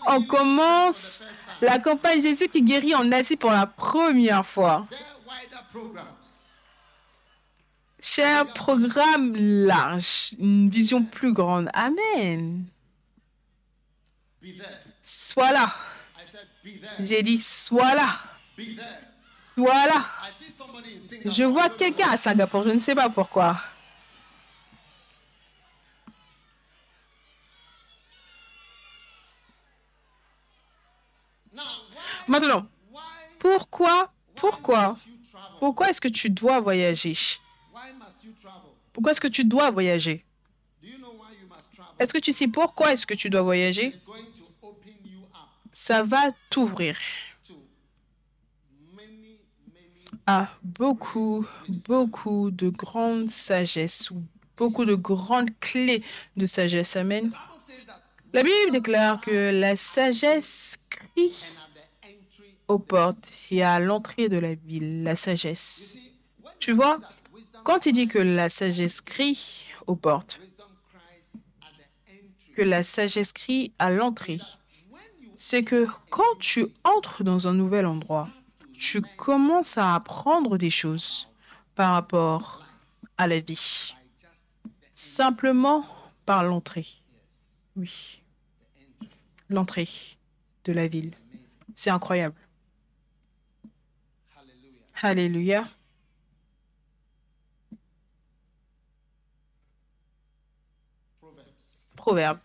On 0.08 0.22
commence 0.24 1.24
la 1.62 1.80
campagne 1.80 2.22
Jésus 2.22 2.48
qui 2.48 2.62
guérit 2.62 2.96
en 2.96 3.12
Asie 3.12 3.36
pour 3.36 3.52
la 3.52 3.66
première 3.66 4.46
fois. 4.46 4.88
Cher 8.02 8.46
programme 8.54 9.36
large, 9.36 10.32
une 10.40 10.70
vision 10.70 11.04
plus 11.04 11.34
grande. 11.34 11.70
Amen. 11.74 12.66
Sois 15.04 15.52
là. 15.52 15.76
J'ai 17.00 17.22
dit, 17.22 17.40
sois 17.40 17.94
là. 17.96 18.20
Sois 19.58 19.86
là. 19.88 20.06
Je 21.26 21.44
vois 21.44 21.70
quelqu'un 21.70 22.12
à 22.12 22.18
Singapour, 22.18 22.64
je 22.64 22.70
ne 22.70 22.80
sais 22.80 22.96
pas 22.96 23.10
pourquoi. 23.10 23.62
Maintenant, 32.30 32.68
pourquoi, 33.40 34.14
pourquoi, 34.36 34.96
pourquoi 35.60 35.90
est-ce 35.90 36.00
que 36.00 36.08
tu 36.08 36.30
dois 36.30 36.60
voyager? 36.60 37.18
Pourquoi 39.00 39.14
est-ce 39.14 39.22
que 39.22 39.30
tu 39.30 39.46
dois 39.46 39.72
voyager? 39.72 40.26
Est-ce 42.00 42.12
que 42.12 42.20
tu 42.20 42.34
sais 42.34 42.50
pourquoi 42.50 42.92
est-ce 42.92 43.08
que 43.08 43.14
tu 43.14 43.30
dois 43.30 43.44
voyager? 43.44 43.94
Ça 45.72 46.04
va 46.04 46.34
t'ouvrir 46.50 46.98
à 50.28 50.50
beaucoup, 50.62 51.48
beaucoup 51.88 52.52
de 52.52 52.68
grande 52.68 53.32
sagesse, 53.32 54.12
ou 54.12 54.22
beaucoup 54.58 54.84
de 54.84 54.96
grandes 54.96 55.58
clés 55.62 56.04
de 56.36 56.46
sagesse. 56.46 56.98
Amen. 56.98 57.32
La 58.34 58.44
Bible 58.44 58.74
déclare 58.74 59.22
que 59.22 59.58
la 59.58 59.78
sagesse 59.78 60.78
crie 60.90 61.42
aux 62.68 62.80
portes 62.80 63.32
et 63.50 63.64
à 63.64 63.80
l'entrée 63.80 64.28
de 64.28 64.38
la 64.38 64.56
ville, 64.56 65.04
la 65.04 65.16
sagesse. 65.16 66.12
Tu 66.60 66.74
vois, 66.74 67.00
quand 67.70 67.86
il 67.86 67.92
dit 67.92 68.08
que 68.08 68.18
la 68.18 68.50
sagesse 68.50 69.00
crie 69.00 69.64
aux 69.86 69.96
portes, 69.96 70.40
que 72.56 72.64
la 72.64 72.84
sagesse 72.84 73.32
crie 73.32 73.74
à 73.78 73.92
l'entrée, 73.92 74.40
c'est 75.36 75.64
que 75.64 75.86
quand 76.10 76.40
tu 76.40 76.66
entres 76.84 77.24
dans 77.24 77.48
un 77.48 77.54
nouvel 77.54 77.86
endroit, 77.86 78.28
tu 78.80 79.04
commences 79.04 79.78
à 79.78 79.94
apprendre 79.94 80.58
des 80.58 80.72
choses 80.72 81.30
par 81.76 81.94
rapport 81.94 82.66
à 83.20 83.28
la 83.28 83.40
vie, 83.40 83.94
simplement 84.92 85.86
par 86.26 86.44
l'entrée. 86.44 86.88
Oui, 87.76 88.24
l'entrée 89.48 89.90
de 90.66 90.74
la 90.74 90.88
ville. 90.88 91.14
C'est 91.76 91.92
incroyable. 91.92 92.36
Alléluia. 95.04 95.68
proverbe. 102.10 102.40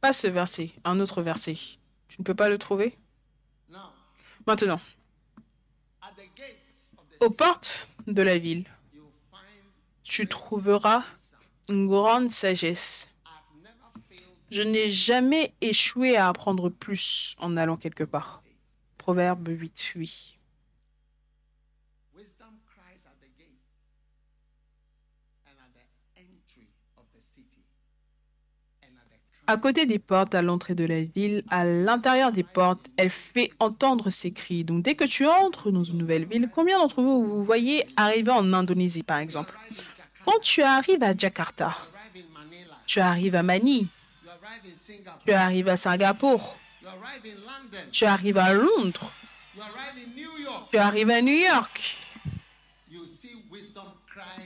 Pas 0.00 0.14
ce 0.14 0.26
verset, 0.26 0.70
un 0.84 1.00
autre 1.00 1.20
verset. 1.20 1.58
Tu 2.08 2.16
ne 2.18 2.24
peux 2.24 2.34
pas 2.34 2.48
le 2.48 2.56
trouver? 2.56 2.96
Maintenant, 4.46 4.80
aux 7.20 7.30
portes 7.30 7.76
de 8.06 8.22
la 8.22 8.38
ville, 8.38 8.64
tu 10.02 10.26
trouveras 10.26 11.04
une 11.68 11.86
grande 11.86 12.30
sagesse. 12.30 13.08
Je 14.50 14.62
n'ai 14.62 14.88
jamais 14.88 15.54
échoué 15.60 16.16
à 16.16 16.28
apprendre 16.28 16.70
plus 16.70 17.36
en 17.38 17.58
allant 17.58 17.76
quelque 17.76 18.04
part. 18.04 18.42
Proverbe 18.96 19.46
8, 19.48 19.92
8. 19.94 20.38
À 29.52 29.58
côté 29.58 29.84
des 29.84 29.98
portes, 29.98 30.34
à 30.34 30.40
l'entrée 30.40 30.74
de 30.74 30.86
la 30.86 31.02
ville, 31.02 31.44
à 31.50 31.66
l'intérieur 31.66 32.32
des 32.32 32.42
portes, 32.42 32.86
elle 32.96 33.10
fait 33.10 33.50
entendre 33.58 34.08
ses 34.08 34.32
cris. 34.32 34.64
Donc 34.64 34.82
dès 34.82 34.94
que 34.94 35.04
tu 35.04 35.26
entres 35.26 35.70
dans 35.70 35.84
une 35.84 35.98
nouvelle 35.98 36.24
ville, 36.24 36.48
combien 36.54 36.78
d'entre 36.78 37.02
vous 37.02 37.28
vous 37.28 37.44
voyez 37.44 37.84
arriver 37.96 38.30
en 38.30 38.50
Indonésie 38.54 39.02
par 39.02 39.18
exemple? 39.18 39.52
Quand 40.24 40.40
tu 40.40 40.62
arrives 40.62 41.02
à 41.02 41.14
Jakarta, 41.14 41.76
tu 42.86 43.00
arrives 43.00 43.34
à 43.34 43.42
Singapore, 43.42 45.18
tu 45.26 45.32
arrives 45.32 45.68
à 45.68 45.76
Singapour, 45.76 46.56
tu 47.90 48.06
arrives 48.06 48.38
à 48.38 48.54
Londres, 48.54 49.12
tu 50.70 50.78
arrives 50.78 51.10
à 51.10 51.20
New 51.20 51.36
York. 51.36 51.98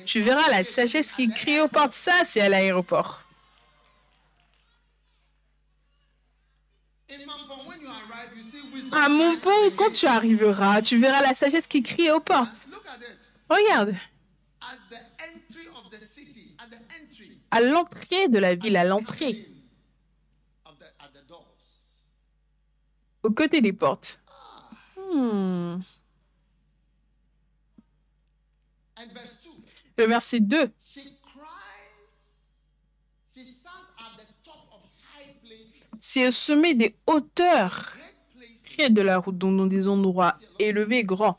Tu 0.04 0.22
verras 0.22 0.50
la 0.50 0.64
sagesse 0.64 1.12
qui 1.12 1.28
crie 1.28 1.60
aux 1.60 1.68
portes. 1.68 1.92
Ça, 1.92 2.24
c'est 2.24 2.40
à 2.40 2.48
l'aéroport. 2.48 3.25
À 8.92 9.08
crying 9.08 9.08
mon 9.08 9.36
pont, 9.38 9.70
quand 9.76 9.90
tu 9.90 10.06
arriveras, 10.06 10.82
tu 10.82 11.00
verras 11.00 11.22
la 11.22 11.34
sagesse 11.34 11.66
qui 11.66 11.82
crie 11.82 12.10
aux 12.10 12.20
portes. 12.20 12.50
Regarde, 13.48 13.94
à 17.50 17.60
l'entrée 17.60 18.28
de 18.28 18.38
la 18.38 18.54
ville, 18.54 18.76
à 18.76 18.84
l'entrée, 18.84 19.48
aux 23.22 23.30
côtés 23.30 23.60
des 23.60 23.72
portes. 23.72 24.20
Hmm. 24.96 25.78
Verse 29.12 29.44
2. 29.44 29.50
Le 29.98 30.06
verset 30.06 30.40
2. 30.40 30.72
C'est 36.16 36.32
sommet 36.32 36.72
des 36.72 36.94
hauteurs 37.06 37.92
près 38.72 38.88
de 38.88 39.02
la 39.02 39.18
route, 39.18 39.36
dans 39.36 39.66
des 39.66 39.86
endroits 39.86 40.34
élevés, 40.58 41.04
grands. 41.04 41.36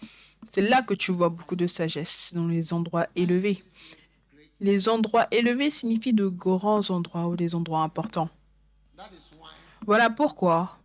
C'est 0.50 0.62
là 0.62 0.84
que 0.84 0.94
tu 0.94 1.12
vois 1.12 1.30
beaucoup 1.30 1.56
de 1.56 1.66
sagesse, 1.66 2.34
dans 2.36 2.46
les 2.46 2.74
endroits 2.74 3.08
élevés. 3.16 3.64
Les 4.60 4.88
endroits 4.88 5.26
élevés 5.32 5.72
signifient 5.72 6.14
de 6.14 6.28
grands 6.28 6.92
endroits 6.92 7.26
ou 7.26 7.36
des 7.36 7.56
endroits 7.56 7.82
importants. 7.82 8.30
Voilà 9.84 10.12
pourquoi 10.12 10.78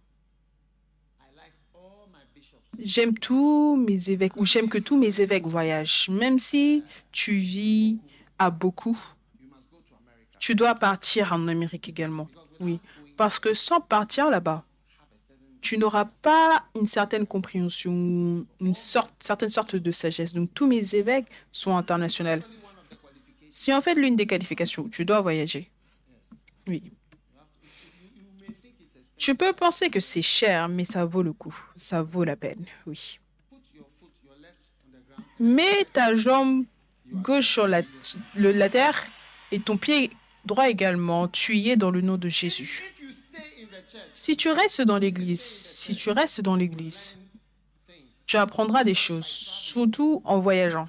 j'aime 2.78 3.12
tous 3.18 3.76
mes 3.76 4.08
évêques, 4.08 4.38
ou 4.38 4.46
j'aime 4.46 4.70
que 4.70 4.78
tous 4.78 4.96
mes 4.96 5.20
évêques 5.20 5.46
voyagent. 5.46 6.08
Même 6.08 6.38
si 6.38 6.82
tu 7.10 7.34
vis 7.34 7.98
à 8.38 8.48
beaucoup, 8.48 8.98
tu 10.38 10.54
dois 10.54 10.76
partir 10.76 11.34
en 11.34 11.46
Amérique 11.46 11.90
également. 11.90 12.26
Oui, 12.58 12.80
parce 13.22 13.38
que 13.38 13.54
sans 13.54 13.80
partir 13.80 14.30
là-bas, 14.30 14.64
tu 15.60 15.78
n'auras 15.78 16.06
pas 16.06 16.64
une 16.74 16.86
certaine 16.86 17.24
compréhension, 17.24 18.44
une 18.60 18.74
sorte, 18.74 19.12
certaine 19.20 19.48
sorte 19.48 19.76
de 19.76 19.90
sagesse. 19.92 20.32
Donc 20.32 20.52
tous 20.54 20.66
mes 20.66 20.96
évêques 20.96 21.28
sont 21.52 21.76
internationaux. 21.76 22.42
Si 23.52 23.72
en 23.72 23.80
fait 23.80 23.94
l'une 23.94 24.16
des 24.16 24.26
qualifications, 24.26 24.88
tu 24.88 25.04
dois 25.04 25.20
voyager. 25.20 25.70
Oui. 26.66 26.82
Tu 29.16 29.36
peux 29.36 29.52
penser 29.52 29.88
que 29.88 30.00
c'est 30.00 30.20
cher, 30.20 30.68
mais 30.68 30.84
ça 30.84 31.04
vaut 31.04 31.22
le 31.22 31.32
coup. 31.32 31.56
Ça 31.76 32.02
vaut 32.02 32.24
la 32.24 32.34
peine. 32.34 32.66
Oui. 32.88 33.20
Mets 35.38 35.86
ta 35.92 36.16
jambe 36.16 36.64
gauche 37.06 37.52
sur 37.52 37.68
la, 37.68 37.82
la 38.34 38.68
terre 38.68 39.06
et 39.52 39.60
ton 39.60 39.76
pied 39.76 40.10
dois 40.44 40.68
également, 40.70 41.28
tu 41.28 41.56
y 41.56 41.70
es 41.70 41.76
dans 41.76 41.92
le 41.92 42.00
nom 42.00 42.16
de 42.16 42.28
Jésus. 42.28 42.82
Si 44.12 44.36
tu 44.36 44.50
restes 44.50 44.82
dans 44.82 44.98
l'Église, 44.98 45.40
si 45.40 45.94
tu 45.94 46.10
restes 46.10 46.40
dans 46.40 46.56
l'Église, 46.56 47.16
tu 48.26 48.36
apprendras 48.36 48.84
des 48.84 48.94
choses, 48.94 49.26
surtout 49.26 50.22
en 50.24 50.38
voyageant. 50.38 50.88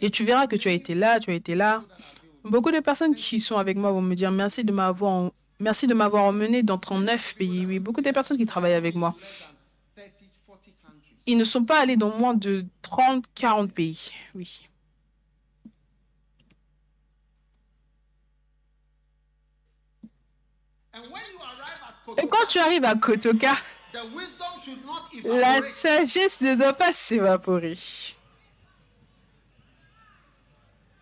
Et 0.00 0.10
tu 0.10 0.24
verras 0.24 0.46
que 0.46 0.56
tu 0.56 0.68
as 0.68 0.72
été 0.72 0.94
là, 0.94 1.18
tu 1.20 1.30
as 1.30 1.34
été 1.34 1.54
là. 1.54 1.82
Beaucoup 2.44 2.70
de 2.70 2.80
personnes 2.80 3.14
qui 3.14 3.40
sont 3.40 3.56
avec 3.56 3.76
moi 3.76 3.90
vont 3.90 4.00
me 4.00 4.14
dire 4.14 4.30
merci 4.30 4.64
de 4.64 4.72
m'avoir 4.72 5.32
emmené 6.24 6.62
dans 6.62 6.78
39 6.78 7.34
pays. 7.34 7.66
Oui, 7.66 7.78
beaucoup 7.80 8.00
de 8.00 8.10
personnes 8.10 8.38
qui 8.38 8.46
travaillent 8.46 8.74
avec 8.74 8.94
moi. 8.94 9.16
Less 9.96 10.12
than 10.16 10.26
30, 10.46 10.60
40 10.60 10.76
countries. 10.82 11.16
Ils 11.26 11.36
ne 11.36 11.44
sont 11.44 11.64
pas 11.64 11.80
allés 11.80 11.96
dans 11.96 12.16
moins 12.16 12.34
de 12.34 12.64
30, 12.82 13.24
40 13.34 13.72
pays. 13.72 14.12
Oui. 14.34 14.64
And 20.00 20.06
when 20.06 20.06
you 20.06 20.06
arrive 20.06 20.06
at 20.06 20.86
Et 22.16 22.26
quand 22.26 22.46
tu 22.48 22.58
arrives 22.58 22.84
à 22.84 22.94
Kotoka, 22.94 23.54
the 23.92 23.98
wisdom 24.14 24.46
should 24.64 24.84
not 24.86 25.08
la 25.24 25.58
evaporate. 25.58 25.74
sagesse 25.74 26.40
ne 26.40 26.54
doit 26.54 26.72
pas 26.72 26.92
s'évaporer. 26.92 27.78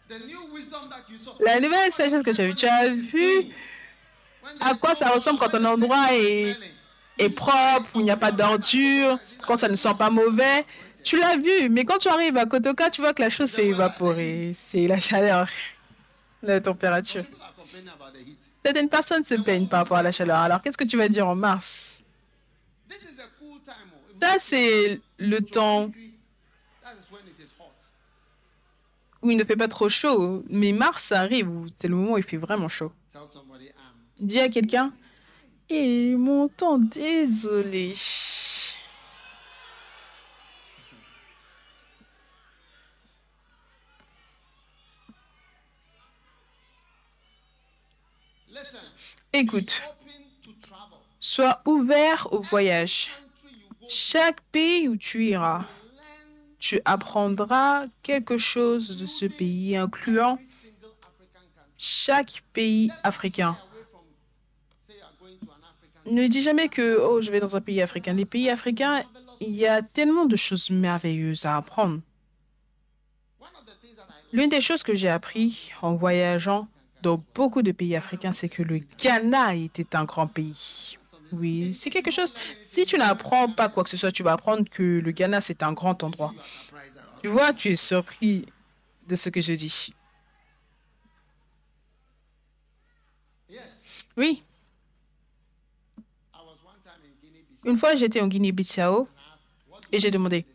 The 0.08 0.20
new 0.26 0.52
wisdom 0.52 0.88
that 0.88 1.10
you 1.10 1.18
saw. 1.18 1.36
La 1.40 1.60
nouvelle 1.60 1.92
sagesse 1.92 2.22
que 2.22 2.30
tu 2.30 2.40
as 2.40 2.46
vue, 2.46 2.54
tu 2.54 2.66
as 2.66 2.88
vu 2.88 3.52
à 4.60 4.74
quoi 4.74 4.94
ça 4.94 5.10
ressemble 5.10 5.38
quand 5.38 5.54
un 5.54 5.64
endroit 5.64 6.06
est, 6.12 6.56
propre, 7.34 7.88
où 7.94 8.00
il 8.00 8.04
n'y 8.04 8.10
a 8.10 8.16
pas 8.16 8.32
d'ordure, 8.32 9.18
quand 9.46 9.56
ça 9.56 9.68
ne 9.68 9.76
sent 9.76 9.94
pas 9.98 10.10
mauvais. 10.10 10.64
Tu 11.02 11.18
l'as 11.18 11.36
vu, 11.36 11.68
mais 11.70 11.84
quand 11.84 11.98
tu 11.98 12.08
arrives 12.08 12.36
à 12.36 12.46
Kotoka, 12.46 12.90
tu 12.90 13.00
vois 13.00 13.14
que 13.14 13.22
la 13.22 13.30
chose 13.30 13.50
s'est 13.50 13.66
évaporée. 13.66 14.54
C'est 14.58 14.86
la 14.86 14.98
chaleur, 14.98 15.48
la 16.42 16.60
température. 16.60 17.24
Certaines 18.66 18.88
personnes 18.88 19.22
se 19.22 19.36
plaignent 19.36 19.68
par 19.68 19.84
rapport 19.84 19.96
à 19.96 20.02
la 20.02 20.10
chaleur. 20.10 20.38
Alors, 20.38 20.60
qu'est-ce 20.60 20.76
que 20.76 20.82
tu 20.82 20.96
vas 20.96 21.08
dire 21.08 21.28
en 21.28 21.36
mars? 21.36 22.02
Oh. 22.90 22.94
Ça, 24.20 24.38
c'est 24.40 25.00
le 25.18 25.40
temps 25.40 25.88
où 29.22 29.30
il 29.30 29.36
ne 29.36 29.44
fait 29.44 29.54
pas 29.54 29.68
trop 29.68 29.88
chaud. 29.88 30.42
Mais 30.50 30.72
mars, 30.72 31.04
ça 31.04 31.20
arrive, 31.20 31.48
c'est 31.76 31.86
le 31.86 31.94
moment 31.94 32.14
où 32.14 32.18
il 32.18 32.24
fait 32.24 32.38
vraiment 32.38 32.66
chaud. 32.66 32.90
Dis 34.18 34.40
à 34.40 34.48
quelqu'un, 34.48 34.92
et 35.68 36.16
mon 36.16 36.48
temps, 36.48 36.78
désolé. 36.78 37.94
Écoute, 49.32 49.82
sois 51.18 51.60
ouvert 51.66 52.28
au 52.32 52.40
voyage. 52.40 53.10
Chaque 53.88 54.40
pays 54.52 54.88
où 54.88 54.96
tu 54.96 55.26
iras, 55.26 55.66
tu 56.58 56.80
apprendras 56.84 57.86
quelque 58.02 58.38
chose 58.38 58.96
de 58.96 59.06
ce 59.06 59.26
pays, 59.26 59.76
incluant 59.76 60.38
chaque 61.78 62.42
pays 62.52 62.90
africain. 63.02 63.56
Ne 66.06 66.28
dis 66.28 66.42
jamais 66.42 66.68
que 66.68 66.98
oh, 67.00 67.20
je 67.20 67.30
vais 67.30 67.40
dans 67.40 67.56
un 67.56 67.60
pays 67.60 67.82
africain. 67.82 68.12
Les 68.12 68.24
pays 68.24 68.48
africains, 68.48 69.02
il 69.40 69.54
y 69.54 69.66
a 69.66 69.82
tellement 69.82 70.24
de 70.24 70.36
choses 70.36 70.70
merveilleuses 70.70 71.44
à 71.44 71.56
apprendre. 71.56 72.00
L'une 74.32 74.48
des 74.48 74.60
choses 74.60 74.82
que 74.82 74.94
j'ai 74.94 75.08
appris 75.08 75.70
en 75.82 75.94
voyageant 75.94 76.68
dans 77.06 77.22
beaucoup 77.36 77.62
de 77.62 77.70
pays 77.70 77.94
africains, 77.94 78.32
c'est 78.32 78.48
que 78.48 78.64
le 78.64 78.80
Ghana 78.98 79.54
était 79.54 79.94
un 79.94 80.04
grand 80.04 80.26
pays. 80.26 80.98
Oui, 81.30 81.72
c'est 81.72 81.88
quelque 81.88 82.10
chose. 82.10 82.34
Si 82.64 82.84
tu 82.84 82.98
n'apprends 82.98 83.48
pas 83.48 83.68
quoi 83.68 83.84
que 83.84 83.90
ce 83.90 83.96
soit, 83.96 84.10
tu 84.10 84.24
vas 84.24 84.32
apprendre 84.32 84.68
que 84.68 84.82
le 84.82 85.10
Ghana, 85.12 85.40
c'est 85.40 85.62
un 85.62 85.72
grand 85.72 86.02
endroit. 86.02 86.34
Tu 87.22 87.28
vois, 87.28 87.52
tu 87.52 87.70
es 87.70 87.76
surpris 87.76 88.46
de 89.06 89.14
ce 89.14 89.28
que 89.28 89.40
je 89.40 89.52
dis. 89.52 89.94
Oui, 94.16 94.42
une 97.66 97.76
fois 97.76 97.94
j'étais 97.94 98.22
en 98.22 98.28
Guinée-Bissau 98.28 99.06
et 99.92 100.00
j'ai 100.00 100.10
demandé 100.10 100.46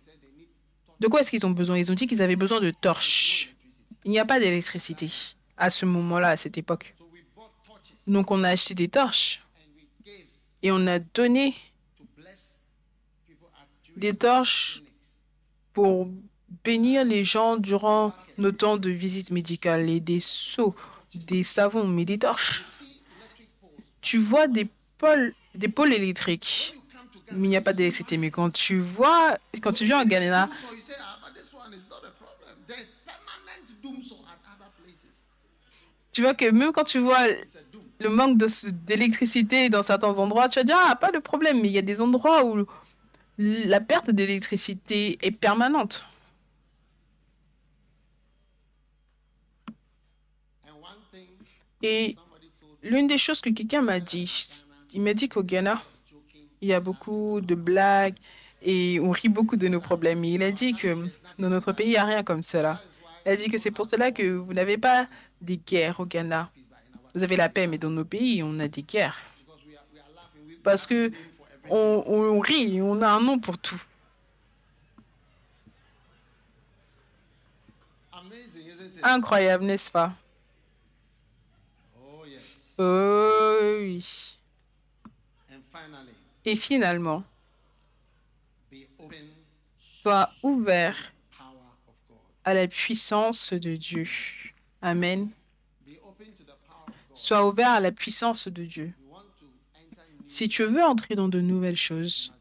de 0.99 1.07
quoi 1.07 1.19
est-ce 1.19 1.29
qu'ils 1.29 1.45
ont 1.45 1.51
besoin? 1.51 1.77
Ils 1.77 1.91
ont 1.91 1.93
dit 1.93 2.07
qu'ils 2.07 2.23
avaient 2.23 2.35
besoin 2.35 2.59
de 2.59 2.71
torches. 2.71 3.53
Il 4.03 4.09
n'y 4.09 4.17
a 4.17 4.25
pas 4.25 4.39
d'électricité 4.39 5.11
à 5.61 5.69
ce 5.69 5.85
moment-là, 5.85 6.29
à 6.29 6.37
cette 6.37 6.57
époque. 6.57 6.93
Donc 8.07 8.31
on 8.31 8.43
a 8.43 8.49
acheté 8.49 8.73
des 8.73 8.89
torches 8.89 9.41
et 10.63 10.71
on 10.71 10.87
a 10.87 10.97
donné 10.99 11.55
des 13.95 14.13
torches 14.15 14.81
pour 15.71 16.09
bénir 16.63 17.05
les 17.05 17.23
gens 17.23 17.57
durant 17.57 18.11
nos 18.39 18.51
temps 18.51 18.77
de 18.77 18.89
visite 18.89 19.29
médicale 19.29 19.87
et 19.87 19.99
des 19.99 20.19
seaux, 20.19 20.75
des 21.13 21.43
savons, 21.43 21.87
mais 21.87 22.05
des 22.05 22.17
torches. 22.17 22.63
Tu 24.01 24.17
vois 24.17 24.47
des 24.47 24.67
pôles, 24.97 25.35
des 25.53 25.67
pôles 25.67 25.93
électriques, 25.93 26.73
mais 27.33 27.47
il 27.47 27.51
n'y 27.51 27.55
a 27.55 27.61
pas 27.61 27.73
d'électricité. 27.73 28.17
Mais 28.17 28.31
quand 28.31 28.51
tu 28.51 28.81
vois, 28.81 29.37
quand 29.61 29.73
tu 29.73 29.85
viens 29.85 30.01
en 30.01 30.05
Ghana, 30.05 30.49
tu 36.11 36.21
vois 36.21 36.33
que 36.33 36.49
même 36.49 36.71
quand 36.71 36.83
tu 36.83 36.99
vois 36.99 37.25
le 37.99 38.09
manque 38.09 38.37
d'électricité 38.85 39.69
dans 39.69 39.83
certains 39.83 40.17
endroits, 40.19 40.49
tu 40.49 40.59
vas 40.59 40.63
dire, 40.63 40.77
ah, 40.87 40.95
pas 40.95 41.11
de 41.11 41.19
problème, 41.19 41.61
mais 41.61 41.69
il 41.69 41.73
y 41.73 41.77
a 41.77 41.83
des 41.83 42.01
endroits 42.01 42.43
où 42.45 42.65
la 43.37 43.79
perte 43.79 44.09
d'électricité 44.09 45.17
est 45.21 45.31
permanente. 45.31 46.05
Et 51.83 52.15
l'une 52.83 53.07
des 53.07 53.17
choses 53.17 53.41
que 53.41 53.49
quelqu'un 53.49 53.81
m'a 53.81 53.99
dit, 53.99 54.63
il 54.93 55.01
m'a 55.01 55.13
dit 55.13 55.29
qu'au 55.29 55.43
Ghana, 55.43 55.81
il 56.61 56.67
y 56.67 56.73
a 56.73 56.79
beaucoup 56.79 57.41
de 57.41 57.55
blagues 57.55 58.15
et 58.61 58.99
on 58.99 59.09
rit 59.11 59.29
beaucoup 59.29 59.55
de 59.55 59.67
nos 59.67 59.79
problèmes. 59.79 60.23
Il 60.23 60.43
a 60.43 60.51
dit 60.51 60.73
que 60.73 60.95
dans 61.39 61.49
notre 61.49 61.71
pays, 61.71 61.87
il 61.87 61.91
n'y 61.91 61.97
a 61.97 62.05
rien 62.05 62.23
comme 62.23 62.43
cela. 62.43 62.81
Il 63.25 63.31
a 63.31 63.35
dit 63.35 63.49
que 63.49 63.57
c'est 63.57 63.71
pour 63.71 63.87
cela 63.87 64.11
que 64.11 64.23
vous 64.23 64.53
n'avez 64.53 64.77
pas 64.77 65.07
des 65.41 65.57
guerres 65.57 65.99
au 65.99 66.05
Ghana. 66.05 66.51
Vous 67.13 67.23
avez 67.23 67.35
la 67.35 67.49
paix, 67.49 67.67
mais 67.67 67.77
dans 67.77 67.89
nos 67.89 68.05
pays, 68.05 68.41
on 68.43 68.59
a 68.59 68.67
des 68.67 68.83
guerres. 68.83 69.17
Parce 70.63 70.87
que 70.87 71.11
on, 71.69 72.03
on 72.07 72.39
rit, 72.39 72.81
on 72.81 73.01
a 73.01 73.09
un 73.09 73.19
nom 73.19 73.39
pour 73.39 73.57
tout. 73.57 73.81
Incroyable, 79.03 79.65
n'est-ce 79.65 79.91
pas? 79.91 80.13
Oh 82.77 83.67
oui. 83.79 84.37
Et 86.45 86.55
finalement, 86.55 87.23
sois 89.79 90.31
ouvert 90.41 91.13
à 92.43 92.53
la 92.53 92.67
puissance 92.67 93.53
de 93.53 93.75
Dieu. 93.75 94.07
Amen. 94.81 95.29
Sois 97.13 97.47
ouvert 97.47 97.71
à 97.71 97.79
la 97.79 97.91
puissance 97.91 98.47
de 98.47 98.63
Dieu. 98.63 98.93
Si 100.25 100.47
tu 100.47 100.63
veux 100.63 100.83
entrer 100.83 101.15
dans 101.15 101.27
de 101.27 101.41
nouvelles 101.41 101.75
choses, 101.75 102.31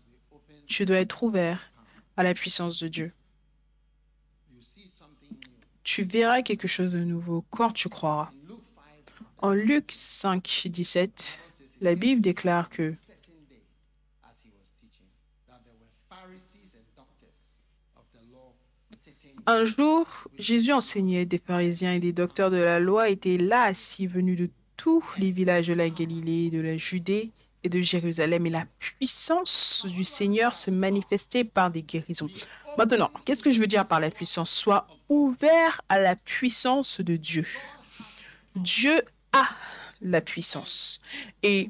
tu 0.66 0.84
dois 0.84 0.98
être 0.98 1.22
ouvert 1.22 1.70
à 2.16 2.22
la 2.22 2.34
puissance 2.34 2.78
de 2.78 2.88
Dieu. 2.88 3.12
Tu 5.82 6.04
verras 6.04 6.42
quelque 6.42 6.68
chose 6.68 6.92
de 6.92 7.02
nouveau 7.02 7.44
quand 7.50 7.72
tu 7.72 7.88
croiras. 7.88 8.30
In 8.32 8.48
Luke 8.48 8.62
5, 8.62 8.86
En 9.38 9.52
Luc 9.52 9.90
5, 9.92 10.62
17, 10.66 11.38
la 11.80 11.94
Bible 11.94 12.20
déclare 12.20 12.70
que 12.70 12.94
un 19.46 19.64
jour, 19.64 20.06
Jésus 20.38 20.72
enseignait, 20.72 21.26
des 21.26 21.38
pharisiens 21.38 21.92
et 21.92 22.00
des 22.00 22.12
docteurs 22.12 22.50
de 22.50 22.56
la 22.56 22.80
loi 22.80 23.08
étaient 23.08 23.38
là 23.38 23.62
assis, 23.62 24.06
venus 24.06 24.38
de 24.38 24.50
tous 24.76 25.04
les 25.18 25.30
villages 25.30 25.68
de 25.68 25.74
la 25.74 25.90
Galilée, 25.90 26.50
de 26.50 26.60
la 26.60 26.76
Judée 26.76 27.30
et 27.62 27.68
de 27.68 27.80
Jérusalem, 27.80 28.46
et 28.46 28.50
la 28.50 28.66
puissance 28.78 29.86
du 29.88 30.04
Seigneur 30.04 30.54
se 30.54 30.70
manifestait 30.70 31.44
par 31.44 31.70
des 31.70 31.82
guérisons. 31.82 32.30
Maintenant, 32.78 33.10
qu'est-ce 33.24 33.42
que 33.42 33.50
je 33.50 33.60
veux 33.60 33.66
dire 33.66 33.86
par 33.86 34.00
la 34.00 34.10
puissance? 34.10 34.50
Sois 34.50 34.86
ouvert 35.08 35.82
à 35.88 35.98
la 35.98 36.16
puissance 36.16 37.00
de 37.00 37.16
Dieu. 37.16 37.46
Dieu 38.56 39.02
a 39.32 39.48
la 40.00 40.20
puissance. 40.20 41.02
Et 41.42 41.68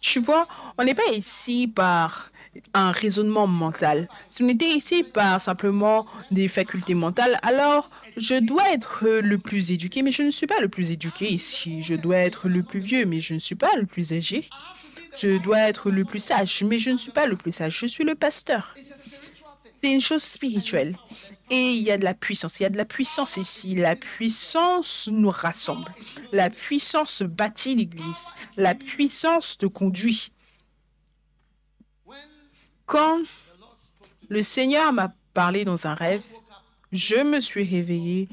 tu 0.00 0.20
vois, 0.20 0.46
on 0.78 0.84
n'est 0.84 0.94
pas 0.94 1.10
ici 1.12 1.68
par 1.68 2.30
un 2.74 2.92
raisonnement 2.92 3.46
mental. 3.46 4.08
Si 4.28 4.42
on 4.42 4.48
était 4.48 4.68
ici 4.68 5.02
par 5.02 5.40
simplement 5.40 6.06
des 6.30 6.48
facultés 6.48 6.94
mentales, 6.94 7.38
alors 7.42 7.88
je 8.16 8.34
dois 8.34 8.72
être 8.72 9.04
le 9.06 9.38
plus 9.38 9.70
éduqué, 9.70 10.02
mais 10.02 10.10
je 10.10 10.22
ne 10.22 10.30
suis 10.30 10.46
pas 10.46 10.60
le 10.60 10.68
plus 10.68 10.90
éduqué 10.90 11.30
ici. 11.30 11.82
Je 11.82 11.94
dois 11.94 12.16
être 12.16 12.48
le 12.48 12.62
plus 12.62 12.80
vieux, 12.80 13.06
mais 13.06 13.20
je 13.20 13.34
ne 13.34 13.38
suis 13.38 13.54
pas 13.54 13.70
le 13.76 13.86
plus 13.86 14.12
âgé. 14.12 14.48
Je 15.18 15.38
dois 15.42 15.60
être 15.60 15.90
le 15.90 16.04
plus 16.04 16.22
sage, 16.22 16.62
mais 16.64 16.78
je 16.78 16.90
ne 16.90 16.96
suis 16.96 17.10
pas 17.10 17.26
le 17.26 17.36
plus 17.36 17.52
sage. 17.52 17.78
Je 17.78 17.86
suis 17.86 18.04
le 18.04 18.14
pasteur. 18.14 18.74
C'est 19.80 19.92
une 19.92 20.00
chose 20.00 20.22
spirituelle. 20.22 20.96
Et 21.50 21.72
il 21.72 21.82
y 21.82 21.90
a 21.90 21.98
de 21.98 22.04
la 22.04 22.14
puissance. 22.14 22.60
Il 22.60 22.64
y 22.64 22.66
a 22.66 22.70
de 22.70 22.76
la 22.76 22.84
puissance 22.84 23.36
ici. 23.36 23.74
La 23.76 23.96
puissance 23.96 25.08
nous 25.10 25.30
rassemble. 25.30 25.92
La 26.32 26.50
puissance 26.50 27.22
bâtit 27.22 27.76
l'Église. 27.76 28.26
La 28.56 28.74
puissance 28.74 29.56
te 29.56 29.66
conduit. 29.66 30.32
Quand 32.88 33.20
le 34.30 34.42
Seigneur 34.42 34.94
m'a 34.94 35.14
parlé 35.34 35.66
dans 35.66 35.86
un 35.86 35.94
rêve, 35.94 36.22
je 36.90 37.16
me 37.16 37.38
suis 37.38 37.62
réveillée 37.62 38.28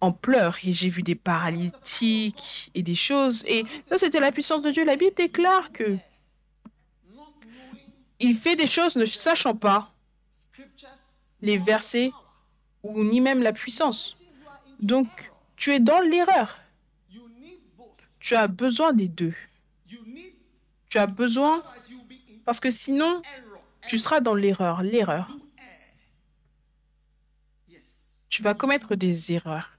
en 0.00 0.10
pleurs 0.10 0.58
et 0.64 0.72
j'ai 0.72 0.88
vu 0.88 1.04
des 1.04 1.14
paralytiques 1.14 2.72
et 2.74 2.82
des 2.82 2.96
choses. 2.96 3.44
Et 3.46 3.64
ça, 3.88 3.96
c'était 3.96 4.18
la 4.18 4.32
puissance 4.32 4.60
de 4.62 4.72
Dieu. 4.72 4.84
La 4.84 4.96
Bible 4.96 5.14
déclare 5.16 5.70
que 5.70 5.96
il 8.18 8.34
fait 8.34 8.56
des 8.56 8.66
choses 8.66 8.96
ne 8.96 9.04
sachant 9.04 9.54
pas 9.54 9.94
les 11.40 11.58
versets 11.58 12.10
ou 12.82 13.04
ni 13.04 13.20
même 13.20 13.40
la 13.44 13.52
puissance. 13.52 14.16
Donc, 14.80 15.06
tu 15.54 15.72
es 15.72 15.78
dans 15.78 16.00
l'erreur. 16.00 16.58
Tu 18.18 18.34
as 18.34 18.48
besoin 18.48 18.92
des 18.92 19.06
deux. 19.06 19.34
Tu 20.88 20.98
as 20.98 21.06
besoin 21.06 21.62
parce 22.48 22.60
que 22.60 22.70
sinon, 22.70 23.20
tu 23.88 23.98
seras 23.98 24.20
dans 24.20 24.32
l'erreur, 24.32 24.82
l'erreur. 24.82 25.28
Tu 28.30 28.42
vas 28.42 28.54
commettre 28.54 28.94
des 28.94 29.32
erreurs. 29.32 29.70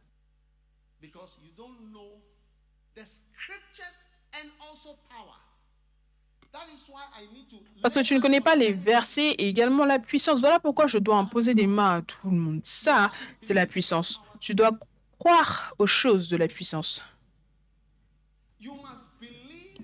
Parce 7.82 7.96
que 7.96 8.04
tu 8.04 8.14
ne 8.14 8.20
connais 8.20 8.40
pas 8.40 8.56
les 8.56 8.74
versets 8.74 9.32
et 9.32 9.50
également 9.50 9.86
la 9.86 9.98
puissance. 9.98 10.40
Voilà 10.40 10.60
pourquoi 10.60 10.86
je 10.86 11.00
dois 11.00 11.18
imposer 11.18 11.56
des 11.56 11.66
mains 11.66 11.96
à 11.96 12.02
tout 12.04 12.30
le 12.30 12.38
monde. 12.38 12.62
Ça, 12.64 13.12
c'est 13.42 13.56
la 13.56 13.66
puissance. 13.66 14.22
Tu 14.40 14.54
dois 14.54 14.78
croire 15.18 15.74
aux 15.80 15.88
choses 15.88 16.30
de 16.30 16.38
la 16.38 16.48
puissance. 16.48 17.02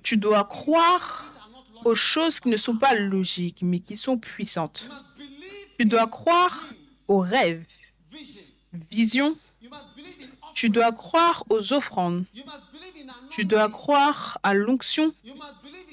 Tu 0.04 0.18
dois 0.18 0.44
croire 0.44 1.26
aux 1.86 1.96
choses 1.96 2.40
qui 2.40 2.50
ne 2.50 2.58
sont 2.58 2.76
pas 2.76 2.96
logiques, 2.96 3.62
mais 3.62 3.80
qui 3.80 3.96
sont 3.96 4.18
puissantes. 4.18 4.90
Tu 5.78 5.86
dois 5.86 6.08
croire 6.08 6.64
aux 7.08 7.20
rêves, 7.20 7.64
visions. 8.92 9.38
Tu 10.54 10.70
dois 10.70 10.92
croire 10.92 11.44
aux 11.50 11.74
offrandes. 11.74 12.26
Tu 13.30 13.46
dois 13.46 13.70
croire 13.70 14.40
à 14.44 14.54
l'onction. 14.54 15.14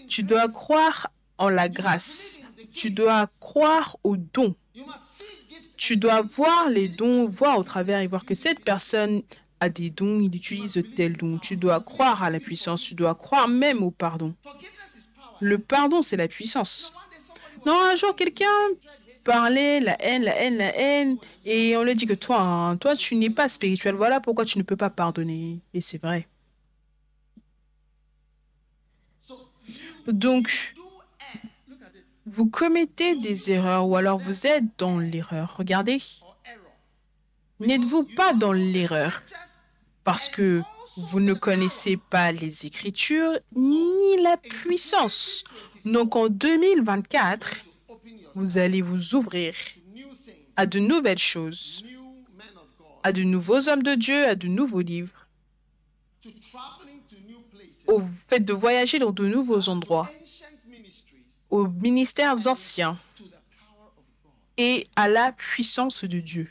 Tu 0.09 0.23
dois 0.23 0.49
croire 0.49 1.11
en 1.37 1.49
la 1.49 1.69
grâce. 1.69 2.41
Tu 2.73 2.91
dois 2.91 3.29
croire 3.39 3.97
aux 4.03 4.17
dons. 4.17 4.55
Tu 5.77 5.97
dois 5.97 6.23
voir 6.23 6.71
les 6.71 6.89
dons, 6.89 7.27
voir 7.27 7.59
au 7.59 7.65
travers 7.65 8.01
et 8.01 8.07
voir 8.07 8.25
que 8.25 8.35
cette 8.35 8.61
personne 8.61 9.23
a 9.61 9.69
des 9.69 9.91
dons, 9.91 10.21
il 10.21 10.35
utilise 10.35 10.83
tel 10.97 11.17
don. 11.17 11.39
Tu 11.39 11.57
dois 11.57 11.81
croire 11.81 12.23
à 12.23 12.31
la 12.31 12.41
puissance, 12.41 12.83
tu 12.83 12.95
dois 12.95 13.15
croire 13.15 13.49
même 13.49 13.83
au 13.83 13.91
pardon. 13.91 14.35
Le 15.43 15.59
pardon, 15.59 16.03
c'est 16.03 16.17
la 16.17 16.29
puissance. 16.29 16.93
Non, 17.67 17.79
un 17.79 17.97
jour, 17.97 18.15
quelqu'un 18.15 18.47
parlait 19.25 19.81
la 19.81 20.01
haine, 20.01 20.23
la 20.23 20.41
haine, 20.41 20.57
la 20.57 20.77
haine, 20.77 21.17
et 21.45 21.77
on 21.77 21.83
lui 21.83 21.95
dit 21.95 22.07
que 22.07 22.13
toi, 22.13 22.41
hein, 22.41 22.77
toi, 22.77 22.97
tu 22.97 23.17
n'es 23.17 23.29
pas 23.29 23.49
spirituel. 23.49 23.97
Voilà 23.97 24.21
pourquoi 24.21 24.45
tu 24.45 24.59
ne 24.59 24.63
peux 24.63 24.77
pas 24.77 24.91
pardonner. 24.91 25.61
Et 25.75 25.81
c'est 25.81 26.01
vrai. 26.01 26.29
Donc, 30.07 30.75
vous 32.27 32.47
commettez 32.47 33.17
des 33.17 33.51
erreurs 33.51 33.87
ou 33.89 33.97
alors 33.97 34.19
vous 34.19 34.47
êtes 34.47 34.65
dans 34.79 34.99
l'erreur. 34.99 35.57
Regardez. 35.59 36.01
N'êtes-vous 37.61 38.05
pas 38.05 38.33
dans 38.33 38.53
l'erreur? 38.53 39.23
Parce 40.05 40.29
que 40.29 40.63
vous 40.97 41.21
ne 41.21 41.33
connaissez 41.33 41.97
pas 41.97 42.33
les 42.33 42.67
Écritures 42.67 43.39
ni 43.55 44.17
la 44.23 44.37
puissance. 44.37 45.45
Donc 45.85 46.17
en 46.17 46.29
2024, 46.29 47.57
vous 48.35 48.59
allez 48.59 48.83
vous 48.83 49.15
ouvrir 49.15 49.55
à 50.57 50.67
de 50.67 50.79
nouvelles 50.79 51.19
choses, 51.19 51.85
à 53.03 53.13
de 53.13 53.23
nouveaux 53.23 53.69
hommes 53.69 53.83
de 53.83 53.95
Dieu, 53.95 54.27
à 54.27 54.35
de 54.35 54.49
nouveaux 54.49 54.81
livres, 54.81 55.27
au 57.87 58.01
fait 58.29 58.41
de 58.41 58.53
voyager 58.53 58.99
dans 58.99 59.13
de 59.13 59.27
nouveaux 59.27 59.69
endroits, 59.69 60.11
aux 61.51 61.67
ministères 61.67 62.47
anciens 62.47 62.99
et 64.57 64.87
à 64.97 65.09
la 65.09 65.33
puissance 65.33 66.05
de 66.05 66.21
Dieu. 66.21 66.49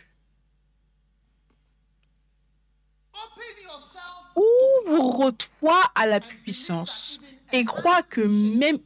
Ouvre-toi 4.87 5.79
à 5.95 6.07
la 6.07 6.19
puissance 6.19 7.19
et 7.53 7.65
crois 7.65 8.01
que 8.03 8.21
même 8.21 8.79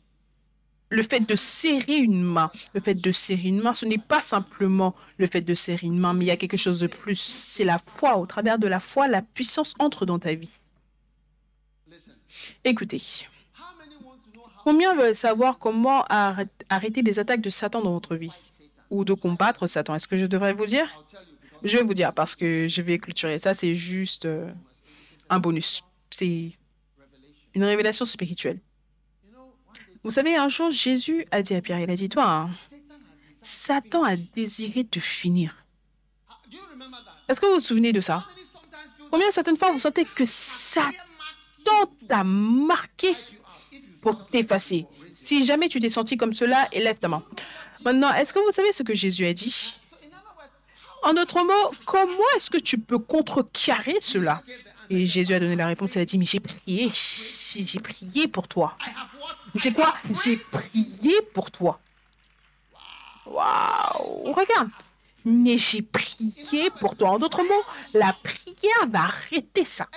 le 0.89 1.03
fait 1.03 1.19
de 1.19 1.35
serrer 1.35 1.97
une 1.97 2.21
main, 2.21 2.51
le 2.73 2.79
fait 2.79 2.93
de 2.93 3.11
serrer 3.11 3.49
une 3.49 3.61
main, 3.61 3.73
ce 3.73 3.85
n'est 3.85 3.97
pas 3.97 4.21
simplement 4.21 4.95
le 5.17 5.27
fait 5.27 5.41
de 5.41 5.53
serrer 5.53 5.87
une 5.87 5.99
main, 5.99 6.13
mais 6.13 6.25
il 6.25 6.27
y 6.27 6.31
a 6.31 6.37
quelque 6.37 6.57
chose 6.57 6.79
de 6.79 6.87
plus. 6.87 7.19
C'est 7.19 7.63
la 7.63 7.79
foi. 7.85 8.17
Au 8.17 8.25
travers 8.25 8.59
de 8.59 8.67
la 8.67 8.79
foi, 8.79 9.07
la 9.07 9.21
puissance 9.21 9.73
entre 9.79 10.05
dans 10.05 10.19
ta 10.19 10.33
vie. 10.33 10.51
Écoutez, 12.63 13.01
combien 14.63 14.95
veulent 14.95 15.15
savoir 15.15 15.57
comment 15.57 16.05
arrêter 16.69 17.01
les 17.01 17.19
attaques 17.19 17.41
de 17.41 17.49
Satan 17.49 17.81
dans 17.81 17.93
votre 17.93 18.15
vie 18.15 18.31
ou 18.89 19.05
de 19.05 19.13
combattre 19.13 19.67
Satan? 19.67 19.95
Est-ce 19.95 20.07
que 20.07 20.17
je 20.17 20.25
devrais 20.25 20.53
vous 20.53 20.65
dire? 20.65 20.87
Je 21.63 21.77
vais 21.77 21.83
vous 21.83 21.93
dire 21.93 22.13
parce 22.13 22.35
que 22.35 22.67
je 22.67 22.81
vais 22.81 22.99
clôturer 22.99 23.39
ça. 23.39 23.53
C'est 23.53 23.75
juste 23.75 24.25
euh, 24.25 24.51
un 25.29 25.39
bonus. 25.39 25.83
C'est 26.09 26.51
une 27.53 27.63
révélation 27.63 28.05
spirituelle. 28.05 28.59
Vous 30.03 30.11
savez, 30.11 30.35
un 30.35 30.49
jour, 30.49 30.69
Jésus 30.69 31.25
a 31.31 31.41
dit 31.41 31.55
à 31.55 31.61
Pierre, 31.61 31.79
il 31.79 31.89
a 31.89 31.95
dit, 31.95 32.09
toi, 32.09 32.29
hein, 32.29 32.49
Satan 33.41 34.03
a 34.03 34.15
désiré 34.15 34.83
te 34.83 34.99
finir. 34.99 35.65
Est-ce 37.27 37.41
que 37.41 37.45
vous 37.47 37.55
vous 37.55 37.59
souvenez 37.59 37.91
de 37.91 38.01
ça? 38.01 38.25
Combien 39.09 39.31
certaines 39.31 39.57
fois 39.57 39.71
vous 39.71 39.79
sentez 39.79 40.05
que 40.05 40.25
Satan 40.25 40.91
t'a 42.07 42.23
marqué 42.23 43.15
pour 44.01 44.27
t'effacer? 44.27 44.85
Si 45.11 45.45
jamais 45.45 45.69
tu 45.69 45.79
t'es 45.79 45.89
senti 45.89 46.17
comme 46.17 46.33
cela, 46.33 46.67
élève 46.71 46.99
ta 46.99 47.07
main. 47.07 47.23
Maintenant, 47.83 48.13
est-ce 48.13 48.33
que 48.33 48.39
vous 48.39 48.51
savez 48.51 48.71
ce 48.73 48.83
que 48.83 48.93
Jésus 48.93 49.25
a 49.25 49.33
dit? 49.33 49.73
En 51.01 51.13
d'autres 51.13 51.43
mots, 51.43 51.75
comment 51.85 52.29
est-ce 52.35 52.49
que 52.51 52.57
tu 52.57 52.77
peux 52.77 52.99
contrecarrer 52.99 53.97
cela? 54.01 54.41
Et 54.89 55.05
Jésus 55.05 55.33
a 55.33 55.39
donné 55.39 55.55
la 55.55 55.67
réponse. 55.67 55.95
Il 55.95 56.01
a 56.01 56.05
dit, 56.05 56.17
mais 56.17 56.25
j'ai 56.25 56.39
prié. 56.39 56.91
J'ai 56.93 57.79
prié 57.79 58.27
pour 58.27 58.47
toi. 58.47 58.77
J'ai 59.55 59.71
quoi? 59.71 59.95
J'ai 60.23 60.37
prié 60.37 61.21
pour 61.33 61.51
toi. 61.51 61.79
Waouh 63.25 64.33
Regarde. 64.33 64.69
Mais 65.25 65.57
j'ai 65.57 65.81
prié 65.81 66.69
pour 66.79 66.95
toi. 66.95 67.11
En 67.11 67.19
d'autres 67.19 67.41
mots, 67.41 67.63
la 67.95 68.13
prière 68.13 68.87
va 68.89 69.05
arrêter 69.05 69.65
ça. 69.65 69.87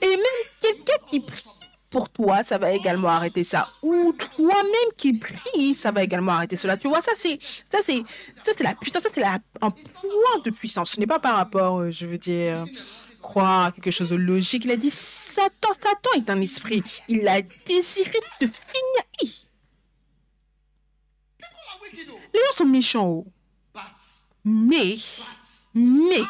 Et 0.00 0.08
même 0.08 0.18
quelqu'un 0.60 0.98
qui 1.10 1.20
prie 1.20 1.44
pour 1.90 2.08
toi, 2.10 2.44
ça 2.44 2.58
va 2.58 2.70
également 2.72 3.08
arrêter 3.08 3.44
ça. 3.44 3.68
Ou 3.82 4.12
toi-même 4.36 4.92
qui 4.96 5.12
prie, 5.12 5.74
ça 5.74 5.90
va 5.90 6.02
également 6.04 6.32
arrêter 6.32 6.56
cela. 6.56 6.76
Tu 6.76 6.88
vois, 6.88 7.00
ça 7.00 7.12
c'est 7.16 7.38
ça 7.70 7.78
c'est 7.82 8.02
ça 8.44 8.52
c'est 8.56 8.62
la 8.62 8.74
puissance, 8.74 9.02
ça 9.02 9.08
c'est 9.12 9.24
un 9.24 9.40
point 9.70 10.42
de 10.44 10.50
puissance. 10.50 10.92
Ce 10.92 11.00
n'est 11.00 11.06
pas 11.06 11.18
par 11.18 11.36
rapport, 11.36 11.80
euh, 11.80 11.90
je 11.90 12.06
veux 12.06 12.18
dire, 12.18 12.64
croire 13.28 13.74
quelque 13.74 13.90
chose 13.90 14.10
de 14.10 14.16
logique. 14.16 14.64
Il 14.64 14.70
a 14.70 14.76
dit 14.76 14.90
Satan, 14.90 15.72
Satan 15.74 16.10
est 16.16 16.30
un 16.30 16.40
esprit. 16.40 16.82
Il 17.08 17.28
a 17.28 17.42
désiré 17.42 18.18
te 18.40 18.46
finir. 18.46 19.04
Les 22.34 22.40
gens 22.40 22.56
sont 22.56 22.66
méchants. 22.66 23.06
Oh. 23.06 23.26
Mais, 24.44 24.96
mais, 25.74 26.22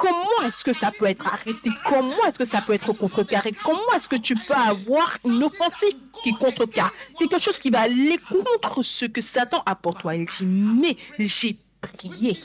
comment 0.00 0.40
est-ce 0.46 0.64
que 0.64 0.72
ça 0.72 0.90
peut 0.90 1.04
être 1.04 1.26
arrêté? 1.26 1.70
Comment 1.84 2.24
est-ce 2.26 2.38
que 2.38 2.44
ça 2.46 2.62
peut 2.62 2.72
être 2.72 2.92
contrecarré? 2.94 3.50
Comment 3.62 3.92
est-ce 3.94 4.08
que 4.08 4.16
tu 4.16 4.34
peux 4.34 4.54
avoir 4.54 5.14
une 5.24 5.44
offensive 5.44 5.96
qui 6.22 6.32
contrecarre? 6.32 6.92
Quelque 7.18 7.38
chose 7.38 7.58
qui 7.58 7.68
va 7.68 7.80
aller 7.80 8.18
contre 8.18 8.82
ce 8.82 9.04
que 9.04 9.20
Satan 9.20 9.62
a 9.66 9.74
pour 9.74 9.94
toi. 9.94 10.14
Il 10.14 10.26
dit, 10.26 10.44
mais 10.44 10.96
j'ai 11.18 11.54
prier. 11.86 12.38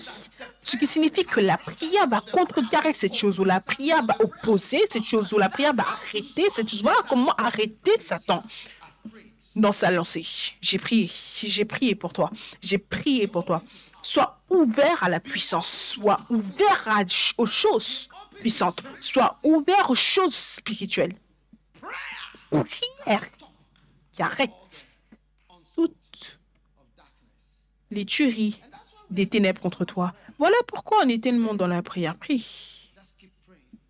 Ce 0.61 0.77
qui 0.77 0.87
signifie 0.87 1.25
que 1.25 1.39
la 1.39 1.57
prière 1.57 2.07
va 2.07 2.21
contrecarrer 2.21 2.93
cette 2.93 3.15
chose, 3.15 3.39
ou 3.39 3.43
la 3.43 3.59
prière 3.59 4.03
va 4.03 4.15
opposer 4.19 4.81
cette 4.89 5.03
chose, 5.03 5.33
ou 5.33 5.37
la 5.37 5.49
prière 5.49 5.73
va 5.73 5.83
arrêter 5.83 6.45
cette 6.49 6.69
chose. 6.69 6.81
Voilà 6.83 6.99
comment 7.09 7.33
arrêter 7.33 7.91
Satan. 7.99 8.43
dans 9.55 9.71
sa 9.73 9.91
lancée. 9.91 10.25
J'ai 10.61 10.77
prié, 10.77 11.11
j'ai 11.43 11.65
prié 11.65 11.95
pour 11.95 12.13
toi, 12.13 12.31
j'ai 12.61 12.77
prié 12.77 13.27
pour 13.27 13.43
toi. 13.45 13.61
Sois 14.01 14.39
ouvert 14.49 15.03
à 15.03 15.09
la 15.09 15.19
puissance, 15.19 15.67
sois 15.67 16.21
ouvert 16.29 17.05
aux 17.37 17.45
choses 17.45 18.09
puissantes, 18.39 18.81
sois 19.01 19.37
ouvert 19.43 19.89
aux 19.89 19.95
choses 19.95 20.33
spirituelles. 20.35 21.13
Prière 22.49 23.23
qui 24.11 24.21
arrête 24.21 24.51
toutes 25.75 26.39
les 27.91 28.05
tueries 28.05 28.59
des 29.11 29.27
ténèbres 29.27 29.61
contre 29.61 29.85
toi. 29.85 30.13
Voilà 30.39 30.57
pourquoi 30.67 30.99
on 31.03 31.09
est 31.09 31.21
tellement 31.21 31.53
dans 31.53 31.67
la 31.67 31.81
prière. 31.83 32.15
Prie. 32.15 32.91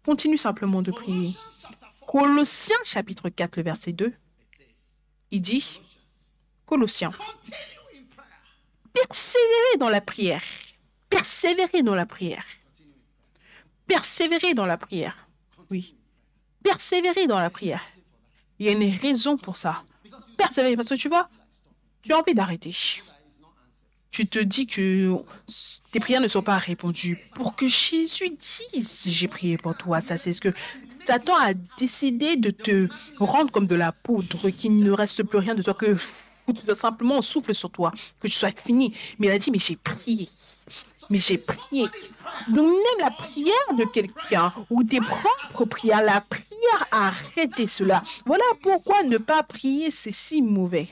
Continue 0.03 0.37
simplement 0.37 0.81
de 0.81 0.91
prier. 0.91 1.29
Colossiens 2.07 2.77
chapitre 2.83 3.29
4, 3.29 3.57
le 3.57 3.63
verset 3.63 3.93
2. 3.93 4.13
Il 5.31 5.41
dit, 5.41 5.79
Colossiens, 6.65 7.11
persévérez 8.91 9.77
dans 9.77 9.89
la 9.89 10.01
prière. 10.01 10.43
Persévérez 11.09 11.83
dans 11.83 11.95
la 11.95 12.05
prière. 12.05 12.43
Persévérez 13.87 14.53
dans 14.53 14.65
la 14.65 14.77
prière. 14.77 15.27
Oui. 15.69 15.95
Persévérez 16.63 17.27
dans 17.27 17.39
la 17.39 17.49
prière. 17.49 17.81
Il 18.59 18.65
y 18.65 18.69
a 18.69 18.71
une 18.71 18.95
raison 18.97 19.37
pour 19.37 19.57
ça. 19.57 19.83
Persévérer, 20.37 20.75
parce 20.75 20.89
que 20.89 20.95
tu 20.95 21.09
vois, 21.09 21.29
tu 22.01 22.13
as 22.13 22.17
envie 22.17 22.33
d'arrêter. 22.33 22.75
Tu 24.11 24.27
te 24.27 24.39
dis 24.39 24.67
que 24.67 25.15
tes 25.91 25.99
prières 26.01 26.21
ne 26.21 26.27
sont 26.27 26.41
pas 26.41 26.57
répondues. 26.57 27.17
Pour 27.33 27.55
que 27.55 27.67
Jésus 27.67 28.29
dise, 28.29 29.03
j'ai 29.07 29.27
prié 29.29 29.57
pour 29.57 29.75
toi, 29.77 30.01
ça 30.01 30.17
c'est 30.17 30.33
ce 30.33 30.41
que 30.41 30.53
Satan 31.05 31.35
a 31.35 31.53
décidé 31.79 32.35
de 32.35 32.51
te 32.51 32.87
rendre 33.17 33.51
comme 33.51 33.67
de 33.67 33.75
la 33.75 33.91
poudre, 33.91 34.49
qu'il 34.49 34.75
ne 34.83 34.91
reste 34.91 35.23
plus 35.23 35.39
rien 35.39 35.55
de 35.55 35.61
toi, 35.61 35.73
que 35.73 35.95
simplement 36.75 37.17
on 37.17 37.21
souffle 37.21 37.53
sur 37.53 37.71
toi, 37.71 37.93
que 38.19 38.27
tu 38.27 38.33
sois 38.33 38.51
fini. 38.51 38.93
Mais 39.17 39.27
il 39.27 39.31
a 39.31 39.37
dit, 39.37 39.49
mais 39.49 39.59
j'ai 39.59 39.77
prié. 39.77 40.29
Mais 41.09 41.17
j'ai 41.17 41.37
prié. 41.37 41.87
Donc 42.49 42.67
même 42.67 42.99
la 42.99 43.11
prière 43.11 43.73
de 43.77 43.85
quelqu'un 43.85 44.53
ou 44.69 44.83
tes 44.83 44.99
propres 44.99 45.65
prières, 45.65 46.03
la 46.03 46.21
prière 46.21 46.87
a 46.91 47.07
arrêté 47.07 47.65
cela. 47.65 48.03
Voilà 48.25 48.43
pourquoi 48.61 49.03
ne 49.03 49.17
pas 49.17 49.41
prier, 49.41 49.89
c'est 49.89 50.13
si 50.13 50.41
mauvais. 50.41 50.89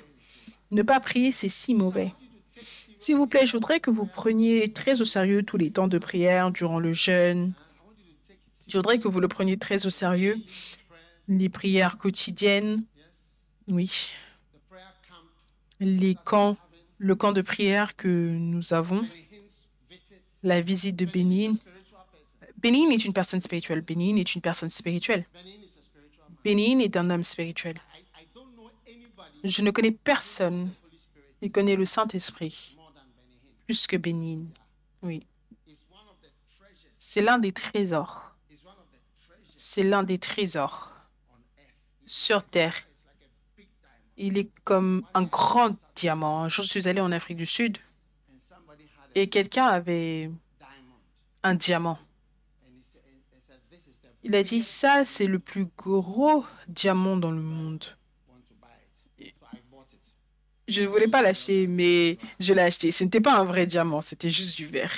Ne 0.71 0.81
pas 0.83 0.99
prier, 0.99 1.31
c'est 1.31 1.49
si 1.49 1.73
mauvais. 1.73 2.13
S'il 2.99 3.15
vous 3.15 3.27
plaît, 3.27 3.45
je 3.45 3.53
voudrais 3.53 3.79
que 3.79 3.89
vous 3.89 4.05
preniez 4.05 4.71
très 4.73 5.01
au 5.01 5.05
sérieux 5.05 5.43
tous 5.43 5.55
les 5.55 5.71
temps 5.71 5.87
de 5.87 5.97
prière 5.97 6.51
durant 6.51 6.79
le 6.79 6.91
jeûne. 6.91 7.53
Je 8.67 8.77
voudrais 8.77 8.99
que 8.99 9.07
vous 9.07 9.21
le 9.21 9.29
preniez 9.29 9.57
très 9.57 9.85
au 9.85 9.89
sérieux. 9.89 10.37
Les 11.29 11.47
prières 11.47 11.97
quotidiennes. 11.97 12.83
Oui. 13.69 14.09
Les 15.79 16.13
camps, 16.13 16.57
le 16.97 17.15
camp 17.15 17.31
de 17.31 17.41
prière 17.41 17.95
que 17.95 18.09
nous 18.09 18.73
avons. 18.73 19.01
La 20.43 20.59
visite 20.59 20.97
de 20.97 21.05
Bénin. 21.05 21.55
Bénin 22.57 22.89
est 22.89 23.05
une 23.05 23.13
personne 23.13 23.39
spirituelle. 23.39 23.81
Bénin 23.81 24.17
est 24.17 24.35
une 24.35 24.41
personne 24.41 24.69
spirituelle. 24.69 25.25
Bénin 26.43 26.79
est 26.79 26.97
un 26.97 27.09
homme 27.09 27.23
spirituel. 27.23 27.79
Je 29.45 29.61
ne 29.61 29.71
connais 29.71 29.91
personne 29.91 30.69
qui 31.39 31.49
connaît 31.49 31.77
le 31.77 31.85
Saint-Esprit. 31.85 32.75
Que 33.87 33.97
Bénin. 33.97 34.45
Oui. 35.01 35.25
C'est 36.95 37.21
l'un 37.21 37.37
des 37.37 37.51
trésors. 37.51 38.35
C'est 39.55 39.83
l'un 39.83 40.03
des 40.03 40.17
trésors 40.17 40.91
sur 42.05 42.43
Terre. 42.43 42.75
Il 44.17 44.37
est 44.37 44.49
comme 44.63 45.05
un 45.13 45.23
grand 45.23 45.75
diamant. 45.95 46.49
Je 46.49 46.61
suis 46.61 46.87
allé 46.87 46.99
en 46.99 47.11
Afrique 47.11 47.37
du 47.37 47.45
Sud 47.45 47.77
et 49.15 49.29
quelqu'un 49.29 49.65
avait 49.65 50.31
un 51.43 51.55
diamant. 51.55 51.99
Il 54.23 54.35
a 54.35 54.43
dit, 54.43 54.61
ça, 54.61 55.05
c'est 55.05 55.27
le 55.27 55.39
plus 55.39 55.67
gros 55.77 56.45
diamant 56.67 57.15
dans 57.15 57.31
le 57.31 57.41
monde. 57.41 57.85
Je 60.69 60.83
ne 60.83 60.87
voulais 60.87 61.07
pas 61.07 61.23
l'acheter, 61.23 61.65
mais 61.65 62.17
je 62.39 62.53
l'ai 62.53 62.61
acheté. 62.61 62.91
Ce 62.91 63.03
n'était 63.03 63.21
pas 63.21 63.37
un 63.37 63.43
vrai 63.43 63.65
diamant, 63.65 64.01
c'était 64.01 64.29
juste 64.29 64.55
du 64.55 64.67
verre. 64.67 64.93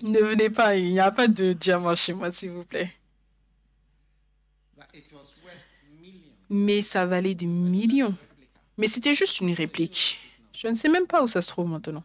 Ne 0.00 0.20
venez 0.20 0.48
pas, 0.48 0.74
il 0.76 0.90
n'y 0.90 1.00
a 1.00 1.10
pas 1.10 1.28
de 1.28 1.52
diamant 1.52 1.94
chez 1.94 2.14
moi, 2.14 2.32
s'il 2.32 2.52
vous 2.52 2.64
plaît. 2.64 2.90
Mais 6.48 6.80
ça 6.80 7.04
valait 7.04 7.34
des 7.34 7.46
millions. 7.46 8.16
Mais 8.78 8.88
c'était 8.88 9.14
juste 9.14 9.40
une 9.40 9.52
réplique. 9.52 10.18
Je 10.54 10.68
ne 10.68 10.74
sais 10.74 10.88
même 10.88 11.06
pas 11.06 11.22
où 11.22 11.26
ça 11.26 11.42
se 11.42 11.48
trouve 11.48 11.68
maintenant. 11.68 12.04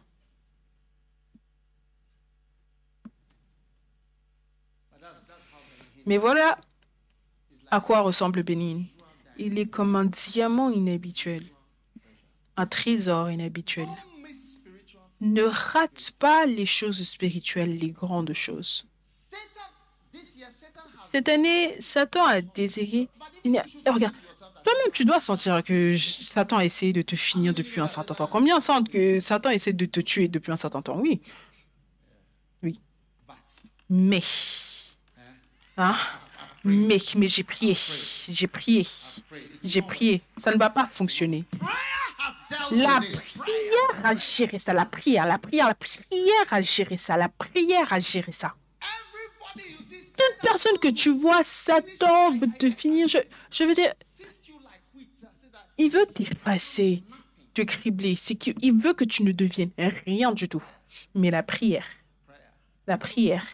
Mais 6.04 6.18
voilà 6.18 6.58
à 7.70 7.80
quoi 7.80 8.00
ressemble 8.00 8.42
Bénin. 8.42 8.82
Il 9.38 9.58
est 9.58 9.66
comme 9.66 9.96
un 9.96 10.04
diamant 10.04 10.70
inhabituel, 10.70 11.42
un 12.56 12.66
trésor 12.66 13.30
inhabituel. 13.30 13.88
Ne 15.20 15.44
rate 15.44 16.12
pas 16.18 16.46
les 16.46 16.66
choses 16.66 17.02
spirituelles, 17.02 17.76
les 17.76 17.90
grandes 17.90 18.32
choses. 18.32 18.86
Cette 20.98 21.28
année, 21.28 21.76
Satan 21.80 22.24
a 22.24 22.40
désiré. 22.40 23.08
il 23.44 23.62
regarde, 23.86 24.14
toi-même, 24.64 24.92
tu 24.92 25.04
dois 25.04 25.20
sentir 25.20 25.62
que 25.62 25.96
Satan 25.98 26.56
a 26.56 26.64
essayé 26.64 26.92
de 26.92 27.02
te 27.02 27.16
finir 27.16 27.52
depuis 27.52 27.80
un 27.80 27.86
certain 27.86 28.14
temps. 28.14 28.26
Combien 28.26 28.60
sentent 28.60 28.88
que 28.88 29.20
Satan 29.20 29.50
essaie 29.50 29.74
de 29.74 29.84
te 29.84 30.00
tuer 30.00 30.26
depuis 30.26 30.52
un 30.52 30.56
certain 30.56 30.80
temps? 30.80 30.98
Oui. 30.98 31.20
Oui. 32.62 32.80
Mais. 33.90 34.22
Hein? 35.76 35.96
Mais, 36.64 36.98
mais 37.16 37.28
j'ai 37.28 37.42
prié. 37.42 37.76
J'ai 38.28 38.46
prié. 38.46 38.86
J'ai 39.62 39.82
prié. 39.82 40.22
Ça 40.38 40.50
ne 40.50 40.56
va 40.56 40.70
pas 40.70 40.86
fonctionner. 40.86 41.44
La 42.70 43.00
prière 43.00 44.04
a 44.04 44.16
géré 44.16 44.58
ça. 44.58 44.72
La 44.72 44.84
prière, 44.86 45.26
la 45.26 45.38
prière, 45.38 45.68
la 45.68 45.74
prière 45.74 46.46
a 46.50 46.62
géré 46.62 46.96
ça. 46.96 47.16
La 47.16 47.28
prière 47.28 47.92
a 47.92 48.00
géré 48.00 48.32
ça. 48.32 48.54
Toute 49.54 50.40
personne 50.42 50.78
que 50.78 50.88
tu 50.88 51.10
vois, 51.18 51.42
Satan 51.44 52.32
veut 52.32 52.50
te 52.58 52.70
finir. 52.70 53.08
Je, 53.08 53.18
je 53.50 53.64
veux 53.64 53.74
dire, 53.74 53.92
il 55.78 55.90
veut 55.90 56.06
t'effacer, 56.06 57.02
te 57.52 57.62
cribler. 57.62 58.16
C'est 58.16 58.34
qu'il 58.34 58.72
veut 58.74 58.94
que 58.94 59.04
tu 59.04 59.22
ne 59.24 59.32
deviennes 59.32 59.72
rien 60.06 60.32
du 60.32 60.48
tout. 60.48 60.62
Mais 61.14 61.30
la 61.30 61.42
prière, 61.42 61.86
la 62.86 62.98
prière. 62.98 63.46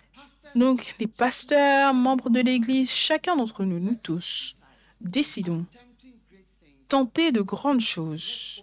Donc, 0.55 0.95
les 0.99 1.07
pasteurs, 1.07 1.95
membres 1.95 2.29
de 2.29 2.41
l'Église, 2.41 2.91
chacun 2.91 3.37
d'entre 3.37 3.65
nous, 3.65 3.79
nous 3.79 3.95
tous, 3.95 4.57
décidons. 5.01 5.65
Tenter 6.91 7.33
de 7.33 7.41
grandes 7.41 7.81
choses. 7.81 8.63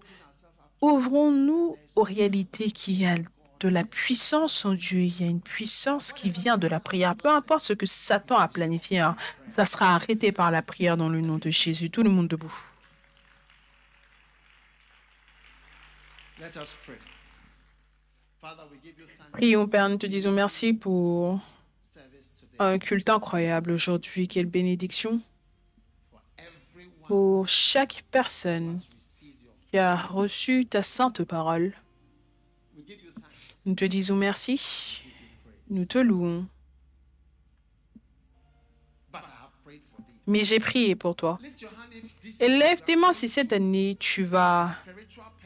Ouvrons-nous 0.81 1.77
aux 1.95 2.03
réalités 2.03 2.69
qu'il 2.69 3.01
y 3.01 3.05
a 3.05 3.15
de 3.59 3.69
la 3.69 3.83
puissance 3.83 4.65
en 4.65 4.73
Dieu. 4.73 4.99
Il 4.99 5.19
y 5.19 5.23
a 5.23 5.27
une 5.27 5.41
puissance 5.41 6.13
qui 6.13 6.29
vient 6.29 6.57
de 6.57 6.67
la 6.67 6.79
prière. 6.79 7.15
Peu 7.15 7.29
importe 7.29 7.63
ce 7.63 7.73
que 7.73 7.87
Satan 7.87 8.37
a 8.37 8.47
planifié, 8.47 8.99
hein, 8.99 9.15
ça 9.51 9.65
sera 9.65 9.95
arrêté 9.95 10.31
par 10.31 10.51
la 10.51 10.61
prière 10.61 10.97
dans 10.97 11.09
le 11.09 11.21
nom 11.21 11.37
de 11.37 11.49
Jésus. 11.49 11.89
Tout 11.89 12.03
le 12.03 12.09
monde 12.09 12.27
debout. 12.27 12.53
Prions, 19.31 19.67
Père, 19.67 19.89
nous 19.89 19.97
te 19.97 20.05
disons 20.05 20.31
merci 20.31 20.73
pour 20.73 21.39
un 22.59 22.77
culte 22.77 23.09
incroyable 23.09 23.71
aujourd'hui. 23.71 24.27
Quelle 24.27 24.45
bénédiction 24.45 25.21
pour 27.07 27.47
chaque 27.47 28.03
personne 28.11 28.79
qui 29.69 29.77
a 29.77 29.95
reçu 29.95 30.65
ta 30.65 30.81
sainte 30.83 31.23
parole. 31.23 31.73
Nous 33.65 33.75
te 33.75 33.85
disons 33.85 34.15
merci. 34.15 35.01
Nous 35.69 35.85
te 35.85 35.97
louons. 35.97 36.47
Mais 40.25 40.43
j'ai 40.43 40.59
prié 40.59 40.95
pour 40.95 41.15
toi. 41.15 41.39
Et 42.41 42.49
lève 42.49 42.81
tes 42.81 42.97
mains 42.97 43.13
si 43.13 43.29
cette 43.29 43.53
année 43.53 43.95
tu 43.99 44.25
vas 44.25 44.69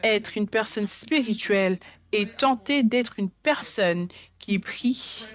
être 0.03 0.37
une 0.37 0.47
personne 0.47 0.87
spirituelle 0.87 1.79
et 2.11 2.27
tenter 2.27 2.81
d'être 2.83 3.13
une 3.17 3.29
personne 3.29 4.07
qui 4.39 4.57
prie. 4.57 5.25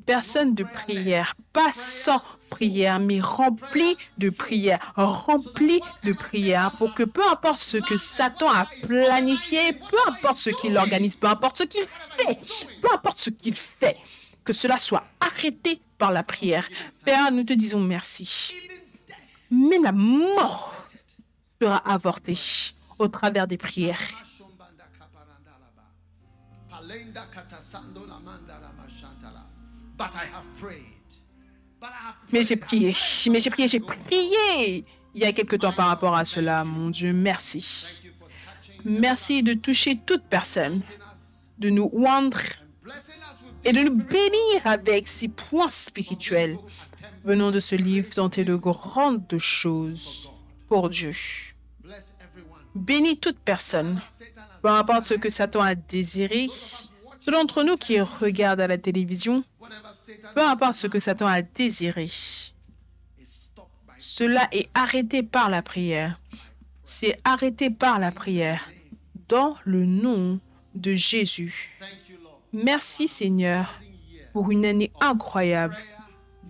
Personne 0.00 0.54
de 0.54 0.64
prière, 0.64 1.34
pas 1.52 1.72
sans 1.72 2.22
prière, 2.50 3.00
mais 3.00 3.20
remplie 3.20 3.96
de 4.18 4.30
prière, 4.30 4.92
remplie 4.96 5.80
de 6.02 6.12
prière 6.12 6.72
pour 6.78 6.94
que 6.94 7.02
peu 7.02 7.26
importe 7.28 7.58
ce 7.58 7.78
que 7.78 7.96
Satan 7.96 8.50
a 8.50 8.66
planifié, 8.82 9.72
peu 9.72 9.96
importe 10.06 10.36
ce 10.36 10.50
qu'il 10.50 10.76
organise, 10.76 11.16
peu 11.16 11.26
importe 11.26 11.58
ce 11.58 11.62
qu'il 11.64 11.86
fait, 11.86 12.38
peu 12.80 12.88
importe 12.92 13.18
ce 13.18 13.30
qu'il 13.30 13.56
fait, 13.56 13.96
que 14.44 14.52
cela 14.52 14.78
soit 14.78 15.04
arrêté 15.20 15.80
par 15.98 16.12
la 16.12 16.22
prière. 16.22 16.68
Père, 17.04 17.32
nous 17.32 17.44
te 17.44 17.52
disons 17.52 17.80
merci. 17.80 18.68
Même 19.50 19.84
la 19.84 19.92
mort 19.92 20.74
sera 21.60 21.78
avorté 21.78 22.38
au 22.98 23.08
travers 23.08 23.46
des 23.46 23.56
prières. 23.56 24.00
Katasando. 27.32 28.06
But 28.06 29.53
I 30.00 30.26
have 30.34 30.46
prayed. 30.60 30.80
But 31.80 31.90
I 31.90 32.08
have 32.08 32.16
Mais 32.32 32.42
j'ai 32.42 32.56
prié, 32.56 32.92
mais 33.30 33.40
j'ai 33.40 33.50
prié, 33.50 33.68
j'ai 33.68 33.80
prié 33.80 34.84
il 35.14 35.20
y 35.20 35.24
a 35.24 35.32
quelque 35.32 35.56
temps 35.56 35.72
par 35.72 35.86
rapport 35.88 36.16
à 36.16 36.24
cela, 36.24 36.64
mon 36.64 36.90
Dieu, 36.90 37.12
merci. 37.12 37.86
Merci 38.84 39.42
de 39.42 39.54
toucher 39.54 39.98
toute 40.04 40.24
personne, 40.24 40.82
de 41.58 41.70
nous 41.70 41.88
oindre 41.92 42.40
et 43.64 43.72
de 43.72 43.80
nous 43.80 43.96
bénir 43.96 44.66
avec 44.66 45.06
ces 45.06 45.28
points 45.28 45.70
spirituels 45.70 46.58
venant 47.24 47.50
de 47.50 47.60
ce 47.60 47.76
livre 47.76 48.10
tenter 48.10 48.44
de 48.44 48.56
grandes 48.56 49.38
choses 49.38 50.30
pour 50.66 50.90
Dieu. 50.90 51.12
Bénis 52.74 53.18
toute 53.18 53.38
personne, 53.38 54.02
has 54.02 54.60
peu 54.60 54.68
importe 54.68 55.04
ce 55.04 55.14
que 55.14 55.30
Satan 55.30 55.60
a 55.60 55.76
désiré. 55.76 56.48
Ceux 57.24 57.32
d'entre 57.32 57.62
nous 57.62 57.76
qui 57.76 57.98
regardent 58.02 58.60
à 58.60 58.66
la 58.66 58.76
télévision, 58.76 59.44
peu 60.34 60.42
importe 60.42 60.74
ce 60.74 60.86
que 60.86 61.00
Satan 61.00 61.26
a 61.26 61.40
désiré, 61.40 62.10
cela 63.96 64.46
est 64.52 64.68
arrêté 64.74 65.22
par 65.22 65.48
la 65.48 65.62
prière. 65.62 66.20
C'est 66.82 67.16
arrêté 67.24 67.70
par 67.70 67.98
la 67.98 68.12
prière. 68.12 68.68
Dans 69.26 69.56
le 69.64 69.86
nom 69.86 70.38
de 70.74 70.92
Jésus. 70.92 71.70
Merci 72.52 73.08
Seigneur 73.08 73.72
pour 74.34 74.50
une 74.50 74.66
année 74.66 74.92
incroyable 75.00 75.78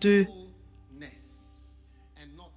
de 0.00 0.26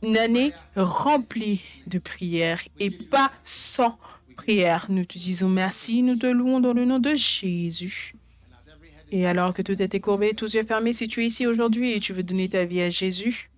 une 0.01 0.17
année 0.17 0.53
remplie 0.75 1.61
de 1.85 1.99
prières 1.99 2.61
et 2.79 2.89
pas 2.89 3.31
sans 3.43 3.99
Nous 4.89 5.05
te 5.05 5.17
disons 5.17 5.49
merci, 5.49 6.03
nous 6.03 6.15
te 6.15 6.25
louons 6.25 6.59
dans 6.59 6.73
le 6.73 6.85
nom 6.85 6.99
de 6.99 7.15
Jésus. 7.15 8.13
Et 9.11 9.25
alors 9.25 9.53
que 9.53 9.61
tout 9.61 9.81
est 9.81 9.99
courbé, 9.99 10.33
tous 10.33 10.53
yeux 10.53 10.63
fermés, 10.63 10.93
si 10.93 11.07
tu 11.07 11.23
es 11.23 11.27
ici 11.27 11.47
aujourd'hui 11.47 11.93
et 11.93 11.99
tu 11.99 12.13
veux 12.13 12.23
donner 12.23 12.49
ta 12.49 12.65
vie 12.65 12.81
à 12.81 12.89
Jésus, 12.89 13.49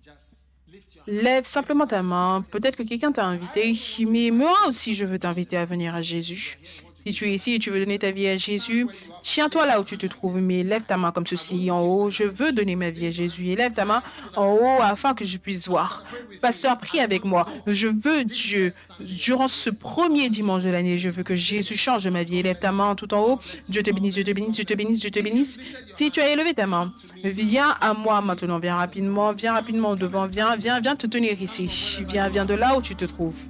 lève 1.06 1.44
simplement 1.44 1.86
ta 1.86 2.02
main. 2.02 2.44
Peut-être 2.50 2.76
que 2.76 2.82
quelqu'un 2.82 3.12
t'a 3.12 3.24
invité, 3.24 3.76
mais 4.08 4.30
moi 4.30 4.54
aussi 4.66 4.94
je 4.94 5.04
veux 5.04 5.18
t'inviter 5.18 5.56
à 5.56 5.64
venir 5.64 5.94
à 5.94 6.02
Jésus. 6.02 6.58
Si 7.06 7.12
tu 7.12 7.26
es 7.26 7.34
ici 7.34 7.54
et 7.54 7.58
tu 7.58 7.70
veux 7.70 7.80
donner 7.80 7.98
ta 7.98 8.10
vie 8.10 8.28
à 8.28 8.36
Jésus, 8.36 8.86
tiens-toi 9.22 9.66
là 9.66 9.80
où 9.80 9.84
tu 9.84 9.96
te 9.96 10.06
trouves, 10.06 10.40
mais 10.40 10.62
lève 10.62 10.82
ta 10.82 10.96
main 10.96 11.12
comme 11.12 11.26
ceci 11.26 11.70
en 11.70 11.80
haut. 11.80 12.10
Je 12.10 12.24
veux 12.24 12.52
donner 12.52 12.76
ma 12.76 12.90
vie 12.90 13.06
à 13.06 13.10
Jésus. 13.10 13.42
Lève 13.54 13.72
ta 13.72 13.84
main 13.84 14.02
en 14.36 14.52
haut 14.52 14.82
afin 14.82 15.14
que 15.14 15.24
je 15.24 15.38
puisse 15.38 15.66
voir. 15.68 16.04
Pasteur, 16.42 16.76
prie 16.78 17.00
avec 17.00 17.24
moi. 17.24 17.46
Je 17.66 17.88
veux 17.88 18.24
Dieu. 18.24 18.72
Durant 19.00 19.48
ce 19.48 19.70
premier 19.70 20.28
dimanche 20.28 20.62
de 20.62 20.68
l'année, 20.68 20.98
je 20.98 21.08
veux 21.08 21.22
que 21.22 21.36
Jésus 21.36 21.76
change 21.76 22.06
ma 22.08 22.22
vie. 22.22 22.42
Lève 22.42 22.58
ta 22.58 22.72
main 22.72 22.94
tout 22.94 23.12
en 23.14 23.20
haut. 23.20 23.40
Dieu 23.68 23.82
te 23.82 23.90
bénisse, 23.90 24.14
Dieu 24.14 24.24
te 24.24 24.32
bénisse, 24.32 24.56
Dieu 24.56 24.64
te 24.64 24.74
bénisse, 24.74 25.00
Dieu 25.00 25.10
te 25.10 25.20
bénisse. 25.20 25.58
Si 25.96 26.10
tu 26.10 26.20
as 26.20 26.30
élevé 26.30 26.52
ta 26.52 26.66
main, 26.66 26.92
viens 27.24 27.76
à 27.80 27.94
moi 27.94 28.20
maintenant. 28.20 28.58
Viens 28.58 28.76
rapidement, 28.76 29.32
viens 29.32 29.54
rapidement 29.54 29.94
devant. 29.94 30.26
Viens, 30.26 30.56
viens, 30.56 30.80
viens 30.80 30.96
te 30.96 31.06
tenir 31.06 31.40
ici. 31.40 32.04
Viens, 32.08 32.28
viens 32.28 32.44
de 32.44 32.54
là 32.54 32.76
où 32.76 32.82
tu 32.82 32.94
te 32.94 33.06
trouves. 33.06 33.46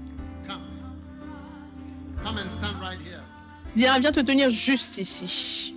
Come 2.23 2.37
and 2.37 2.51
stand 2.51 2.79
right 2.81 2.99
here. 3.01 3.20
Viens, 3.75 4.01
viens 4.01 4.13
te 4.13 4.21
tenir 4.21 4.51
juste 4.51 5.01
ici. 5.01 5.75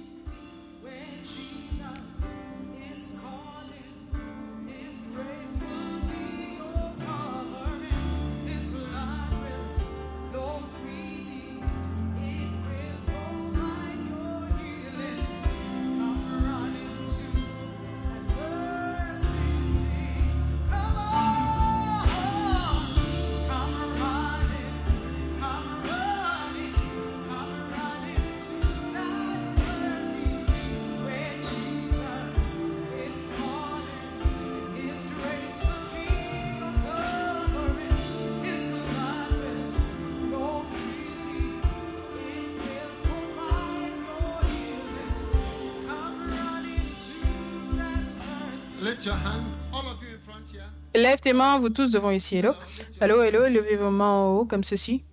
Lève 51.04 51.20
tes 51.20 51.34
mains, 51.34 51.60
vous 51.60 51.68
tous 51.68 51.92
devant 51.92 52.12
ici. 52.12 52.38
Hello. 52.38 52.54
Hello, 53.02 53.22
hello. 53.22 53.46
Levez 53.50 53.76
vos 53.76 53.92
mains 53.92 54.06
en 54.10 54.38
haut 54.38 54.46
comme 54.46 54.64
ceci. 54.64 55.04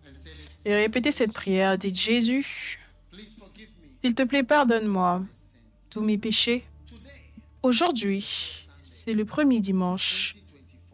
Et 0.64 0.72
répétez 0.72 1.10
cette 1.10 1.32
prière. 1.32 1.76
Dites 1.76 1.98
Jésus, 1.98 2.78
s'il 4.00 4.14
te 4.14 4.22
plaît, 4.22 4.44
pardonne-moi 4.44 5.22
tous 5.90 6.00
mes 6.00 6.16
péchés. 6.16 6.64
Aujourd'hui, 7.64 8.68
c'est 8.82 9.14
le 9.14 9.24
premier 9.24 9.58
dimanche 9.58 10.36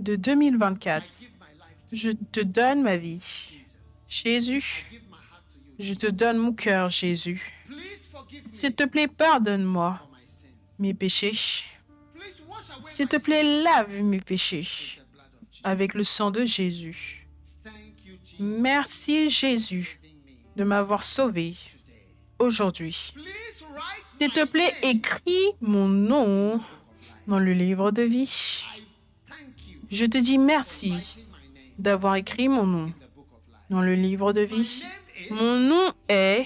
de 0.00 0.16
2024. 0.16 1.04
give 1.20 1.28
my 1.40 1.46
life 1.58 1.84
Je 1.92 2.10
te 2.32 2.40
donne 2.40 2.80
ma 2.80 2.96
vie. 2.96 3.52
Jésus, 4.08 4.86
je 5.78 5.92
te 5.92 6.06
donne 6.06 6.38
mon 6.38 6.54
cœur, 6.54 6.88
Jésus. 6.88 7.52
S'il 8.48 8.74
te 8.74 8.84
plaît, 8.84 9.08
pardonne-moi 9.08 10.00
mes 10.78 10.94
péchés. 10.94 11.36
S'il 12.84 13.08
te 13.08 13.22
plaît, 13.22 13.42
lave 13.62 14.02
mes 14.02 14.20
péchés 14.20 14.98
avec 15.64 15.94
le 15.94 16.04
sang 16.04 16.30
de 16.30 16.44
Jésus. 16.44 17.26
Merci, 18.38 19.30
Jésus, 19.30 19.98
de 20.56 20.64
m'avoir 20.64 21.02
sauvé 21.02 21.56
aujourd'hui. 22.38 23.14
S'il 24.18 24.30
te 24.30 24.44
plaît, 24.44 24.72
écris 24.82 25.52
mon 25.60 25.88
nom 25.88 26.60
dans 27.26 27.38
le 27.38 27.52
livre 27.52 27.90
de 27.90 28.02
vie. 28.02 28.64
Je 29.90 30.04
te 30.04 30.18
dis 30.18 30.38
merci 30.38 30.94
d'avoir 31.78 32.16
écrit 32.16 32.48
mon 32.48 32.66
nom 32.66 32.92
dans 33.70 33.82
le 33.82 33.94
livre 33.94 34.32
de 34.32 34.42
vie. 34.42 34.82
Mon 35.30 35.58
nom 35.58 35.92
est... 36.08 36.44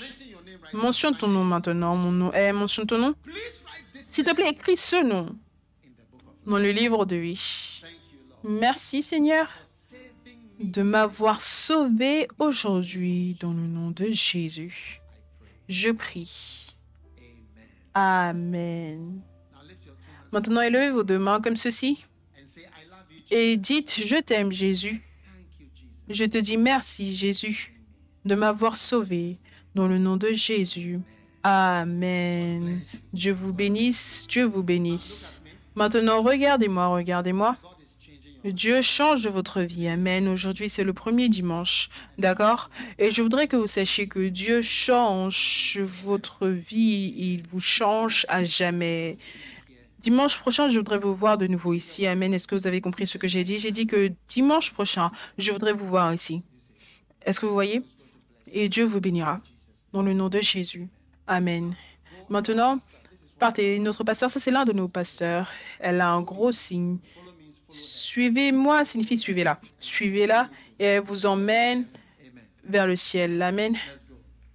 Mentionne 0.72 1.16
ton 1.16 1.26
nom 1.26 1.44
maintenant. 1.44 1.96
Mon 1.96 2.12
nom 2.12 2.32
est... 2.32 2.52
Mentionne 2.52 2.86
ton 2.86 2.98
nom. 2.98 3.14
S'il 4.00 4.24
te 4.24 4.34
plaît, 4.34 4.50
écris 4.50 4.76
ce 4.76 5.02
nom 5.02 5.36
dans 6.50 6.58
le 6.58 6.72
livre 6.72 7.06
de 7.06 7.14
Lord, 7.14 7.36
Merci 8.42 9.02
Seigneur 9.02 9.48
de 10.58 10.82
m'avoir 10.82 11.40
sauvé 11.40 12.26
aujourd'hui 12.40 13.36
dans 13.38 13.52
le 13.52 13.68
nom 13.68 13.92
de 13.92 14.06
Jésus. 14.10 15.00
Je 15.68 15.90
prie. 15.90 16.74
Amen. 17.94 19.20
Maintenant, 20.32 20.60
élevez 20.60 20.90
vos 20.90 21.04
deux 21.04 21.20
mains 21.20 21.40
comme 21.40 21.56
ceci 21.56 22.04
et 23.30 23.56
dites, 23.56 24.00
je 24.04 24.16
t'aime 24.16 24.50
Jésus. 24.50 25.00
Je 26.08 26.24
te 26.24 26.38
dis 26.38 26.56
merci 26.56 27.14
Jésus 27.14 27.80
de 28.24 28.34
m'avoir 28.34 28.76
sauvé 28.76 29.36
dans 29.76 29.86
le 29.86 29.98
nom 29.98 30.16
de 30.16 30.32
Jésus. 30.32 30.98
Amen. 31.44 32.76
Dieu 33.12 33.32
vous 33.32 33.52
bénisse, 33.52 34.26
Dieu 34.28 34.46
vous 34.46 34.64
bénisse. 34.64 35.39
Maintenant, 35.74 36.22
regardez-moi, 36.22 36.88
regardez-moi. 36.88 37.56
Dieu 38.44 38.80
change 38.80 39.26
votre 39.26 39.60
vie. 39.60 39.86
Amen. 39.86 40.26
Aujourd'hui, 40.26 40.70
c'est 40.70 40.84
le 40.84 40.94
premier 40.94 41.28
dimanche. 41.28 41.90
D'accord? 42.18 42.70
Et 42.98 43.10
je 43.10 43.20
voudrais 43.20 43.48
que 43.48 43.56
vous 43.56 43.66
sachiez 43.66 44.08
que 44.08 44.28
Dieu 44.28 44.62
change 44.62 45.78
votre 45.82 46.48
vie. 46.48 47.14
Il 47.16 47.42
vous 47.52 47.60
change 47.60 48.24
à 48.28 48.44
jamais. 48.44 49.18
Dimanche 49.98 50.38
prochain, 50.38 50.70
je 50.70 50.78
voudrais 50.78 50.98
vous 50.98 51.14
voir 51.14 51.36
de 51.36 51.46
nouveau 51.46 51.74
ici. 51.74 52.06
Amen. 52.06 52.32
Est-ce 52.32 52.48
que 52.48 52.54
vous 52.54 52.66
avez 52.66 52.80
compris 52.80 53.06
ce 53.06 53.18
que 53.18 53.28
j'ai 53.28 53.44
dit? 53.44 53.58
J'ai 53.58 53.72
dit 53.72 53.86
que 53.86 54.10
dimanche 54.28 54.70
prochain, 54.70 55.10
je 55.36 55.52
voudrais 55.52 55.74
vous 55.74 55.86
voir 55.86 56.12
ici. 56.14 56.42
Est-ce 57.26 57.38
que 57.40 57.46
vous 57.46 57.52
voyez? 57.52 57.82
Et 58.54 58.70
Dieu 58.70 58.84
vous 58.84 59.00
bénira. 59.00 59.40
Dans 59.92 60.02
le 60.02 60.14
nom 60.14 60.30
de 60.30 60.40
Jésus. 60.40 60.88
Amen. 61.26 61.74
Maintenant, 62.30 62.78
partez. 63.40 63.78
Notre 63.80 64.04
pasteur, 64.04 64.30
ça 64.30 64.38
c'est 64.38 64.52
l'un 64.52 64.64
de 64.64 64.72
nos 64.72 64.86
pasteurs. 64.86 65.48
Elle 65.80 66.00
a 66.00 66.10
un 66.10 66.20
gros 66.20 66.52
signe. 66.52 66.98
Suivez-moi 67.70 68.84
signifie 68.84 69.18
suivez-la. 69.18 69.60
Suivez-la 69.80 70.48
et 70.78 70.84
elle 70.84 71.02
vous 71.02 71.26
emmène 71.26 71.86
vers 72.64 72.86
le 72.86 72.94
ciel. 72.94 73.40
Amen. 73.42 73.76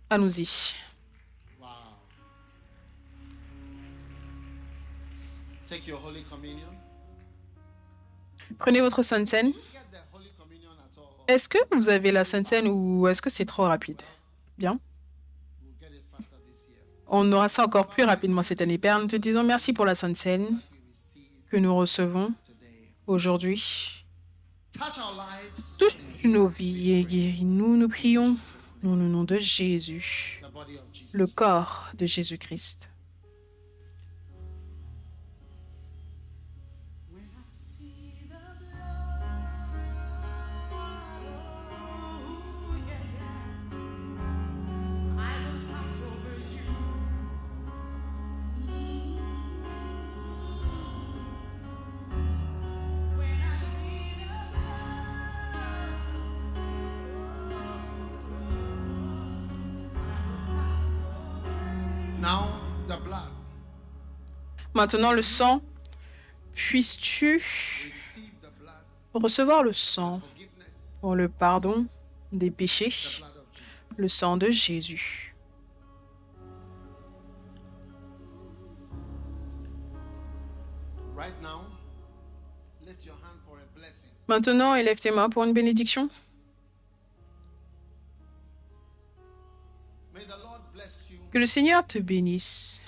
Allons-y. 0.10 0.76
Wow. 1.60 1.68
Take 5.66 5.90
your 5.90 6.02
Holy 6.06 6.24
Communion. 6.24 6.68
Prenez 8.60 8.82
votre 8.82 9.02
Sainte 9.02 9.28
Seine. 9.28 9.52
Est-ce 11.28 11.50
que 11.50 11.58
vous 11.76 11.90
avez 11.90 12.12
la 12.12 12.24
Sainte 12.24 12.48
Seine 12.48 12.68
ou 12.68 13.08
est-ce 13.08 13.22
que 13.22 13.32
c'est 13.32 13.46
trop 13.46 13.64
rapide? 13.64 14.02
Bien. 14.58 14.80
On 17.08 17.32
aura 17.32 17.50
ça 17.50 17.64
encore 17.64 17.88
plus 17.88 18.04
rapidement 18.04 18.44
cette 18.44 18.62
année. 18.62 18.78
Père, 18.78 19.00
nous 19.00 19.08
te 19.08 19.16
disons 19.16 19.44
merci 19.44 19.74
pour 19.74 19.86
la 19.86 19.96
Sainte 19.96 20.18
Seine 20.18 20.60
que 21.50 21.58
nous 21.58 21.76
recevons 21.76 22.32
aujourd'hui. 23.08 24.06
Touche 25.80 25.98
nos 26.24 26.48
vies 26.48 26.94
et 26.94 27.04
guéris-nous, 27.04 27.78
nous 27.78 27.88
prions, 27.88 28.36
dans 28.84 28.96
le 28.96 29.08
nom 29.08 29.24
de 29.24 29.38
Jésus, 29.38 30.42
le 31.14 31.28
corps 31.28 31.90
de 31.98 32.06
Jésus-Christ. 32.06 32.90
Maintenant, 64.76 65.14
le 65.14 65.22
sang. 65.22 65.62
Puisses-tu 66.54 67.42
recevoir 69.14 69.64
le 69.64 69.74
sang 69.74 70.22
pour 71.02 71.16
le 71.16 71.30
pardon 71.30 71.86
des 72.32 72.52
péchés, 72.52 72.94
le 73.98 74.08
sang 74.10 74.38
de 74.38 74.50
Jésus. 74.52 75.36
Maintenant, 84.28 84.76
élève 84.76 85.00
tes 85.00 85.12
mains 85.12 85.30
pour 85.30 85.44
une 85.44 85.54
bénédiction. 85.54 86.10
May 90.14 90.24
the 90.24 90.30
Lord 90.30 90.62
bless 90.74 91.10
you 91.12 91.20
Que 91.32 91.38
le 91.38 91.46
Seigneur 91.46 91.86
te 91.86 92.00
bénisse. 92.00 92.82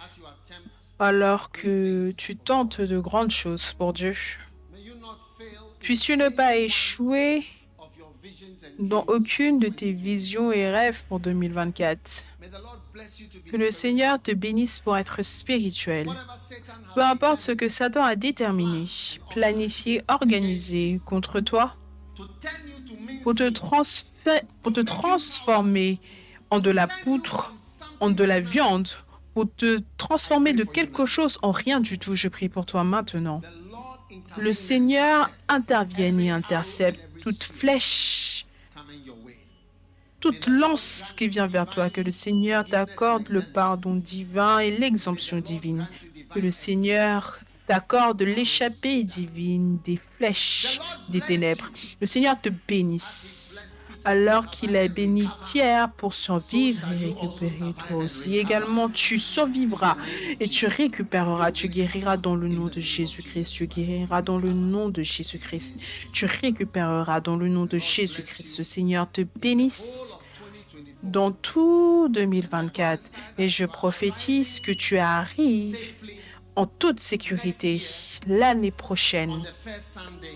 Alors 1.00 1.52
que 1.52 2.12
tu 2.18 2.36
tentes 2.36 2.82
de 2.82 3.00
grandes 3.00 3.32
choses 3.32 3.74
pour 3.74 3.94
Dieu. 3.94 4.16
Puisses-tu 5.80 6.18
ne 6.18 6.30
pas 6.30 6.56
échouer 6.58 7.46
dans 8.80 9.04
aucune 9.08 9.60
de 9.60 9.70
tes 9.70 9.92
visions 9.94 10.52
et 10.52 10.70
rêves 10.70 11.04
pour 11.08 11.20
2024. 11.20 12.26
May 12.40 12.48
the 12.50 12.54
Lord 12.54 12.82
bless 12.94 13.20
you 13.20 13.28
to 13.28 13.40
be 13.40 13.52
Que 13.52 13.58
le. 13.58 13.72
Seigneur 13.72 14.22
te 14.22 14.32
bénisse 14.32 14.80
pour 14.80 14.98
être 14.98 15.22
spirituel. 15.24 16.08
Peu 16.94 17.02
importe 17.02 17.42
ce 17.42 17.52
que 17.52 17.70
Satan 17.70 18.04
a 18.04 18.16
déterminé, 18.16 18.88
planifié, 19.32 20.02
organisé 20.08 21.00
contre 21.06 21.40
toi 21.40 21.76
pour 23.24 23.36
te, 23.36 23.52
pour 24.64 24.74
te 24.74 24.82
transformer 24.82 26.00
en 26.50 26.60
de 26.60 26.72
la 26.72 26.88
poutre, 26.88 27.54
en 28.00 28.10
de 28.10 28.24
la 28.24 28.40
viande, 28.40 28.88
pour 29.38 29.54
te 29.56 29.82
transformer 30.00 30.54
de 30.54 30.64
quelque 30.64 31.06
chose 31.06 31.38
en 31.44 31.52
rien 31.52 31.80
du 31.80 32.00
tout. 32.00 32.16
Je 32.16 32.28
prie 32.28 32.50
pour 32.50 32.66
toi 32.66 32.84
maintenant. 32.84 33.44
Le 34.36 34.52
Seigneur 34.52 35.30
intervienne 35.48 36.20
et 36.20 36.32
intercepte 36.32 37.00
toute 37.22 37.44
flèche, 37.44 38.48
toute 40.20 40.48
lance 40.48 41.14
qui 41.16 41.28
vient 41.28 41.46
vers 41.46 41.68
toi. 41.68 41.92
Que 41.92 42.02
le 42.02 42.10
Seigneur 42.10 42.64
t'accorde 42.64 43.30
le 43.30 43.44
pardon 43.44 43.94
divin 43.94 44.58
et 44.58 44.76
l'exemption 44.76 45.38
divine. 45.38 45.88
Que 46.34 46.40
le 46.40 46.50
Seigneur 46.50 47.40
t'accorde 47.68 48.24
l'échappée 48.24 49.04
divine 49.04 49.78
des 49.86 50.00
flèches 50.18 50.80
des 51.10 51.22
ténèbres. 51.22 51.70
Le 52.02 52.08
Seigneur 52.08 52.42
te 52.42 52.50
bénisse. 52.68 53.77
Alors 54.10 54.50
qu'il 54.50 54.78
a 54.78 54.88
béni 54.88 55.28
Pierre 55.44 55.92
pour 55.92 56.14
survivre 56.14 56.88
et 56.94 57.08
récupérer 57.08 57.74
toi 57.74 57.98
aussi. 57.98 58.38
Également, 58.38 58.88
tu 58.88 59.20
survivras 59.20 59.98
et 60.40 60.48
tu 60.48 60.66
récupéreras. 60.66 61.52
Tu 61.52 61.68
guériras 61.68 62.16
dans 62.16 62.38
le 62.38 62.48
nom 62.48 62.68
de 62.68 62.80
Jésus-Christ. 62.80 63.52
Tu 63.52 63.68
guériras 63.68 64.22
dans 64.22 64.38
le 64.38 64.54
nom 64.54 64.88
de 64.88 65.02
Jésus-Christ. 65.02 65.76
Tu 66.14 66.26
récupéreras 66.26 67.20
dans 67.20 67.36
le 67.36 67.50
nom 67.50 67.66
de 67.66 67.78
Jésus-Christ. 67.78 68.58
Le 68.60 68.64
Seigneur 68.64 69.12
te 69.12 69.24
bénisse 69.42 70.16
dans 71.04 71.34
tout 71.34 72.08
2024. 72.10 73.04
Et 73.38 73.50
je 73.50 73.66
prophétise 73.66 74.62
que 74.62 74.72
tu 74.72 74.98
arrives 74.98 75.76
en 76.58 76.66
toute 76.66 77.00
sécurité 77.00 77.80
l'année 78.28 78.72
prochaine, 78.72 79.44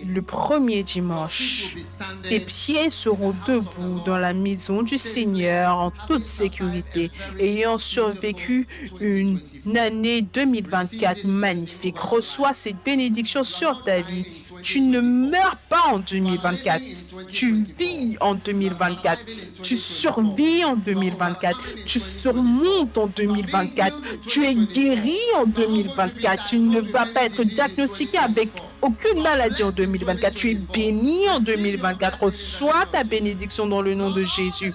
le 0.06 0.22
premier 0.22 0.84
dimanche. 0.84 1.74
Tes 2.22 2.38
pieds 2.38 2.90
seront 2.90 3.34
debout 3.46 4.00
dans 4.06 4.18
la 4.18 4.32
maison 4.32 4.82
du 4.82 4.98
Seigneur 4.98 5.76
en 5.76 5.90
toute 6.06 6.24
sécurité, 6.24 7.10
ayant 7.40 7.76
survécu 7.76 8.68
une 9.00 9.40
année 9.76 10.22
2024 10.22 11.24
magnifique. 11.24 11.98
Reçois 11.98 12.54
cette 12.54 12.82
bénédiction 12.84 13.42
sur 13.42 13.82
ta 13.82 14.00
vie. 14.00 14.41
Tu 14.62 14.80
ne 14.80 15.00
meurs 15.00 15.56
pas 15.68 15.88
en 15.92 15.98
2024. 15.98 16.82
Tu 17.28 17.64
vis 17.78 18.16
en 18.20 18.34
2024. 18.34 19.20
Tu 19.62 19.76
survis 19.76 20.64
en 20.64 20.76
2024. 20.76 21.58
Tu 21.86 22.00
surmontes 22.00 22.96
en 22.96 23.06
2024. 23.08 23.96
Tu 24.28 24.44
es 24.44 24.54
guéri 24.54 25.18
en 25.36 25.46
2024. 25.46 26.46
Tu 26.48 26.58
ne 26.58 26.80
vas 26.80 27.06
pas 27.06 27.24
être 27.24 27.42
diagnostiqué 27.42 28.18
avec 28.18 28.50
aucune 28.80 29.22
maladie 29.22 29.62
en 29.62 29.72
2024. 29.72 30.34
Tu 30.34 30.52
es 30.52 30.54
béni 30.54 31.28
en 31.28 31.40
2024. 31.40 32.22
Reçois 32.24 32.86
ta 32.90 33.04
bénédiction 33.04 33.66
dans 33.66 33.82
le 33.82 33.94
nom 33.94 34.10
de 34.10 34.22
Jésus. 34.22 34.72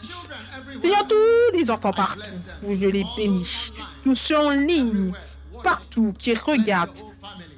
Seigneur, 0.81 1.07
tous 1.07 1.57
les 1.57 1.71
enfants 1.71 1.93
partout, 1.93 2.21
je 2.63 2.87
les 2.87 3.05
bénis. 3.15 3.71
Tous 4.03 4.15
ceux 4.15 4.37
en 4.37 4.51
ligne, 4.51 5.11
partout, 5.63 6.13
qui 6.17 6.33
regardent. 6.33 6.91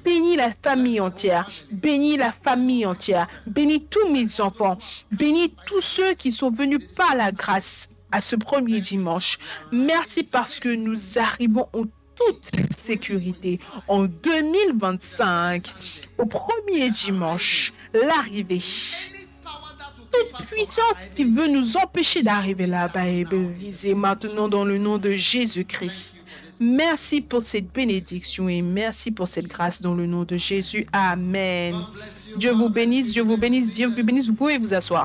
Bénis 0.04 0.36
la 0.36 0.52
famille 0.62 1.00
entière. 1.00 1.48
Bénis 1.70 2.16
la 2.16 2.32
famille 2.32 2.86
entière. 2.86 3.28
Bénis 3.46 3.84
tous 3.84 4.12
mes 4.12 4.40
enfants. 4.40 4.78
Bénis 5.12 5.54
tous 5.66 5.80
ceux 5.80 6.14
qui 6.14 6.32
sont 6.32 6.50
venus 6.50 6.94
par 6.96 7.14
la 7.14 7.32
grâce 7.32 7.88
à 8.12 8.20
ce 8.20 8.36
premier 8.36 8.80
dimanche. 8.80 9.38
Merci 9.72 10.24
parce 10.24 10.58
que 10.58 10.68
nous 10.68 11.18
arrivons 11.18 11.68
en 11.72 11.84
toute 12.16 12.50
sécurité 12.84 13.60
en 13.88 14.04
2025, 14.04 15.62
au 16.18 16.26
premier 16.26 16.90
dimanche, 16.90 17.72
l'arrivée. 17.94 18.62
Toute 20.12 20.46
puissance 20.50 21.06
qui 21.14 21.24
veut 21.24 21.48
nous 21.48 21.76
empêcher 21.76 22.22
d'arriver 22.22 22.66
là-bas 22.66 23.08
est 23.08 23.24
brisée 23.24 23.94
maintenant 23.94 24.48
dans 24.48 24.64
le 24.64 24.76
nom 24.76 24.98
de 24.98 25.12
Jésus-Christ. 25.12 26.16
Merci 26.60 27.22
pour 27.22 27.40
cette 27.40 27.72
bénédiction 27.72 28.46
et 28.48 28.60
merci 28.60 29.10
pour 29.10 29.26
cette 29.26 29.46
grâce 29.46 29.80
dans 29.80 29.94
le 29.94 30.06
nom 30.06 30.24
de 30.24 30.36
Jésus. 30.36 30.86
Amen. 30.92 31.74
Dieu 32.36 32.52
vous 32.52 32.68
bénisse, 32.68 33.12
Dieu 33.12 33.22
vous 33.22 33.38
bénisse, 33.38 33.72
Dieu 33.72 33.88
vous 33.88 34.04
bénisse. 34.04 34.28
Vous 34.28 34.34
pouvez 34.34 34.58
vous 34.58 34.74
asseoir. 34.74 34.98